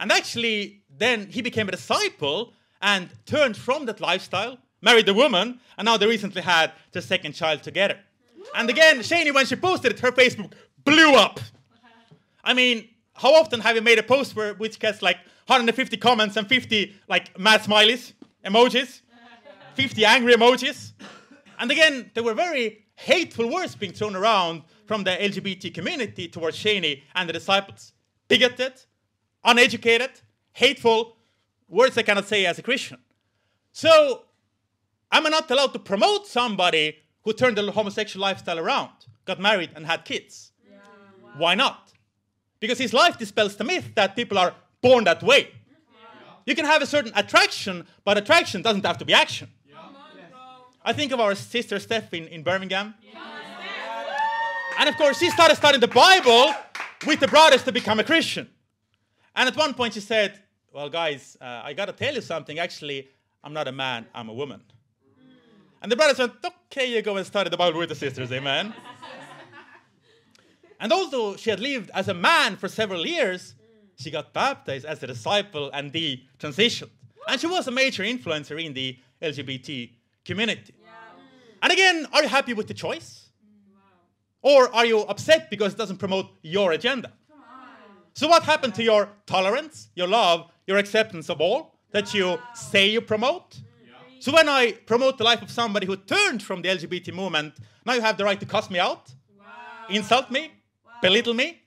And 0.00 0.12
actually, 0.12 0.82
then 0.96 1.26
he 1.26 1.42
became 1.42 1.68
a 1.68 1.72
disciple 1.72 2.52
and 2.80 3.08
turned 3.26 3.56
from 3.56 3.86
that 3.86 4.00
lifestyle, 4.00 4.58
married 4.80 5.08
a 5.08 5.14
woman, 5.14 5.60
and 5.76 5.86
now 5.86 5.96
they 5.96 6.06
recently 6.06 6.42
had 6.42 6.72
their 6.92 7.02
second 7.02 7.32
child 7.32 7.62
together. 7.62 7.98
And 8.54 8.70
again, 8.70 9.00
Shani, 9.00 9.34
when 9.34 9.46
she 9.46 9.56
posted 9.56 9.92
it, 9.92 10.00
her 10.00 10.12
Facebook 10.12 10.52
blew 10.88 11.14
up. 11.14 11.40
I 12.44 12.54
mean, 12.54 12.88
how 13.14 13.34
often 13.34 13.60
have 13.60 13.76
you 13.76 13.82
made 13.82 13.98
a 13.98 14.02
post 14.02 14.34
where 14.36 14.54
which 14.54 14.78
gets 14.78 15.02
like 15.02 15.16
150 15.46 15.96
comments 15.96 16.36
and 16.36 16.48
50 16.48 16.94
like 17.08 17.38
mad 17.38 17.60
smileys, 17.60 18.12
emojis, 18.44 19.02
50 19.74 20.04
angry 20.04 20.34
emojis? 20.34 20.92
And 21.58 21.70
again, 21.70 22.10
there 22.14 22.22
were 22.22 22.34
very 22.34 22.86
hateful 22.94 23.50
words 23.52 23.74
being 23.74 23.92
thrown 23.92 24.16
around 24.16 24.62
from 24.86 25.04
the 25.04 25.10
LGBT 25.10 25.74
community 25.74 26.28
towards 26.28 26.56
Shani 26.56 27.02
and 27.14 27.28
the 27.28 27.32
disciples. 27.32 27.92
Bigoted, 28.28 28.74
uneducated, 29.44 30.10
hateful 30.52 31.16
words 31.68 31.98
I 31.98 32.02
cannot 32.02 32.26
say 32.26 32.46
as 32.46 32.58
a 32.58 32.62
Christian. 32.62 32.98
So, 33.72 34.24
am 35.12 35.26
I 35.26 35.30
not 35.30 35.50
allowed 35.50 35.72
to 35.74 35.78
promote 35.78 36.26
somebody 36.26 36.96
who 37.22 37.32
turned 37.32 37.58
the 37.58 37.70
homosexual 37.70 38.22
lifestyle 38.22 38.58
around, 38.58 38.90
got 39.24 39.40
married, 39.40 39.70
and 39.74 39.86
had 39.86 40.04
kids? 40.04 40.52
Why 41.36 41.54
not? 41.54 41.92
Because 42.60 42.78
his 42.78 42.92
life 42.92 43.18
dispels 43.18 43.56
the 43.56 43.64
myth 43.64 43.94
that 43.94 44.16
people 44.16 44.38
are 44.38 44.54
born 44.80 45.04
that 45.04 45.22
way. 45.22 45.50
You 46.46 46.54
can 46.54 46.64
have 46.64 46.82
a 46.82 46.86
certain 46.86 47.12
attraction, 47.14 47.86
but 48.04 48.16
attraction 48.16 48.62
doesn't 48.62 48.84
have 48.84 48.98
to 48.98 49.04
be 49.04 49.12
action. 49.12 49.48
I 50.84 50.92
think 50.94 51.12
of 51.12 51.20
our 51.20 51.34
sister 51.34 51.78
Steph 51.78 52.14
in, 52.14 52.26
in 52.28 52.42
Birmingham. 52.42 52.94
And 54.78 54.88
of 54.88 54.96
course, 54.96 55.18
she 55.18 55.28
started 55.30 55.56
studying 55.56 55.80
the 55.80 55.88
Bible 55.88 56.54
with 57.06 57.20
the 57.20 57.28
brothers 57.28 57.64
to 57.64 57.72
become 57.72 58.00
a 58.00 58.04
Christian. 58.04 58.48
And 59.34 59.48
at 59.48 59.56
one 59.56 59.74
point, 59.74 59.94
she 59.94 60.00
said, 60.00 60.40
Well, 60.72 60.88
guys, 60.88 61.36
uh, 61.40 61.62
I 61.64 61.72
got 61.74 61.86
to 61.86 61.92
tell 61.92 62.14
you 62.14 62.20
something. 62.20 62.58
Actually, 62.58 63.08
I'm 63.44 63.52
not 63.52 63.68
a 63.68 63.72
man, 63.72 64.06
I'm 64.14 64.28
a 64.28 64.32
woman. 64.32 64.62
And 65.82 65.92
the 65.92 65.96
brothers 65.96 66.18
went, 66.18 66.32
Okay, 66.72 66.94
you 66.94 67.02
go 67.02 67.16
and 67.16 67.26
study 67.26 67.50
the 67.50 67.56
Bible 67.56 67.78
with 67.78 67.88
the 67.90 67.94
sisters, 67.94 68.32
amen. 68.32 68.72
And 70.80 70.92
although 70.92 71.36
she 71.36 71.50
had 71.50 71.60
lived 71.60 71.90
as 71.94 72.08
a 72.08 72.14
man 72.14 72.56
for 72.56 72.68
several 72.68 73.06
years, 73.06 73.54
she 73.96 74.10
got 74.10 74.32
baptized 74.32 74.84
as 74.84 75.02
a 75.02 75.06
disciple 75.06 75.70
and 75.72 75.92
the 75.92 76.22
transitioned. 76.38 76.90
And 77.28 77.40
she 77.40 77.46
was 77.46 77.66
a 77.66 77.70
major 77.70 78.04
influencer 78.04 78.62
in 78.64 78.72
the 78.72 78.96
LGBT 79.20 79.90
community. 80.24 80.74
And 81.60 81.72
again, 81.72 82.06
are 82.12 82.22
you 82.22 82.28
happy 82.28 82.54
with 82.54 82.68
the 82.68 82.74
choice? 82.74 83.28
Or 84.40 84.72
are 84.74 84.86
you 84.86 85.00
upset 85.00 85.50
because 85.50 85.74
it 85.74 85.78
doesn't 85.78 85.98
promote 85.98 86.26
your 86.42 86.72
agenda? 86.72 87.12
So, 88.14 88.28
what 88.28 88.42
happened 88.44 88.74
to 88.76 88.82
your 88.82 89.08
tolerance, 89.26 89.90
your 89.94 90.08
love, 90.08 90.50
your 90.66 90.78
acceptance 90.78 91.28
of 91.28 91.40
all 91.40 91.74
that 91.90 92.14
you 92.14 92.38
say 92.54 92.88
you 92.88 93.00
promote? 93.00 93.60
So, 94.20 94.32
when 94.32 94.48
I 94.48 94.72
promote 94.72 95.18
the 95.18 95.24
life 95.24 95.42
of 95.42 95.50
somebody 95.50 95.86
who 95.86 95.96
turned 95.96 96.42
from 96.42 96.62
the 96.62 96.68
LGBT 96.68 97.12
movement, 97.14 97.54
now 97.84 97.94
you 97.94 98.00
have 98.00 98.16
the 98.16 98.24
right 98.24 98.38
to 98.40 98.46
cuss 98.46 98.70
me 98.70 98.78
out, 98.78 99.12
insult 99.88 100.30
me, 100.30 100.50
belittle 101.02 101.34
me. 101.34 101.60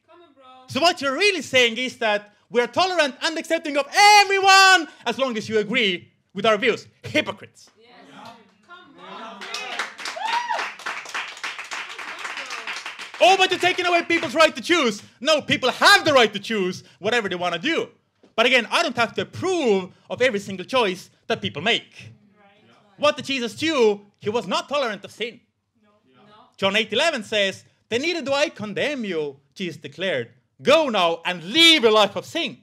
So, 0.67 0.79
what 0.79 1.01
you're 1.01 1.13
really 1.13 1.41
saying 1.41 1.77
is 1.77 1.97
that 1.97 2.33
we're 2.49 2.67
tolerant 2.67 3.15
and 3.21 3.37
accepting 3.37 3.77
of 3.77 3.85
everyone 3.93 4.87
as 5.05 5.17
long 5.17 5.37
as 5.37 5.49
you 5.49 5.59
agree 5.59 6.11
with 6.33 6.45
our 6.45 6.57
views. 6.57 6.87
Hypocrites. 7.03 7.69
Oh, 13.23 13.37
but 13.37 13.51
you're 13.51 13.59
taking 13.59 13.85
away 13.85 14.01
people's 14.01 14.33
right 14.33 14.55
to 14.55 14.61
choose. 14.61 15.03
No, 15.19 15.41
people 15.41 15.69
have 15.69 16.03
the 16.03 16.11
right 16.11 16.33
to 16.33 16.39
choose 16.39 16.83
whatever 16.97 17.29
they 17.29 17.35
want 17.35 17.53
to 17.53 17.61
do. 17.61 17.87
But 18.35 18.47
again, 18.47 18.67
I 18.71 18.81
don't 18.81 18.95
have 18.95 19.13
to 19.13 19.21
approve 19.21 19.91
of 20.09 20.21
every 20.23 20.39
single 20.39 20.65
choice 20.65 21.11
that 21.27 21.39
people 21.39 21.61
make. 21.61 22.11
What 22.97 23.17
did 23.17 23.25
Jesus 23.25 23.55
do? 23.55 24.01
He 24.19 24.29
was 24.29 24.47
not 24.47 24.67
tolerant 24.67 25.05
of 25.05 25.11
sin. 25.11 25.39
John 26.57 26.75
8 26.75 26.91
11 26.91 27.23
says, 27.23 27.63
Then 27.91 28.03
neither 28.03 28.21
do 28.21 28.31
I 28.31 28.47
condemn 28.47 29.03
you, 29.03 29.37
Jesus 29.53 29.75
declared. 29.75 30.29
Go 30.61 30.87
now 30.87 31.19
and 31.25 31.43
live 31.43 31.83
a 31.83 31.91
life 31.91 32.15
of 32.15 32.25
sin. 32.25 32.57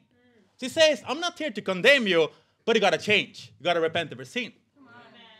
She 0.58 0.70
says, 0.70 1.02
I'm 1.06 1.20
not 1.20 1.38
here 1.38 1.50
to 1.50 1.60
condemn 1.60 2.06
you, 2.06 2.30
but 2.64 2.74
you 2.74 2.80
gotta 2.80 2.96
change. 2.96 3.52
You 3.60 3.64
gotta 3.64 3.78
repent 3.80 4.10
of 4.10 4.16
your 4.16 4.24
sin. 4.24 4.52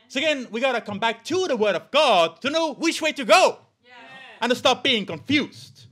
So 0.09 0.19
again, 0.19 0.47
we 0.51 0.61
gotta 0.61 0.83
come 0.83 0.99
back 0.99 1.25
to 1.25 1.47
the 1.49 1.57
Word 1.57 1.75
of 1.75 1.91
God 1.91 2.39
to 2.43 2.51
know 2.51 2.75
which 2.75 3.01
way 3.01 3.13
to 3.13 3.25
go 3.25 3.61
and 4.43 4.51
to 4.51 4.57
stop 4.57 4.85
being 4.85 5.07
confused. 5.07 5.87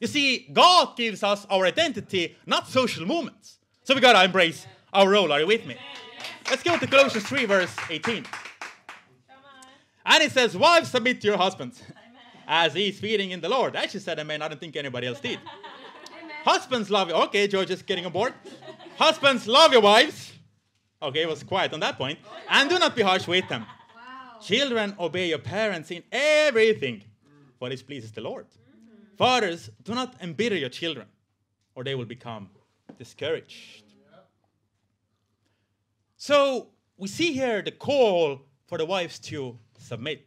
You 0.00 0.06
see, 0.06 0.48
God 0.50 0.96
gives 0.96 1.22
us 1.22 1.46
our 1.50 1.66
identity, 1.66 2.36
not 2.46 2.66
social 2.66 3.04
movements. 3.04 3.58
So 3.82 3.94
we 3.94 4.00
gotta 4.00 4.24
embrace 4.24 4.66
our 4.90 5.06
role. 5.06 5.30
Are 5.30 5.40
you 5.40 5.46
with 5.46 5.66
me? 5.66 5.76
Let's 6.48 6.62
go 6.62 6.78
to 6.78 6.86
Colossians 6.86 7.26
3, 7.26 7.44
verse 7.44 7.76
18. 7.90 8.24
And 10.06 10.22
it 10.22 10.32
says, 10.32 10.56
Wives, 10.56 10.90
submit 10.90 11.20
to 11.20 11.26
your 11.26 11.36
husbands 11.36 11.82
as 12.46 12.74
he 12.74 12.88
is 12.88 12.98
feeding 13.00 13.30
in 13.30 13.40
the 13.40 13.48
Lord. 13.48 13.76
I 13.76 13.82
actually 13.82 14.00
said 14.00 14.18
amen. 14.18 14.42
I 14.42 14.48
don't 14.48 14.60
think 14.60 14.76
anybody 14.76 15.06
else 15.06 15.20
did. 15.20 15.38
Husbands 16.44 16.90
love 16.90 17.08
you. 17.08 17.14
Okay, 17.14 17.48
George 17.48 17.70
is 17.70 17.82
getting 17.82 18.04
on 18.04 18.12
board. 18.12 18.34
Husbands, 18.98 19.46
love 19.46 19.72
your 19.72 19.80
wives. 19.80 20.32
Okay, 21.02 21.22
it 21.22 21.28
was 21.28 21.42
quiet 21.42 21.72
on 21.72 21.80
that 21.80 21.96
point. 21.98 22.18
And 22.48 22.68
do 22.68 22.78
not 22.78 22.94
be 22.94 23.02
harsh 23.02 23.26
with 23.26 23.48
them. 23.48 23.66
Children, 24.42 24.94
obey 24.98 25.28
your 25.28 25.38
parents 25.38 25.90
in 25.90 26.02
everything, 26.12 27.02
for 27.58 27.70
this 27.70 27.82
pleases 27.82 28.12
the 28.12 28.20
Lord. 28.20 28.46
Fathers, 29.16 29.70
do 29.82 29.94
not 29.94 30.14
embitter 30.20 30.56
your 30.56 30.68
children, 30.68 31.06
or 31.74 31.84
they 31.84 31.94
will 31.94 32.04
become 32.04 32.50
discouraged. 32.98 33.84
So 36.16 36.68
we 36.96 37.08
see 37.08 37.32
here 37.32 37.62
the 37.62 37.70
call 37.70 38.40
for 38.66 38.78
the 38.78 38.84
wives 38.84 39.18
to 39.20 39.58
submit. 39.78 40.26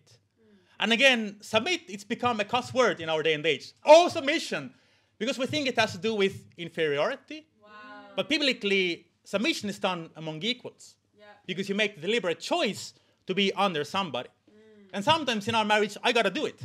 And 0.80 0.94
again, 0.94 1.38
submit, 1.42 1.82
it's 1.88 2.04
become 2.04 2.40
a 2.40 2.46
cuss 2.46 2.74
word 2.74 3.02
in 3.02 3.10
our 3.10 3.24
day 3.24 3.34
and 3.34 3.46
age. 3.46 3.74
Oh, 3.86 4.10
submission, 4.10 4.74
because 5.18 5.38
we 5.38 5.48
think 5.48 5.68
it 5.68 5.78
has 5.78 5.92
to 5.94 5.98
do 5.98 6.14
with 6.14 6.46
inferiority. 6.58 7.48
Wow. 7.62 7.70
But 8.16 8.30
biblically, 8.30 9.08
submission 9.24 9.70
is 9.70 9.80
done 9.80 10.10
among 10.16 10.44
equals 10.44 10.96
Yeah. 11.18 11.26
because 11.46 11.68
you 11.68 11.76
make 11.76 11.96
the 11.96 12.02
deliberate 12.02 12.40
choice 12.40 12.94
to 13.26 13.34
be 13.34 13.52
under 13.54 13.84
somebody. 13.84 14.30
Mm. 14.30 14.90
And 14.94 15.04
sometimes 15.04 15.48
in 15.48 15.56
our 15.56 15.66
marriage, 15.66 15.98
I 16.04 16.12
gotta 16.12 16.30
do 16.30 16.46
it 16.46 16.60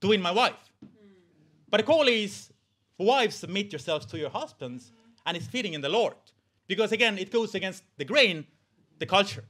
to 0.00 0.08
win 0.08 0.22
my 0.22 0.30
wife. 0.30 0.70
Mm. 0.84 0.88
But 1.68 1.78
the 1.78 1.82
call 1.82 2.06
is 2.06 2.52
wives, 2.98 3.36
submit 3.36 3.72
yourselves 3.72 4.06
to 4.06 4.18
your 4.18 4.30
husbands, 4.30 4.92
and 5.26 5.36
it's 5.36 5.46
fitting 5.46 5.74
in 5.74 5.80
the 5.80 5.88
Lord. 5.88 6.14
Because 6.68 6.92
again, 6.92 7.18
it 7.18 7.30
goes 7.32 7.54
against 7.54 7.82
the 7.96 8.04
grain, 8.04 8.46
the 8.98 9.06
culture. 9.06 9.44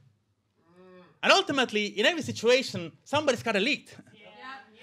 And 1.23 1.31
ultimately, 1.31 1.85
in 1.85 2.05
every 2.05 2.21
situation, 2.21 2.91
somebody's 3.05 3.41
gotta 3.41 3.61
lead. 3.61 3.89
Yeah. 4.13 4.27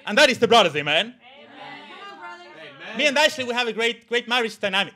And 0.06 0.16
that 0.16 0.30
is 0.30 0.38
the 0.38 0.48
brothers, 0.48 0.74
amen. 0.74 1.14
Come 1.14 2.18
on, 2.18 2.38
brother. 2.38 2.98
Me 2.98 3.06
and 3.06 3.18
Ashley, 3.18 3.44
we 3.44 3.52
have 3.52 3.68
a 3.68 3.74
great, 3.74 4.08
great 4.08 4.26
marriage 4.26 4.58
dynamic. 4.58 4.94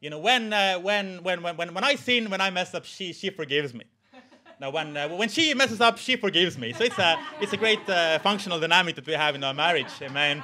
You 0.00 0.10
know, 0.10 0.18
when, 0.18 0.52
uh, 0.52 0.78
when, 0.80 1.22
when, 1.22 1.42
when, 1.42 1.56
when, 1.56 1.72
when 1.74 1.84
I 1.84 1.94
sin, 1.94 2.30
when 2.30 2.40
I 2.40 2.50
mess 2.50 2.74
up, 2.74 2.84
she, 2.84 3.12
she 3.12 3.30
forgives 3.30 3.72
me. 3.72 3.84
Now, 4.60 4.70
when, 4.70 4.96
uh, 4.96 5.08
when 5.08 5.28
she 5.28 5.54
messes 5.54 5.80
up, 5.80 5.98
she 5.98 6.16
forgives 6.16 6.58
me. 6.58 6.72
So 6.72 6.84
it's 6.84 6.98
a, 6.98 7.18
it's 7.40 7.52
a 7.52 7.56
great 7.56 7.88
uh, 7.88 8.18
functional 8.18 8.58
dynamic 8.58 8.96
that 8.96 9.06
we 9.06 9.12
have 9.12 9.34
in 9.34 9.44
our 9.44 9.54
marriage. 9.54 9.92
Amen. 10.02 10.42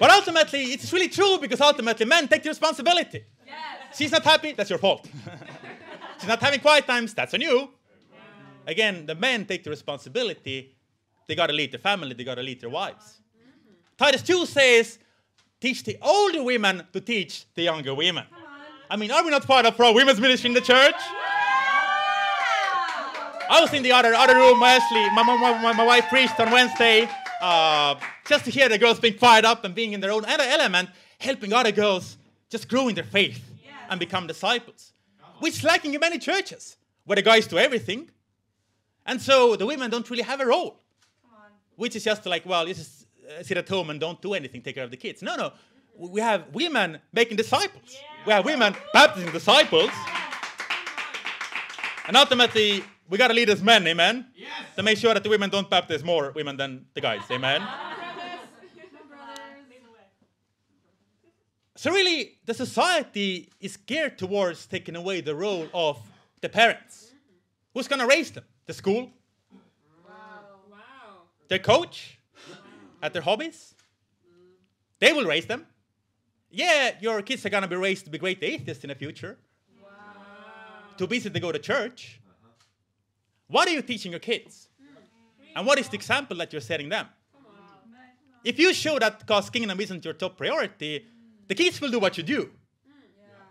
But 0.00 0.10
ultimately, 0.10 0.72
it's 0.72 0.92
really 0.92 1.08
true 1.08 1.38
because 1.38 1.60
ultimately 1.60 2.06
men 2.06 2.26
take 2.26 2.42
the 2.42 2.48
responsibility. 2.48 3.24
Yes. 3.46 3.96
She's 3.96 4.12
not 4.12 4.24
happy, 4.24 4.52
that's 4.52 4.70
your 4.70 4.78
fault. 4.78 5.06
She's 6.18 6.28
not 6.28 6.40
having 6.40 6.60
quiet 6.60 6.86
times, 6.86 7.12
that's 7.14 7.34
on 7.34 7.40
you. 7.40 7.70
Again, 8.66 9.06
the 9.06 9.14
men 9.14 9.46
take 9.46 9.62
the 9.62 9.70
responsibility. 9.70 10.76
They 11.28 11.34
got 11.34 11.46
to 11.46 11.52
lead 11.52 11.72
their 11.72 11.80
family, 11.80 12.14
they 12.14 12.24
got 12.24 12.36
to 12.36 12.42
lead 12.42 12.60
their 12.60 12.70
wives. 12.70 13.20
Titus 13.96 14.22
2 14.22 14.46
says, 14.46 14.98
teach 15.60 15.84
the 15.84 15.96
older 16.02 16.42
women 16.42 16.86
to 16.92 17.00
teach 17.00 17.46
the 17.54 17.62
younger 17.62 17.94
women. 17.94 18.24
I 18.90 18.96
mean, 18.96 19.10
are 19.10 19.24
we 19.24 19.30
not 19.30 19.46
part 19.46 19.66
of 19.66 19.76
pro 19.76 19.92
women's 19.92 20.20
ministry 20.20 20.48
in 20.48 20.54
the 20.54 20.60
church? 20.60 20.94
I 23.48 23.60
was 23.60 23.72
in 23.72 23.82
the 23.82 23.92
other 23.92 24.12
other 24.14 24.34
room, 24.34 24.60
Ashley. 24.62 25.08
My, 25.10 25.22
my, 25.22 25.36
my, 25.62 25.72
my 25.72 25.86
wife 25.86 26.08
preached 26.08 26.38
on 26.40 26.50
Wednesday, 26.50 27.08
uh, 27.40 27.94
just 28.28 28.44
to 28.44 28.50
hear 28.50 28.68
the 28.68 28.76
girls 28.76 28.98
being 28.98 29.14
fired 29.14 29.44
up 29.44 29.64
and 29.64 29.74
being 29.74 29.92
in 29.92 30.00
their 30.00 30.10
own 30.10 30.24
element, 30.24 30.88
helping 31.18 31.52
other 31.52 31.72
girls 31.72 32.16
just 32.50 32.68
grow 32.68 32.88
in 32.88 32.94
their 32.94 33.04
faith 33.04 33.42
and 33.88 34.00
become 34.00 34.26
disciples, 34.26 34.92
which 35.38 35.58
is 35.58 35.64
lacking 35.64 35.94
in 35.94 36.00
many 36.00 36.18
churches, 36.18 36.76
where 37.04 37.16
the 37.16 37.22
guys 37.22 37.46
do 37.46 37.56
everything, 37.56 38.10
and 39.06 39.20
so 39.20 39.56
the 39.56 39.66
women 39.66 39.90
don't 39.90 40.08
really 40.10 40.22
have 40.22 40.40
a 40.40 40.46
role, 40.46 40.80
which 41.76 41.96
is 41.96 42.04
just 42.04 42.26
like, 42.26 42.44
well, 42.44 42.66
you 42.68 42.74
just 42.74 43.06
uh, 43.28 43.42
sit 43.42 43.56
at 43.56 43.68
home 43.68 43.90
and 43.90 43.98
don't 44.00 44.20
do 44.20 44.34
anything, 44.34 44.62
take 44.62 44.74
care 44.74 44.84
of 44.84 44.90
the 44.90 44.96
kids. 44.96 45.22
No, 45.22 45.36
no, 45.36 45.52
we 45.96 46.20
have 46.20 46.44
women 46.52 46.98
making 47.12 47.36
disciples. 47.36 47.96
We 48.26 48.32
have 48.32 48.44
women 48.44 48.74
baptizing 48.92 49.32
disciples. 49.32 49.90
And 52.06 52.16
ultimately, 52.16 52.84
we 53.08 53.18
got 53.18 53.28
to 53.28 53.34
lead 53.34 53.50
as 53.50 53.62
men, 53.62 53.86
amen? 53.86 54.26
Yes. 54.34 54.50
To 54.76 54.82
make 54.82 54.98
sure 54.98 55.14
that 55.14 55.22
the 55.22 55.28
women 55.28 55.50
don't 55.50 55.68
baptize 55.68 56.04
more 56.04 56.32
women 56.32 56.56
than 56.56 56.86
the 56.94 57.00
guys, 57.00 57.22
amen? 57.30 57.60
Come 57.60 57.68
on, 57.68 57.96
brothers. 57.96 58.06
So, 61.76 61.90
really, 61.90 62.38
the 62.44 62.54
society 62.54 63.50
is 63.60 63.76
geared 63.76 64.18
towards 64.18 64.66
taking 64.66 64.96
away 64.96 65.20
the 65.20 65.34
role 65.34 65.68
of 65.74 65.98
the 66.40 66.48
parents. 66.48 67.12
Who's 67.74 67.86
going 67.88 68.00
to 68.00 68.06
raise 68.06 68.30
them? 68.30 68.44
The 68.66 68.74
school? 68.74 69.10
Wow. 69.52 69.60
Wow. 70.70 70.78
Their 71.48 71.60
coach? 71.60 72.18
At 73.02 73.12
their 73.12 73.22
hobbies? 73.22 73.74
Mm. 74.26 74.38
They 74.98 75.12
will 75.12 75.24
raise 75.24 75.46
them. 75.46 75.66
Yeah, 76.50 76.92
your 77.00 77.22
kids 77.22 77.44
are 77.46 77.50
going 77.50 77.62
to 77.62 77.68
be 77.68 77.76
raised 77.76 78.04
to 78.06 78.10
be 78.10 78.18
great 78.18 78.42
atheists 78.42 78.82
in 78.82 78.88
the 78.88 78.94
future, 78.94 79.38
Wow. 79.82 79.88
too 80.96 81.06
busy 81.06 81.30
to 81.30 81.40
go 81.40 81.52
to 81.52 81.58
church. 81.58 82.20
Uh-huh. 82.26 82.48
What 83.48 83.68
are 83.68 83.72
you 83.72 83.82
teaching 83.82 84.10
your 84.12 84.20
kids? 84.20 84.68
And 85.54 85.66
what 85.66 85.78
is 85.78 85.88
the 85.88 85.96
example 85.96 86.36
that 86.38 86.52
you're 86.52 86.60
setting 86.60 86.88
them? 86.88 87.06
If 88.44 88.58
you 88.58 88.72
show 88.74 88.98
that 88.98 89.26
God's 89.26 89.50
kingdom 89.50 89.80
isn't 89.80 90.04
your 90.04 90.14
top 90.14 90.36
priority, 90.36 91.06
the 91.48 91.54
kids 91.54 91.80
will 91.80 91.90
do 91.90 91.98
what 91.98 92.16
you 92.16 92.22
do 92.22 92.42
mm. 92.44 92.50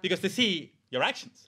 because 0.02 0.20
they 0.20 0.30
see 0.30 0.72
your 0.90 1.04
actions. 1.04 1.48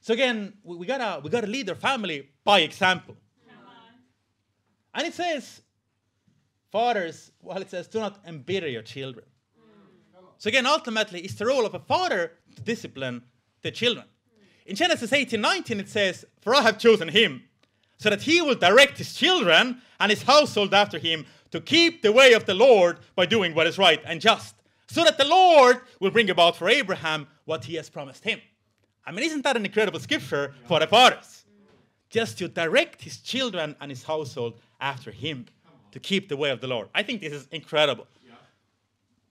So 0.00 0.14
again, 0.14 0.54
we, 0.62 0.76
we 0.76 0.86
gotta 0.86 1.20
we 1.20 1.30
gotta 1.30 1.46
lead 1.46 1.68
our 1.68 1.76
family 1.76 2.28
by 2.44 2.60
example. 2.60 3.16
And 4.94 5.06
it 5.06 5.14
says, 5.14 5.62
fathers, 6.72 7.30
well, 7.40 7.58
it 7.58 7.70
says, 7.70 7.86
do 7.86 8.00
not 8.00 8.20
embitter 8.26 8.68
your 8.68 8.82
children. 8.82 9.24
Mm. 9.56 10.24
So 10.38 10.48
again, 10.48 10.66
ultimately, 10.66 11.20
it's 11.20 11.34
the 11.34 11.46
role 11.46 11.64
of 11.64 11.74
a 11.74 11.78
father 11.78 12.32
to 12.56 12.62
discipline 12.62 13.22
the 13.62 13.70
children. 13.70 14.06
Mm. 14.06 14.70
In 14.70 14.76
Genesis 14.76 15.12
18, 15.12 15.40
19, 15.40 15.80
it 15.80 15.88
says, 15.88 16.24
For 16.40 16.54
I 16.54 16.62
have 16.62 16.78
chosen 16.78 17.08
him, 17.08 17.44
so 17.98 18.10
that 18.10 18.22
he 18.22 18.42
will 18.42 18.56
direct 18.56 18.98
his 18.98 19.14
children 19.14 19.80
and 20.00 20.10
his 20.10 20.22
household 20.22 20.74
after 20.74 20.98
him 20.98 21.26
to 21.50 21.60
keep 21.60 22.02
the 22.02 22.12
way 22.12 22.32
of 22.32 22.46
the 22.46 22.54
Lord 22.54 22.98
by 23.14 23.26
doing 23.26 23.54
what 23.54 23.66
is 23.66 23.78
right 23.78 24.00
and 24.04 24.20
just, 24.20 24.54
so 24.88 25.04
that 25.04 25.18
the 25.18 25.24
Lord 25.24 25.80
will 26.00 26.10
bring 26.10 26.30
about 26.30 26.56
for 26.56 26.68
Abraham 26.68 27.28
what 27.44 27.64
he 27.64 27.74
has 27.74 27.90
promised 27.90 28.24
him. 28.24 28.40
I 29.06 29.12
mean, 29.12 29.24
isn't 29.24 29.42
that 29.42 29.56
an 29.56 29.64
incredible 29.64 30.00
scripture 30.00 30.54
for 30.66 30.78
the 30.78 30.86
fathers? 30.86 31.44
Just 32.10 32.38
to 32.38 32.48
direct 32.48 33.02
his 33.02 33.18
children 33.18 33.76
and 33.80 33.90
his 33.90 34.02
household 34.02 34.54
after 34.80 35.10
him 35.10 35.46
to 35.92 36.00
keep 36.00 36.28
the 36.28 36.36
way 36.36 36.50
of 36.50 36.60
the 36.60 36.66
Lord. 36.66 36.88
I 36.94 37.02
think 37.02 37.20
this 37.20 37.32
is 37.32 37.48
incredible. 37.50 38.06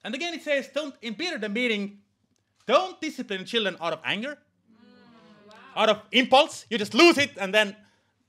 And 0.04 0.16
again, 0.16 0.34
it 0.34 0.44
says, 0.44 0.70
don't 0.74 0.96
embitter 1.04 1.38
the 1.38 1.50
meeting. 1.50 2.00
Don't 2.66 3.00
discipline 3.02 3.46
children 3.46 3.76
out 3.82 3.94
of 3.94 4.00
anger, 4.06 4.38
mm, 4.72 5.54
out 5.76 5.90
of 5.90 6.02
impulse. 6.12 6.66
You 6.70 6.78
just 6.78 6.94
lose 6.94 7.18
it, 7.18 7.32
and 7.38 7.54
then, 7.54 7.76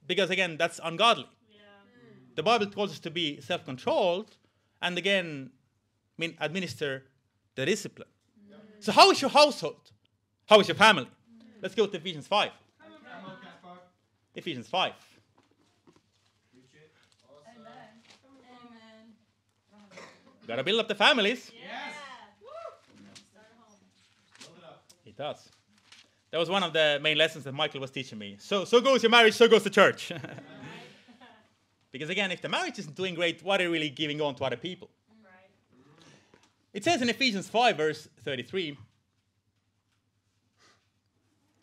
because 0.06 0.30
again, 0.30 0.56
that's 0.56 0.80
ungodly. 0.82 1.28
The 2.36 2.42
Bible 2.42 2.66
calls 2.66 2.90
us 2.92 2.98
to 3.00 3.10
be 3.10 3.40
self 3.40 3.64
controlled, 3.64 4.36
and 4.80 4.96
again, 4.96 5.50
I 5.52 6.22
mean, 6.22 6.36
administer 6.40 7.04
the 7.54 7.66
discipline. 7.66 8.08
Mm. 8.50 8.56
So, 8.78 8.92
how 8.92 9.10
is 9.10 9.20
your 9.20 9.30
household? 9.30 9.90
How 10.46 10.58
is 10.58 10.68
your 10.68 10.74
family? 10.74 11.08
Let's 11.62 11.74
go 11.74 11.86
to 11.86 11.96
Ephesians 11.96 12.26
5. 12.26 12.50
Come 12.80 12.92
on, 13.24 13.36
Kaspar. 13.42 13.78
Ephesians 14.34 14.66
5. 14.68 14.92
Preach 16.52 16.64
it. 16.72 16.90
Amen. 17.56 18.00
Gotta 20.46 20.64
build 20.64 20.80
up 20.80 20.88
the 20.88 20.94
families. 20.94 21.52
Yes. 21.54 21.94
Build 24.38 24.52
it 24.56 24.64
up. 24.64 24.84
It 25.04 25.16
does. 25.16 25.48
That 26.30 26.38
was 26.38 26.48
one 26.48 26.62
of 26.62 26.72
the 26.72 26.98
main 27.02 27.18
lessons 27.18 27.44
that 27.44 27.52
Michael 27.52 27.80
was 27.80 27.90
teaching 27.90 28.18
me. 28.18 28.36
So, 28.38 28.64
so 28.64 28.80
goes 28.80 29.02
your 29.02 29.10
marriage, 29.10 29.34
so 29.34 29.46
goes 29.46 29.64
the 29.64 29.70
church. 29.70 30.12
because 31.92 32.08
again, 32.08 32.30
if 32.30 32.40
the 32.40 32.48
marriage 32.48 32.78
isn't 32.78 32.94
doing 32.94 33.14
great, 33.14 33.42
what 33.42 33.60
are 33.60 33.64
you 33.64 33.72
really 33.72 33.90
giving 33.90 34.20
on 34.20 34.34
to 34.36 34.44
other 34.44 34.56
people? 34.56 34.88
It 36.72 36.84
says 36.84 37.02
in 37.02 37.08
Ephesians 37.08 37.48
5, 37.48 37.76
verse 37.76 38.08
33, 38.24 38.78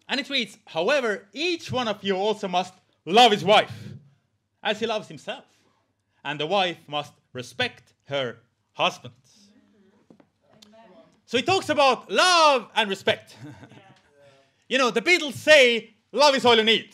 and 0.10 0.20
it 0.20 0.30
reads, 0.30 0.58
However, 0.66 1.28
each 1.34 1.72
one 1.72 1.88
of 1.88 2.04
you 2.04 2.16
also 2.16 2.48
must 2.48 2.74
love 3.06 3.32
his 3.32 3.44
wife 3.44 3.72
as 4.64 4.80
he 4.80 4.86
loves 4.86 5.08
himself, 5.08 5.46
and 6.24 6.40
the 6.40 6.46
wife 6.46 6.78
must 6.88 7.14
respect 7.34 7.94
her 8.08 8.38
husband. 8.74 9.14
So 11.26 11.38
he 11.38 11.44
talks 11.44 11.70
about 11.70 12.10
love 12.10 12.70
and 12.76 12.90
respect. 12.90 13.36
You 14.70 14.78
know, 14.78 14.92
the 14.92 15.02
Beatles 15.02 15.36
say 15.36 15.94
love 16.12 16.36
is 16.36 16.44
all 16.44 16.56
you 16.56 16.64
need. 16.64 16.94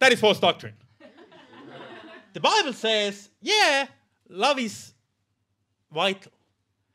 That 0.00 0.12
is 0.12 0.18
false 0.18 0.40
doctrine. 0.40 0.74
the 2.32 2.40
Bible 2.40 2.72
says, 2.72 3.30
yeah, 3.40 3.86
love 4.28 4.58
is 4.58 4.92
vital. 5.92 6.32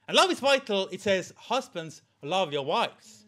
And 0.07 0.17
love 0.17 0.31
is 0.31 0.41
vital, 0.41 0.89
it 0.91 0.99
says, 0.99 1.33
husbands, 1.37 2.01
love 2.21 2.51
your 2.51 2.65
wives. 2.65 3.22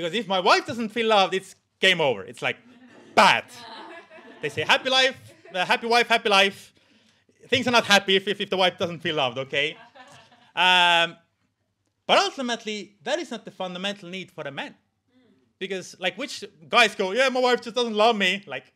Because 0.00 0.14
if 0.14 0.26
my 0.26 0.40
wife 0.40 0.64
doesn't 0.66 0.88
feel 0.88 1.08
loved, 1.08 1.34
it's 1.34 1.54
game 1.78 2.00
over. 2.00 2.22
It's 2.22 2.40
like 2.40 2.56
bad. 3.14 3.44
They 4.40 4.48
say 4.48 4.62
happy 4.62 4.88
life, 4.88 5.16
uh, 5.54 5.66
happy 5.66 5.86
wife, 5.86 6.08
happy 6.08 6.30
life. 6.30 6.72
Things 7.48 7.68
are 7.68 7.70
not 7.70 7.84
happy 7.84 8.16
if, 8.16 8.26
if, 8.26 8.40
if 8.40 8.48
the 8.48 8.56
wife 8.56 8.78
doesn't 8.78 9.00
feel 9.00 9.16
loved, 9.16 9.36
okay? 9.36 9.76
Um, 10.56 11.16
but 12.06 12.18
ultimately, 12.18 12.96
that 13.02 13.18
is 13.18 13.30
not 13.30 13.44
the 13.44 13.50
fundamental 13.50 14.08
need 14.08 14.30
for 14.30 14.44
a 14.44 14.50
man. 14.50 14.74
Because, 15.58 15.94
like, 16.00 16.16
which 16.16 16.44
guys 16.66 16.94
go, 16.94 17.12
yeah, 17.12 17.28
my 17.28 17.40
wife 17.40 17.60
just 17.60 17.76
doesn't 17.76 17.94
love 17.94 18.16
me? 18.16 18.42
Like, 18.46 18.72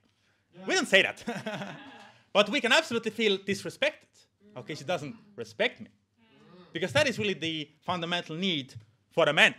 we 0.66 0.74
don't 0.74 0.88
say 0.88 1.02
that. 1.02 1.24
but 2.34 2.50
we 2.50 2.60
can 2.60 2.72
absolutely 2.72 3.12
feel 3.12 3.38
disrespected. 3.38 4.12
Okay, 4.58 4.74
she 4.74 4.84
doesn't 4.84 5.16
respect 5.36 5.80
me. 5.80 5.88
Because 6.72 6.92
that 6.92 7.08
is 7.08 7.18
really 7.18 7.34
the 7.34 7.70
fundamental 7.80 8.36
need 8.36 8.74
for 9.10 9.24
a 9.24 9.32
man. 9.32 9.54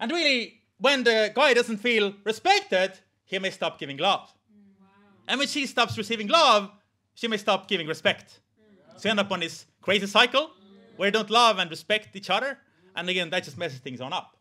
And 0.00 0.10
really, 0.10 0.60
when 0.78 1.04
the 1.04 1.32
guy 1.34 1.54
doesn't 1.54 1.78
feel 1.78 2.14
respected, 2.24 2.92
he 3.24 3.38
may 3.38 3.50
stop 3.50 3.78
giving 3.78 3.96
love. 3.96 4.20
Mm, 4.20 4.86
and 5.28 5.38
when 5.38 5.48
she 5.48 5.66
stops 5.66 5.96
receiving 5.96 6.28
love, 6.28 6.70
she 7.14 7.28
may 7.28 7.36
stop 7.36 7.68
giving 7.68 7.86
respect. 7.86 8.40
Mm. 8.60 9.00
So 9.00 9.08
you 9.08 9.10
end 9.10 9.20
up 9.20 9.30
on 9.30 9.40
this 9.40 9.66
crazy 9.80 10.06
cycle 10.06 10.48
mm. 10.48 10.96
where 10.96 11.08
you 11.08 11.12
don't 11.12 11.30
love 11.30 11.58
and 11.58 11.70
respect 11.70 12.14
each 12.14 12.30
other. 12.30 12.58
And 12.96 13.08
again, 13.08 13.30
that 13.30 13.44
just 13.44 13.56
messes 13.58 13.78
things 13.78 14.00
on 14.00 14.12
up. 14.12 14.36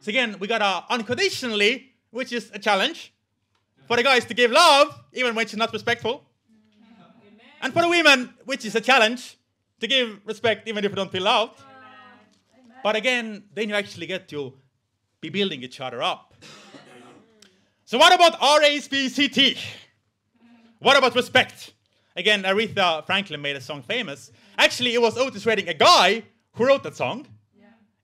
So 0.00 0.10
again, 0.10 0.36
we 0.38 0.46
got 0.46 0.58
to 0.58 0.92
unconditionally, 0.92 1.92
which 2.10 2.32
is 2.32 2.50
a 2.52 2.58
challenge, 2.58 3.14
for 3.86 3.96
the 3.96 4.02
guys 4.02 4.24
to 4.26 4.34
give 4.34 4.50
love 4.50 4.98
even 5.12 5.34
when 5.34 5.46
she's 5.46 5.56
not 5.56 5.72
respectful. 5.72 6.24
And 7.62 7.72
for 7.72 7.80
the 7.80 7.88
women, 7.88 8.34
which 8.44 8.66
is 8.66 8.74
a 8.74 8.80
challenge, 8.80 9.38
to 9.80 9.86
give 9.86 10.20
respect 10.26 10.68
even 10.68 10.84
if 10.84 10.90
you 10.90 10.96
don't 10.96 11.10
feel 11.10 11.22
loved. 11.22 11.62
But 12.82 12.96
again, 12.96 13.44
then 13.54 13.70
you 13.70 13.74
actually 13.74 14.06
get 14.06 14.28
to 14.28 14.52
be 15.24 15.30
building 15.30 15.62
each 15.62 15.80
other 15.80 16.02
up. 16.02 16.34
So 17.86 17.98
what 17.98 18.12
about 18.14 18.38
RSPCT? 18.40 19.58
What 20.78 20.96
about 20.96 21.14
respect? 21.14 21.72
Again, 22.16 22.42
Aretha 22.42 23.04
Franklin 23.06 23.40
made 23.40 23.56
a 23.56 23.60
song 23.60 23.82
famous. 23.82 24.30
Actually, 24.58 24.94
it 24.94 25.00
was 25.00 25.16
Otis 25.16 25.46
Redding, 25.46 25.68
a 25.68 25.74
guy, 25.74 26.22
who 26.52 26.66
wrote 26.66 26.82
that 26.82 26.96
song. 26.96 27.26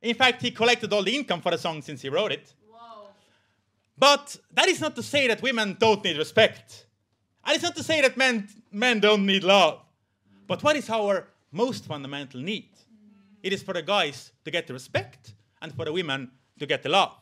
In 0.03 0.15
fact, 0.15 0.41
he 0.41 0.51
collected 0.51 0.93
all 0.95 1.03
the 1.03 1.15
income 1.15 1.43
for 1.43 1.51
the 1.51 1.59
song 1.59 1.83
since 1.83 2.01
he 2.01 2.09
wrote 2.09 2.33
it. 2.33 2.55
Whoa. 2.71 3.09
But 3.99 4.37
that 4.55 4.69
is 4.69 4.81
not 4.81 4.97
to 4.97 5.03
say 5.03 5.29
that 5.29 5.43
women 5.43 5.77
don't 5.79 6.03
need 6.03 6.17
respect. 6.17 6.87
And 7.45 7.55
it's 7.55 7.63
not 7.63 7.77
to 7.77 7.83
say 7.83 8.01
that 8.01 8.17
men, 8.17 8.49
men 8.73 8.99
don't 9.01 9.27
need 9.27 9.45
love. 9.45 9.81
But 10.47 10.63
what 10.63 10.75
is 10.77 10.89
our 10.89 11.29
most 11.53 11.85
fundamental 11.85 12.41
need? 12.41 12.71
Mm-hmm. 12.73 13.43
It 13.43 13.53
is 13.53 13.63
for 13.63 13.75
the 13.75 13.83
guys 13.83 14.33
to 14.45 14.51
get 14.51 14.67
the 14.67 14.73
respect 14.73 15.35
and 15.61 15.75
for 15.75 15.85
the 15.85 15.93
women 15.93 16.31
to 16.61 16.67
get 16.67 16.83
the 16.83 16.89
love. 16.89 17.13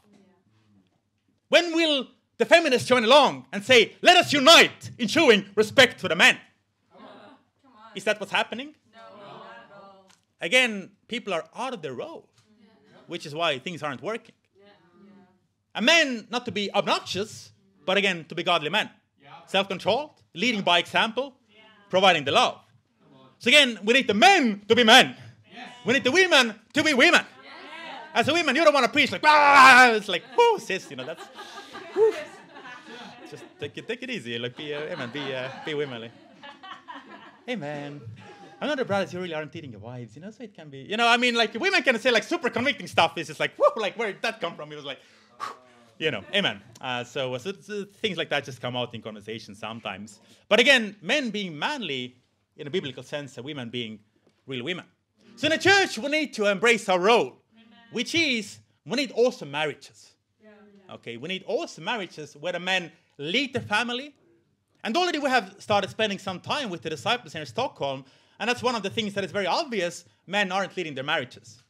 When 1.48 1.74
will 1.74 2.06
the 2.36 2.44
feminists 2.44 2.86
join 2.86 3.04
along 3.04 3.46
and 3.52 3.64
say, 3.64 3.96
let 4.02 4.16
us 4.16 4.32
unite 4.32 4.90
in 4.98 5.08
showing 5.08 5.46
respect 5.54 6.00
to 6.00 6.08
the 6.08 6.14
men? 6.14 6.36
Is 7.94 8.04
that 8.04 8.20
what's 8.20 8.32
happening? 8.32 8.74
No. 8.92 9.00
Again, 10.40 10.90
people 11.08 11.32
are 11.32 11.44
out 11.56 11.72
of 11.72 11.80
their 11.80 11.94
role, 11.94 12.28
which 13.06 13.24
is 13.24 13.34
why 13.34 13.58
things 13.58 13.82
aren't 13.82 14.02
working. 14.02 14.34
Yeah. 14.56 14.66
A 15.74 15.82
man, 15.82 16.26
not 16.30 16.44
to 16.44 16.52
be 16.52 16.70
obnoxious, 16.74 17.50
but 17.86 17.96
again, 17.96 18.26
to 18.28 18.34
be 18.34 18.42
godly 18.42 18.68
men. 18.68 18.90
Self 19.46 19.66
controlled, 19.68 20.10
leading 20.34 20.60
by 20.60 20.78
example, 20.78 21.32
providing 21.88 22.24
the 22.24 22.32
love. 22.32 22.58
So 23.38 23.48
again, 23.48 23.78
we 23.82 23.94
need 23.94 24.06
the 24.06 24.14
men 24.14 24.62
to 24.68 24.76
be 24.76 24.84
men. 24.84 25.16
We 25.86 25.94
need 25.94 26.04
the 26.04 26.12
women 26.12 26.54
to 26.74 26.84
be 26.84 26.92
women. 26.92 27.24
As 28.18 28.26
a 28.26 28.32
woman, 28.32 28.56
you 28.56 28.64
don't 28.64 28.74
want 28.74 28.84
to 28.84 28.90
preach 28.90 29.12
like, 29.12 29.22
ah, 29.24 29.92
it's 29.92 30.08
like, 30.08 30.24
whoo, 30.36 30.58
sis, 30.58 30.90
you 30.90 30.96
know, 30.96 31.04
that's. 31.04 31.24
Just 33.30 33.44
take 33.60 33.78
it, 33.78 33.86
take 33.86 34.02
it 34.02 34.10
easy. 34.10 34.36
Like, 34.40 34.56
be, 34.56 34.74
uh, 34.74 34.92
amen, 34.92 35.10
be, 35.12 35.32
uh, 35.32 35.48
be 35.64 35.74
womanly. 35.74 36.10
Amen. 37.48 38.00
I 38.60 38.66
know 38.66 38.74
the 38.74 38.84
brothers, 38.84 39.12
you 39.12 39.20
really 39.20 39.34
aren't 39.34 39.54
eating 39.54 39.70
your 39.70 39.80
wives, 39.80 40.16
you 40.16 40.22
know, 40.22 40.32
so 40.32 40.42
it 40.42 40.52
can 40.52 40.68
be, 40.68 40.78
you 40.78 40.96
know, 40.96 41.06
I 41.06 41.16
mean, 41.16 41.36
like, 41.36 41.54
women 41.54 41.80
can 41.84 41.96
say 42.00 42.10
like 42.10 42.24
super 42.24 42.50
convicting 42.50 42.88
stuff. 42.88 43.16
It's 43.16 43.28
just 43.28 43.38
like, 43.38 43.56
whoo, 43.56 43.70
like, 43.80 43.96
where 43.96 44.12
did 44.12 44.20
that 44.22 44.40
come 44.40 44.56
from? 44.56 44.72
It 44.72 44.76
was 44.76 44.84
like, 44.84 44.98
you 46.00 46.10
know, 46.10 46.24
amen. 46.34 46.60
Uh, 46.80 47.04
so, 47.04 47.38
so, 47.38 47.52
so 47.60 47.84
things 47.84 48.16
like 48.16 48.30
that 48.30 48.42
just 48.42 48.60
come 48.60 48.74
out 48.74 48.92
in 48.96 49.00
conversation 49.00 49.54
sometimes. 49.54 50.18
But 50.48 50.58
again, 50.58 50.96
men 51.02 51.30
being 51.30 51.56
manly 51.56 52.16
in 52.56 52.66
a 52.66 52.70
biblical 52.70 53.04
sense, 53.04 53.36
and 53.36 53.44
women 53.44 53.70
being 53.70 54.00
real 54.44 54.64
women. 54.64 54.86
So 55.36 55.46
in 55.46 55.52
the 55.52 55.58
church, 55.58 55.98
we 55.98 56.08
need 56.08 56.34
to 56.34 56.46
embrace 56.46 56.88
our 56.88 56.98
role, 56.98 57.37
which 57.90 58.14
is 58.14 58.58
we 58.86 58.96
need 58.96 59.12
awesome 59.14 59.50
marriages. 59.50 60.12
Okay, 60.94 61.16
we 61.16 61.28
need 61.28 61.44
awesome 61.46 61.84
marriages 61.84 62.36
where 62.36 62.52
the 62.52 62.60
men 62.60 62.90
lead 63.18 63.52
the 63.52 63.60
family. 63.60 64.14
And 64.84 64.96
already 64.96 65.18
we 65.18 65.28
have 65.28 65.56
started 65.58 65.90
spending 65.90 66.18
some 66.18 66.40
time 66.40 66.70
with 66.70 66.82
the 66.82 66.90
disciples 66.90 67.32
here 67.32 67.40
in 67.42 67.46
Stockholm, 67.46 68.04
and 68.38 68.48
that's 68.48 68.62
one 68.62 68.74
of 68.74 68.82
the 68.82 68.90
things 68.90 69.12
that 69.14 69.24
is 69.24 69.32
very 69.32 69.46
obvious 69.46 70.04
men 70.26 70.52
aren't 70.52 70.76
leading 70.76 70.94
their 70.94 71.04
marriages. 71.04 71.62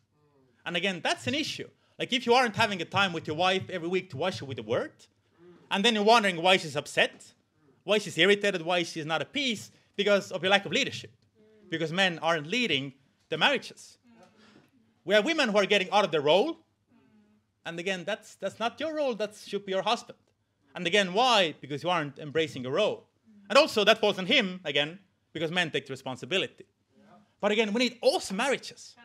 And 0.67 0.77
again, 0.77 1.01
that's 1.03 1.27
an 1.27 1.35
issue. 1.35 1.69
Like 1.99 2.13
if 2.13 2.27
you 2.27 2.35
aren't 2.35 2.55
having 2.55 2.81
a 2.83 2.85
time 2.85 3.13
with 3.13 3.27
your 3.27 3.37
wife 3.37 3.69
every 3.71 3.89
week 3.89 4.11
to 4.11 4.17
wash 4.17 4.41
her 4.41 4.47
with 4.47 4.59
the 4.59 4.63
word, 4.63 4.93
and 5.71 5.85
then 5.85 5.95
you're 5.95 6.05
wondering 6.05 6.41
why 6.43 6.57
she's 6.57 6.77
upset, 6.77 7.33
why 7.85 7.99
she's 7.99 8.17
irritated, 8.17 8.63
why 8.63 8.83
she's 8.83 9.07
not 9.07 9.21
at 9.21 9.33
peace, 9.33 9.71
because 9.97 10.31
of 10.31 10.43
your 10.43 10.51
lack 10.51 10.65
of 10.65 10.73
leadership. 10.73 11.11
Because 11.71 11.93
men 11.93 12.19
aren't 12.21 12.47
leading 12.47 12.95
the 13.29 13.37
marriages. 13.37 13.98
We 15.09 15.15
have 15.15 15.25
women 15.25 15.49
who 15.49 15.57
are 15.57 15.65
getting 15.65 15.91
out 15.91 16.05
of 16.05 16.11
their 16.11 16.21
role. 16.21 16.59
And 17.65 17.81
again, 17.81 18.05
that's 18.05 18.35
that's 18.35 18.59
not 18.59 18.79
your 18.79 18.95
role, 18.95 19.15
that 19.15 19.35
should 19.35 19.65
be 19.65 19.73
your 19.73 19.81
husband. 19.81 20.19
And 20.75 20.87
again, 20.87 21.15
why? 21.15 21.55
Because 21.63 21.83
you 21.83 21.89
aren't 21.89 22.19
embracing 22.19 22.67
a 22.67 22.71
role. 22.71 23.07
And 23.49 23.57
also 23.57 23.85
that 23.85 23.97
falls 24.03 24.19
on 24.19 24.27
him 24.27 24.61
again, 24.67 24.99
because 25.33 25.51
men 25.51 25.71
take 25.71 25.89
responsibility. 25.89 26.67
But 27.41 27.53
again, 27.53 27.73
we 27.73 27.79
need 27.85 27.99
awesome 28.03 28.37
marriages 28.37 28.97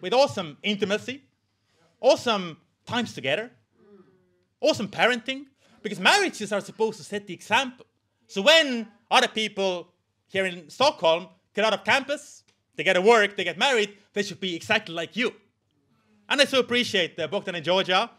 with 0.00 0.12
awesome 0.12 0.56
intimacy, 0.64 1.22
awesome 2.00 2.56
times 2.84 3.14
together, 3.14 3.52
awesome 4.60 4.88
parenting, 4.88 5.44
because 5.80 6.00
marriages 6.00 6.50
are 6.50 6.60
supposed 6.60 6.98
to 6.98 7.04
set 7.04 7.28
the 7.28 7.34
example. 7.34 7.86
So 8.26 8.42
when 8.42 8.88
other 9.08 9.28
people 9.28 9.92
here 10.26 10.44
in 10.44 10.68
Stockholm 10.70 11.28
get 11.54 11.64
out 11.64 11.72
of 11.72 11.84
campus, 11.84 12.42
they 12.76 12.84
get 12.84 12.96
a 12.96 13.00
work, 13.00 13.36
they 13.36 13.44
get 13.44 13.58
married, 13.58 13.96
they 14.12 14.22
should 14.22 14.40
be 14.40 14.54
exactly 14.54 14.94
like 14.94 15.16
you. 15.16 15.32
And 16.28 16.40
I 16.40 16.44
so 16.44 16.58
appreciate 16.58 17.18
uh, 17.18 17.26
Bogdan 17.28 17.54
and 17.54 17.64
Georgia. 17.64 18.10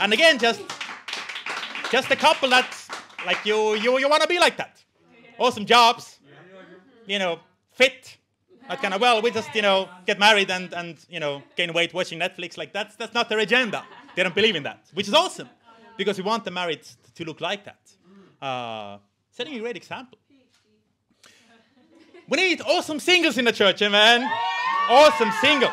And 0.00 0.12
again, 0.12 0.38
just 0.38 0.60
just 1.90 2.10
a 2.10 2.16
couple 2.16 2.48
that's 2.50 2.88
like 3.24 3.44
you 3.44 3.74
you 3.74 3.98
you 3.98 4.08
want 4.08 4.22
to 4.22 4.28
be 4.28 4.38
like 4.38 4.56
that. 4.56 4.82
Awesome 5.38 5.64
jobs, 5.66 6.18
you 7.06 7.18
know, 7.18 7.38
fit. 7.72 8.16
Not 8.68 8.82
kind 8.82 8.94
of 8.94 9.00
well, 9.00 9.22
we 9.22 9.30
just 9.30 9.54
you 9.54 9.62
know 9.62 9.88
get 10.06 10.18
married 10.18 10.50
and 10.50 10.72
and 10.74 10.96
you 11.08 11.20
know 11.20 11.42
gain 11.56 11.72
weight 11.72 11.94
watching 11.94 12.18
Netflix. 12.18 12.58
Like 12.58 12.72
that's 12.72 12.96
that's 12.96 13.14
not 13.14 13.28
their 13.28 13.38
agenda. 13.38 13.84
They 14.14 14.22
don't 14.22 14.34
believe 14.34 14.56
in 14.56 14.64
that, 14.64 14.80
which 14.92 15.08
is 15.08 15.14
awesome, 15.14 15.48
because 15.96 16.18
we 16.18 16.24
want 16.24 16.44
the 16.44 16.50
married 16.50 16.82
to 17.14 17.24
look 17.24 17.40
like 17.40 17.64
that. 17.64 17.80
Uh, 18.44 18.98
setting 19.30 19.54
a 19.54 19.60
great 19.60 19.76
example. 19.76 20.18
We 22.28 22.38
need 22.38 22.60
awesome 22.62 22.98
singles 22.98 23.38
in 23.38 23.44
the 23.44 23.52
church, 23.52 23.82
amen. 23.82 24.28
Awesome 24.88 25.30
singles. 25.40 25.72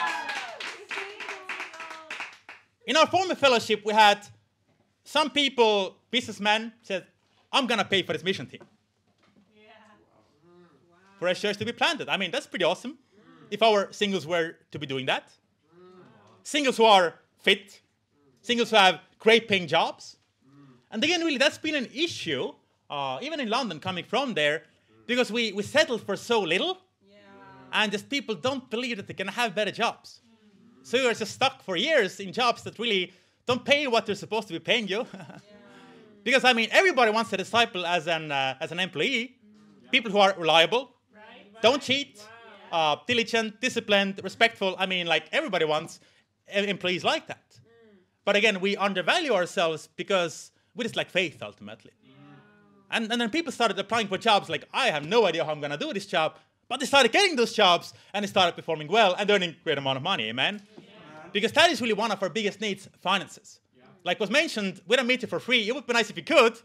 In 2.86 2.96
our 2.96 3.08
former 3.08 3.34
fellowship, 3.34 3.82
we 3.84 3.94
had 3.94 4.20
some 5.04 5.32
people, 5.32 5.98
businessmen, 6.12 6.74
said, 6.84 7.08
I'm 7.52 7.66
gonna 7.66 7.86
pay 7.86 8.04
for 8.04 8.14
this 8.14 8.24
mission 8.24 8.46
team. 8.46 8.62
For 11.18 11.28
a 11.28 11.34
church 11.34 11.58
to 11.58 11.66
be 11.66 11.72
planted. 11.72 12.08
I 12.08 12.18
mean, 12.18 12.30
that's 12.30 12.46
pretty 12.46 12.66
awesome. 12.66 13.00
If 13.50 13.64
our 13.64 13.92
singles 13.92 14.28
were 14.28 14.58
to 14.72 14.80
be 14.80 14.86
doing 14.86 15.08
that. 15.08 15.32
Singles 16.44 16.78
who 16.78 16.84
are 16.84 17.16
fit, 17.40 17.82
singles 18.42 18.70
who 18.70 18.76
have 18.76 19.00
great 19.18 19.48
paying 19.48 19.66
jobs. 19.68 20.18
And 20.92 21.04
again, 21.04 21.22
really, 21.22 21.38
that's 21.38 21.58
been 21.58 21.76
an 21.76 21.88
issue, 21.94 22.54
uh, 22.90 23.18
even 23.22 23.40
in 23.40 23.50
London, 23.50 23.80
coming 23.80 24.04
from 24.04 24.36
there, 24.36 24.64
because 25.06 25.32
we, 25.32 25.52
we 25.54 25.64
settled 25.64 26.02
for 26.02 26.16
so 26.16 26.42
little, 26.42 26.78
and 27.72 27.92
just 27.92 28.10
people 28.10 28.36
don't 28.36 28.70
believe 28.70 28.98
that 28.98 29.08
they 29.08 29.14
can 29.14 29.28
have 29.28 29.56
better 29.56 29.72
jobs. 29.72 30.22
So 30.84 30.98
you're 30.98 31.14
just 31.14 31.34
stuck 31.34 31.64
for 31.64 31.76
years 31.76 32.20
in 32.20 32.34
jobs 32.34 32.64
that 32.64 32.78
really 32.78 33.14
don't 33.46 33.64
pay 33.64 33.88
what 33.88 34.06
they're 34.06 34.16
supposed 34.16 34.48
to 34.48 34.54
be 34.54 34.60
paying 34.60 34.88
you. 34.88 35.08
because 36.24 36.44
I 36.44 36.54
mean, 36.54 36.70
everybody 36.72 37.12
wants 37.12 37.32
a 37.34 37.38
disciple 37.38 37.86
as 37.86 38.08
an 38.08 38.32
uh, 38.32 38.56
as 38.60 38.72
an 38.72 38.80
employee. 38.80 39.38
People 39.92 40.12
who 40.12 40.18
are 40.18 40.34
reliable, 40.38 40.90
don't 41.62 41.82
cheat, 41.82 42.22
uh, 42.72 42.96
diligent, 43.08 43.62
disciplined, 43.62 44.20
respectful. 44.24 44.76
I 44.78 44.86
mean, 44.86 45.06
like 45.08 45.26
everybody 45.32 45.66
wants 45.66 46.00
employees 46.48 47.04
like 47.04 47.28
that. 47.28 47.44
But 48.26 48.36
again, 48.36 48.60
we 48.60 48.76
undervalue 48.78 49.34
ourselves 49.34 49.88
because 49.96 50.52
we 50.76 50.84
just 50.84 50.96
lack 50.96 51.10
faith 51.10 51.42
ultimately. 51.44 51.92
And, 52.94 53.12
and 53.12 53.20
then 53.20 53.30
people 53.32 53.52
started 53.52 53.78
applying 53.80 54.08
for 54.08 54.20
jobs 54.20 54.50
like, 54.50 54.66
I 54.72 54.88
have 54.88 55.06
no 55.06 55.26
idea 55.26 55.44
how 55.44 55.52
I'm 55.52 55.60
going 55.60 55.72
to 55.72 55.78
do 55.78 55.92
this 55.92 56.06
job. 56.06 56.36
But 56.70 56.80
they 56.80 56.86
started 56.86 57.12
getting 57.12 57.36
those 57.36 57.52
jobs 57.52 57.94
and 58.14 58.24
they 58.24 58.28
started 58.28 58.56
performing 58.56 58.88
well 58.88 59.16
and 59.18 59.30
earning 59.30 59.56
great 59.64 59.80
amount 59.80 59.98
of 59.98 60.04
money. 60.04 60.30
Amen? 60.30 60.62
Because 61.34 61.52
that 61.54 61.72
is 61.72 61.82
really 61.82 61.94
one 61.94 62.12
of 62.12 62.22
our 62.22 62.30
biggest 62.30 62.62
needs 62.62 62.88
finances. 63.02 63.60
Like 64.04 64.20
was 64.20 64.30
mentioned, 64.30 64.80
we 64.88 64.96
don't 64.96 65.08
meet 65.08 65.24
you 65.24 65.28
for 65.28 65.40
free. 65.40 65.68
It 65.68 65.74
would 65.74 65.88
be 65.88 65.94
nice 65.94 66.10
if 66.12 66.18
you 66.18 66.24
could. 66.24 66.58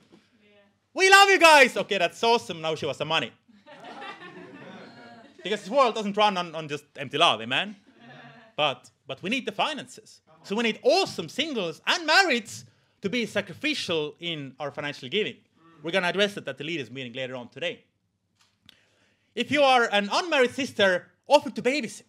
We 0.92 1.10
love 1.10 1.30
you 1.30 1.38
guys. 1.38 1.76
Okay, 1.76 1.96
that's 1.96 2.22
awesome. 2.22 2.60
Now 2.60 2.74
show 2.74 2.90
us 2.90 2.98
the 2.98 3.06
money. 3.06 3.32
because 5.42 5.60
this 5.60 5.70
world 5.70 5.94
doesn't 5.94 6.16
run 6.16 6.36
on, 6.36 6.54
on 6.54 6.68
just 6.68 6.84
empty 6.96 7.16
love. 7.16 7.40
Amen? 7.40 7.74
But, 8.54 8.90
but 9.06 9.22
we 9.22 9.30
need 9.30 9.46
the 9.46 9.52
finances. 9.52 10.20
So 10.42 10.56
we 10.56 10.64
need 10.64 10.78
awesome 10.82 11.28
singles 11.28 11.80
and 11.86 12.08
marrieds 12.08 12.64
to 13.00 13.08
be 13.08 13.24
sacrificial 13.24 14.14
in 14.20 14.54
our 14.60 14.70
financial 14.70 15.08
giving. 15.08 15.36
We're 15.82 15.92
going 15.92 16.02
to 16.02 16.08
address 16.08 16.36
it 16.36 16.48
at 16.48 16.58
the 16.58 16.64
leaders 16.64 16.90
meeting 16.90 17.12
later 17.12 17.36
on 17.36 17.48
today. 17.48 17.84
If 19.34 19.50
you 19.50 19.62
are 19.62 19.88
an 19.92 20.08
unmarried 20.10 20.54
sister, 20.54 21.06
offer 21.26 21.50
to 21.50 21.62
babysit. 21.62 22.02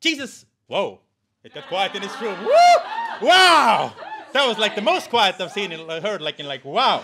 Jesus, 0.00 0.46
whoa, 0.66 1.00
it 1.44 1.52
got 1.52 1.66
quiet 1.66 1.94
in 1.94 2.02
this 2.02 2.20
room. 2.22 2.38
Woo! 2.42 2.52
Wow! 3.20 3.92
That 4.32 4.46
was 4.46 4.58
like 4.58 4.74
the 4.74 4.82
most 4.82 5.10
quiet 5.10 5.38
I've 5.40 5.52
seen, 5.52 5.72
in, 5.72 5.86
heard, 6.02 6.22
like 6.22 6.40
in 6.40 6.46
like, 6.46 6.64
wow. 6.64 7.02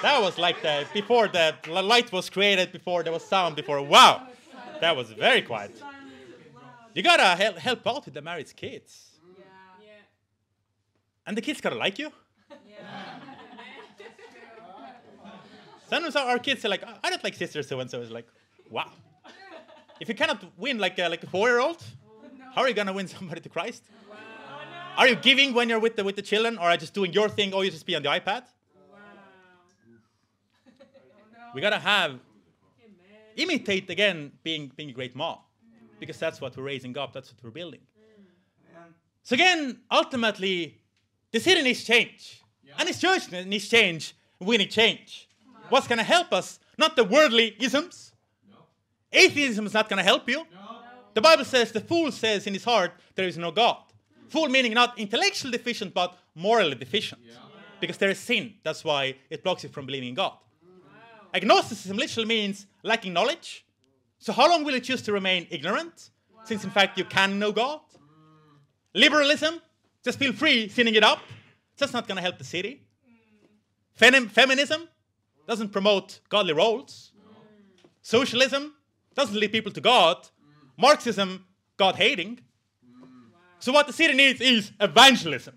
That 0.00 0.22
was 0.22 0.38
like 0.38 0.62
the, 0.62 0.86
before 0.94 1.28
the 1.28 1.54
light 1.66 2.12
was 2.12 2.30
created, 2.30 2.72
before 2.72 3.02
there 3.02 3.12
was 3.12 3.24
sound, 3.24 3.56
before, 3.56 3.82
wow. 3.82 4.26
That 4.80 4.96
was 4.96 5.10
very 5.10 5.42
quiet. 5.42 5.72
You 6.94 7.02
gotta 7.02 7.24
help, 7.24 7.58
help 7.58 7.86
out 7.86 8.04
with 8.04 8.14
the 8.14 8.22
married 8.22 8.54
kids. 8.56 9.10
Yeah. 9.36 9.44
Yeah. 9.82 9.88
And 11.26 11.36
the 11.36 11.42
kids 11.42 11.60
gotta 11.60 11.76
like 11.76 11.98
you. 11.98 12.10
Sometimes 15.94 16.16
our 16.16 16.40
kids 16.40 16.64
are 16.64 16.68
like, 16.68 16.82
I 17.04 17.08
don't 17.08 17.22
like 17.22 17.36
sister 17.36 17.62
so 17.62 17.78
and 17.78 17.88
so. 17.88 18.02
It's 18.02 18.10
like, 18.10 18.26
wow. 18.68 18.90
If 20.00 20.08
you 20.08 20.16
cannot 20.16 20.42
win 20.58 20.78
like 20.78 20.98
a, 20.98 21.08
like 21.08 21.22
a 21.22 21.28
four 21.28 21.48
year 21.48 21.60
old, 21.60 21.80
how 22.52 22.62
are 22.62 22.68
you 22.68 22.74
gonna 22.74 22.92
win 22.92 23.06
somebody 23.06 23.40
to 23.42 23.48
Christ? 23.48 23.84
Are 24.96 25.06
you 25.06 25.14
giving 25.14 25.54
when 25.54 25.68
you're 25.68 25.78
with 25.78 25.94
the 25.94 26.02
with 26.02 26.16
the 26.16 26.22
children, 26.22 26.58
or 26.58 26.62
are 26.62 26.72
you 26.72 26.78
just 26.78 26.94
doing 26.94 27.12
your 27.12 27.28
thing, 27.28 27.54
or 27.54 27.64
you 27.64 27.70
just 27.70 27.86
be 27.86 27.94
on 27.94 28.02
the 28.02 28.08
iPad? 28.08 28.42
Wow. 28.90 28.98
We 31.54 31.60
gotta 31.60 31.78
have 31.78 32.10
Amen. 32.10 32.20
imitate 33.36 33.88
again 33.88 34.32
being 34.42 34.72
being 34.74 34.90
a 34.90 34.92
great 34.92 35.14
mom, 35.14 35.38
because 36.00 36.18
that's 36.18 36.40
what 36.40 36.56
we're 36.56 36.64
raising 36.64 36.98
up. 36.98 37.12
That's 37.12 37.32
what 37.32 37.38
we're 37.44 37.50
building. 37.50 37.82
So 39.22 39.34
again, 39.34 39.78
ultimately, 39.92 40.80
the 41.30 41.38
city 41.38 41.62
needs 41.62 41.84
change, 41.84 42.42
and 42.78 42.88
this 42.88 43.00
church 43.00 43.30
needs 43.30 43.68
change. 43.68 44.14
We 44.40 44.56
need 44.56 44.72
change. 44.72 45.28
What's 45.74 45.88
gonna 45.88 46.04
help 46.04 46.32
us? 46.32 46.60
Not 46.78 46.94
the 46.94 47.02
worldly 47.02 47.56
isms. 47.58 48.12
Atheism 49.12 49.66
is 49.66 49.74
not 49.74 49.88
gonna 49.88 50.04
help 50.04 50.28
you. 50.28 50.46
The 51.14 51.20
Bible 51.20 51.44
says 51.44 51.72
the 51.72 51.80
fool 51.80 52.12
says 52.12 52.46
in 52.46 52.54
his 52.54 52.62
heart 52.62 52.92
there 53.16 53.26
is 53.26 53.36
no 53.36 53.50
God. 53.50 53.78
Fool 54.28 54.48
meaning 54.48 54.72
not 54.72 54.96
intellectually 54.96 55.50
deficient 55.50 55.92
but 55.92 56.16
morally 56.36 56.76
deficient. 56.76 57.22
Because 57.80 57.96
there 57.96 58.10
is 58.10 58.20
sin. 58.20 58.54
That's 58.62 58.84
why 58.84 59.16
it 59.28 59.42
blocks 59.42 59.64
you 59.64 59.68
from 59.68 59.84
believing 59.86 60.10
in 60.10 60.14
God. 60.14 60.34
Agnosticism 61.34 61.96
literally 61.96 62.28
means 62.28 62.66
lacking 62.84 63.12
knowledge. 63.12 63.66
So 64.20 64.32
how 64.32 64.48
long 64.48 64.62
will 64.62 64.74
you 64.74 64.80
choose 64.80 65.02
to 65.02 65.12
remain 65.12 65.48
ignorant? 65.50 66.10
Since 66.44 66.62
in 66.62 66.70
fact 66.70 66.98
you 66.98 67.04
can 67.04 67.40
know 67.40 67.50
God. 67.50 67.80
Liberalism, 68.94 69.60
just 70.04 70.20
feel 70.20 70.32
free 70.32 70.68
sinning 70.68 70.94
it 70.94 71.02
up. 71.02 71.18
That's 71.78 71.92
not 71.92 72.06
gonna 72.06 72.20
help 72.20 72.38
the 72.38 72.44
city. 72.44 72.82
Mm. 73.04 73.48
Fem- 73.96 74.28
feminism 74.28 74.88
doesn't 75.46 75.70
promote 75.70 76.20
godly 76.28 76.52
roles. 76.52 77.12
Socialism 78.02 78.74
doesn't 79.14 79.38
lead 79.38 79.52
people 79.52 79.72
to 79.72 79.80
God. 79.80 80.16
Marxism, 80.76 81.44
God 81.76 81.96
hating. 81.96 82.40
So, 83.58 83.72
what 83.72 83.86
the 83.86 83.92
city 83.92 84.14
needs 84.14 84.40
is 84.40 84.72
evangelism. 84.80 85.54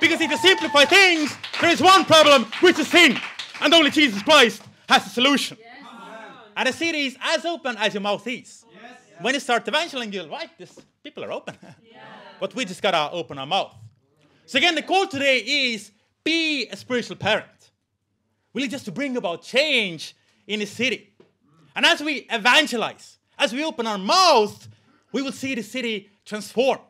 Because 0.00 0.20
if 0.20 0.30
you 0.30 0.36
simplify 0.36 0.84
things, 0.84 1.34
there 1.60 1.70
is 1.70 1.80
one 1.80 2.04
problem, 2.04 2.44
which 2.60 2.78
is 2.78 2.88
sin. 2.88 3.16
And 3.60 3.72
only 3.72 3.90
Jesus 3.90 4.20
Christ 4.22 4.62
has 4.88 5.06
a 5.06 5.08
solution. 5.08 5.56
And 6.56 6.68
the 6.68 6.72
city 6.72 7.06
is 7.06 7.16
as 7.20 7.44
open 7.44 7.76
as 7.78 7.94
your 7.94 8.00
mouth 8.00 8.26
is. 8.26 8.64
When 9.20 9.34
you 9.34 9.40
start 9.40 9.66
evangelizing, 9.68 10.12
you'll 10.12 10.28
right, 10.28 10.50
this 10.58 10.76
people 11.04 11.24
are 11.24 11.32
open. 11.32 11.56
but 12.40 12.54
we 12.54 12.64
just 12.64 12.82
gotta 12.82 13.12
open 13.12 13.38
our 13.38 13.46
mouth. 13.46 13.74
So 14.46 14.58
again, 14.58 14.74
the 14.74 14.82
call 14.82 15.06
today 15.06 15.38
is 15.38 15.92
be 16.24 16.66
a 16.66 16.76
spiritual 16.76 17.16
parent. 17.16 17.61
Really 18.54 18.68
just 18.68 18.84
to 18.84 18.92
bring 18.92 19.16
about 19.16 19.42
change 19.42 20.14
in 20.46 20.60
the 20.60 20.66
city. 20.66 21.12
And 21.74 21.86
as 21.86 22.00
we 22.00 22.26
evangelize, 22.30 23.18
as 23.38 23.52
we 23.52 23.64
open 23.64 23.86
our 23.86 23.98
mouth, 23.98 24.68
we 25.12 25.22
will 25.22 25.32
see 25.32 25.54
the 25.54 25.62
city 25.62 26.10
transformed. 26.24 26.80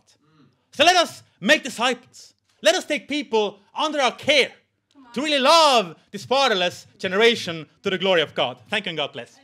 So 0.72 0.84
let 0.84 0.96
us 0.96 1.22
make 1.40 1.62
disciples. 1.62 2.34
Let 2.62 2.74
us 2.74 2.84
take 2.84 3.08
people 3.08 3.60
under 3.74 4.00
our 4.00 4.12
care 4.12 4.52
to 5.12 5.20
really 5.20 5.40
love 5.40 5.96
this 6.10 6.24
fatherless 6.24 6.86
generation 6.98 7.66
to 7.82 7.90
the 7.90 7.98
glory 7.98 8.22
of 8.22 8.34
God. 8.34 8.58
Thank 8.68 8.86
you 8.86 8.90
and 8.90 8.96
God 8.96 9.12
bless. 9.12 9.41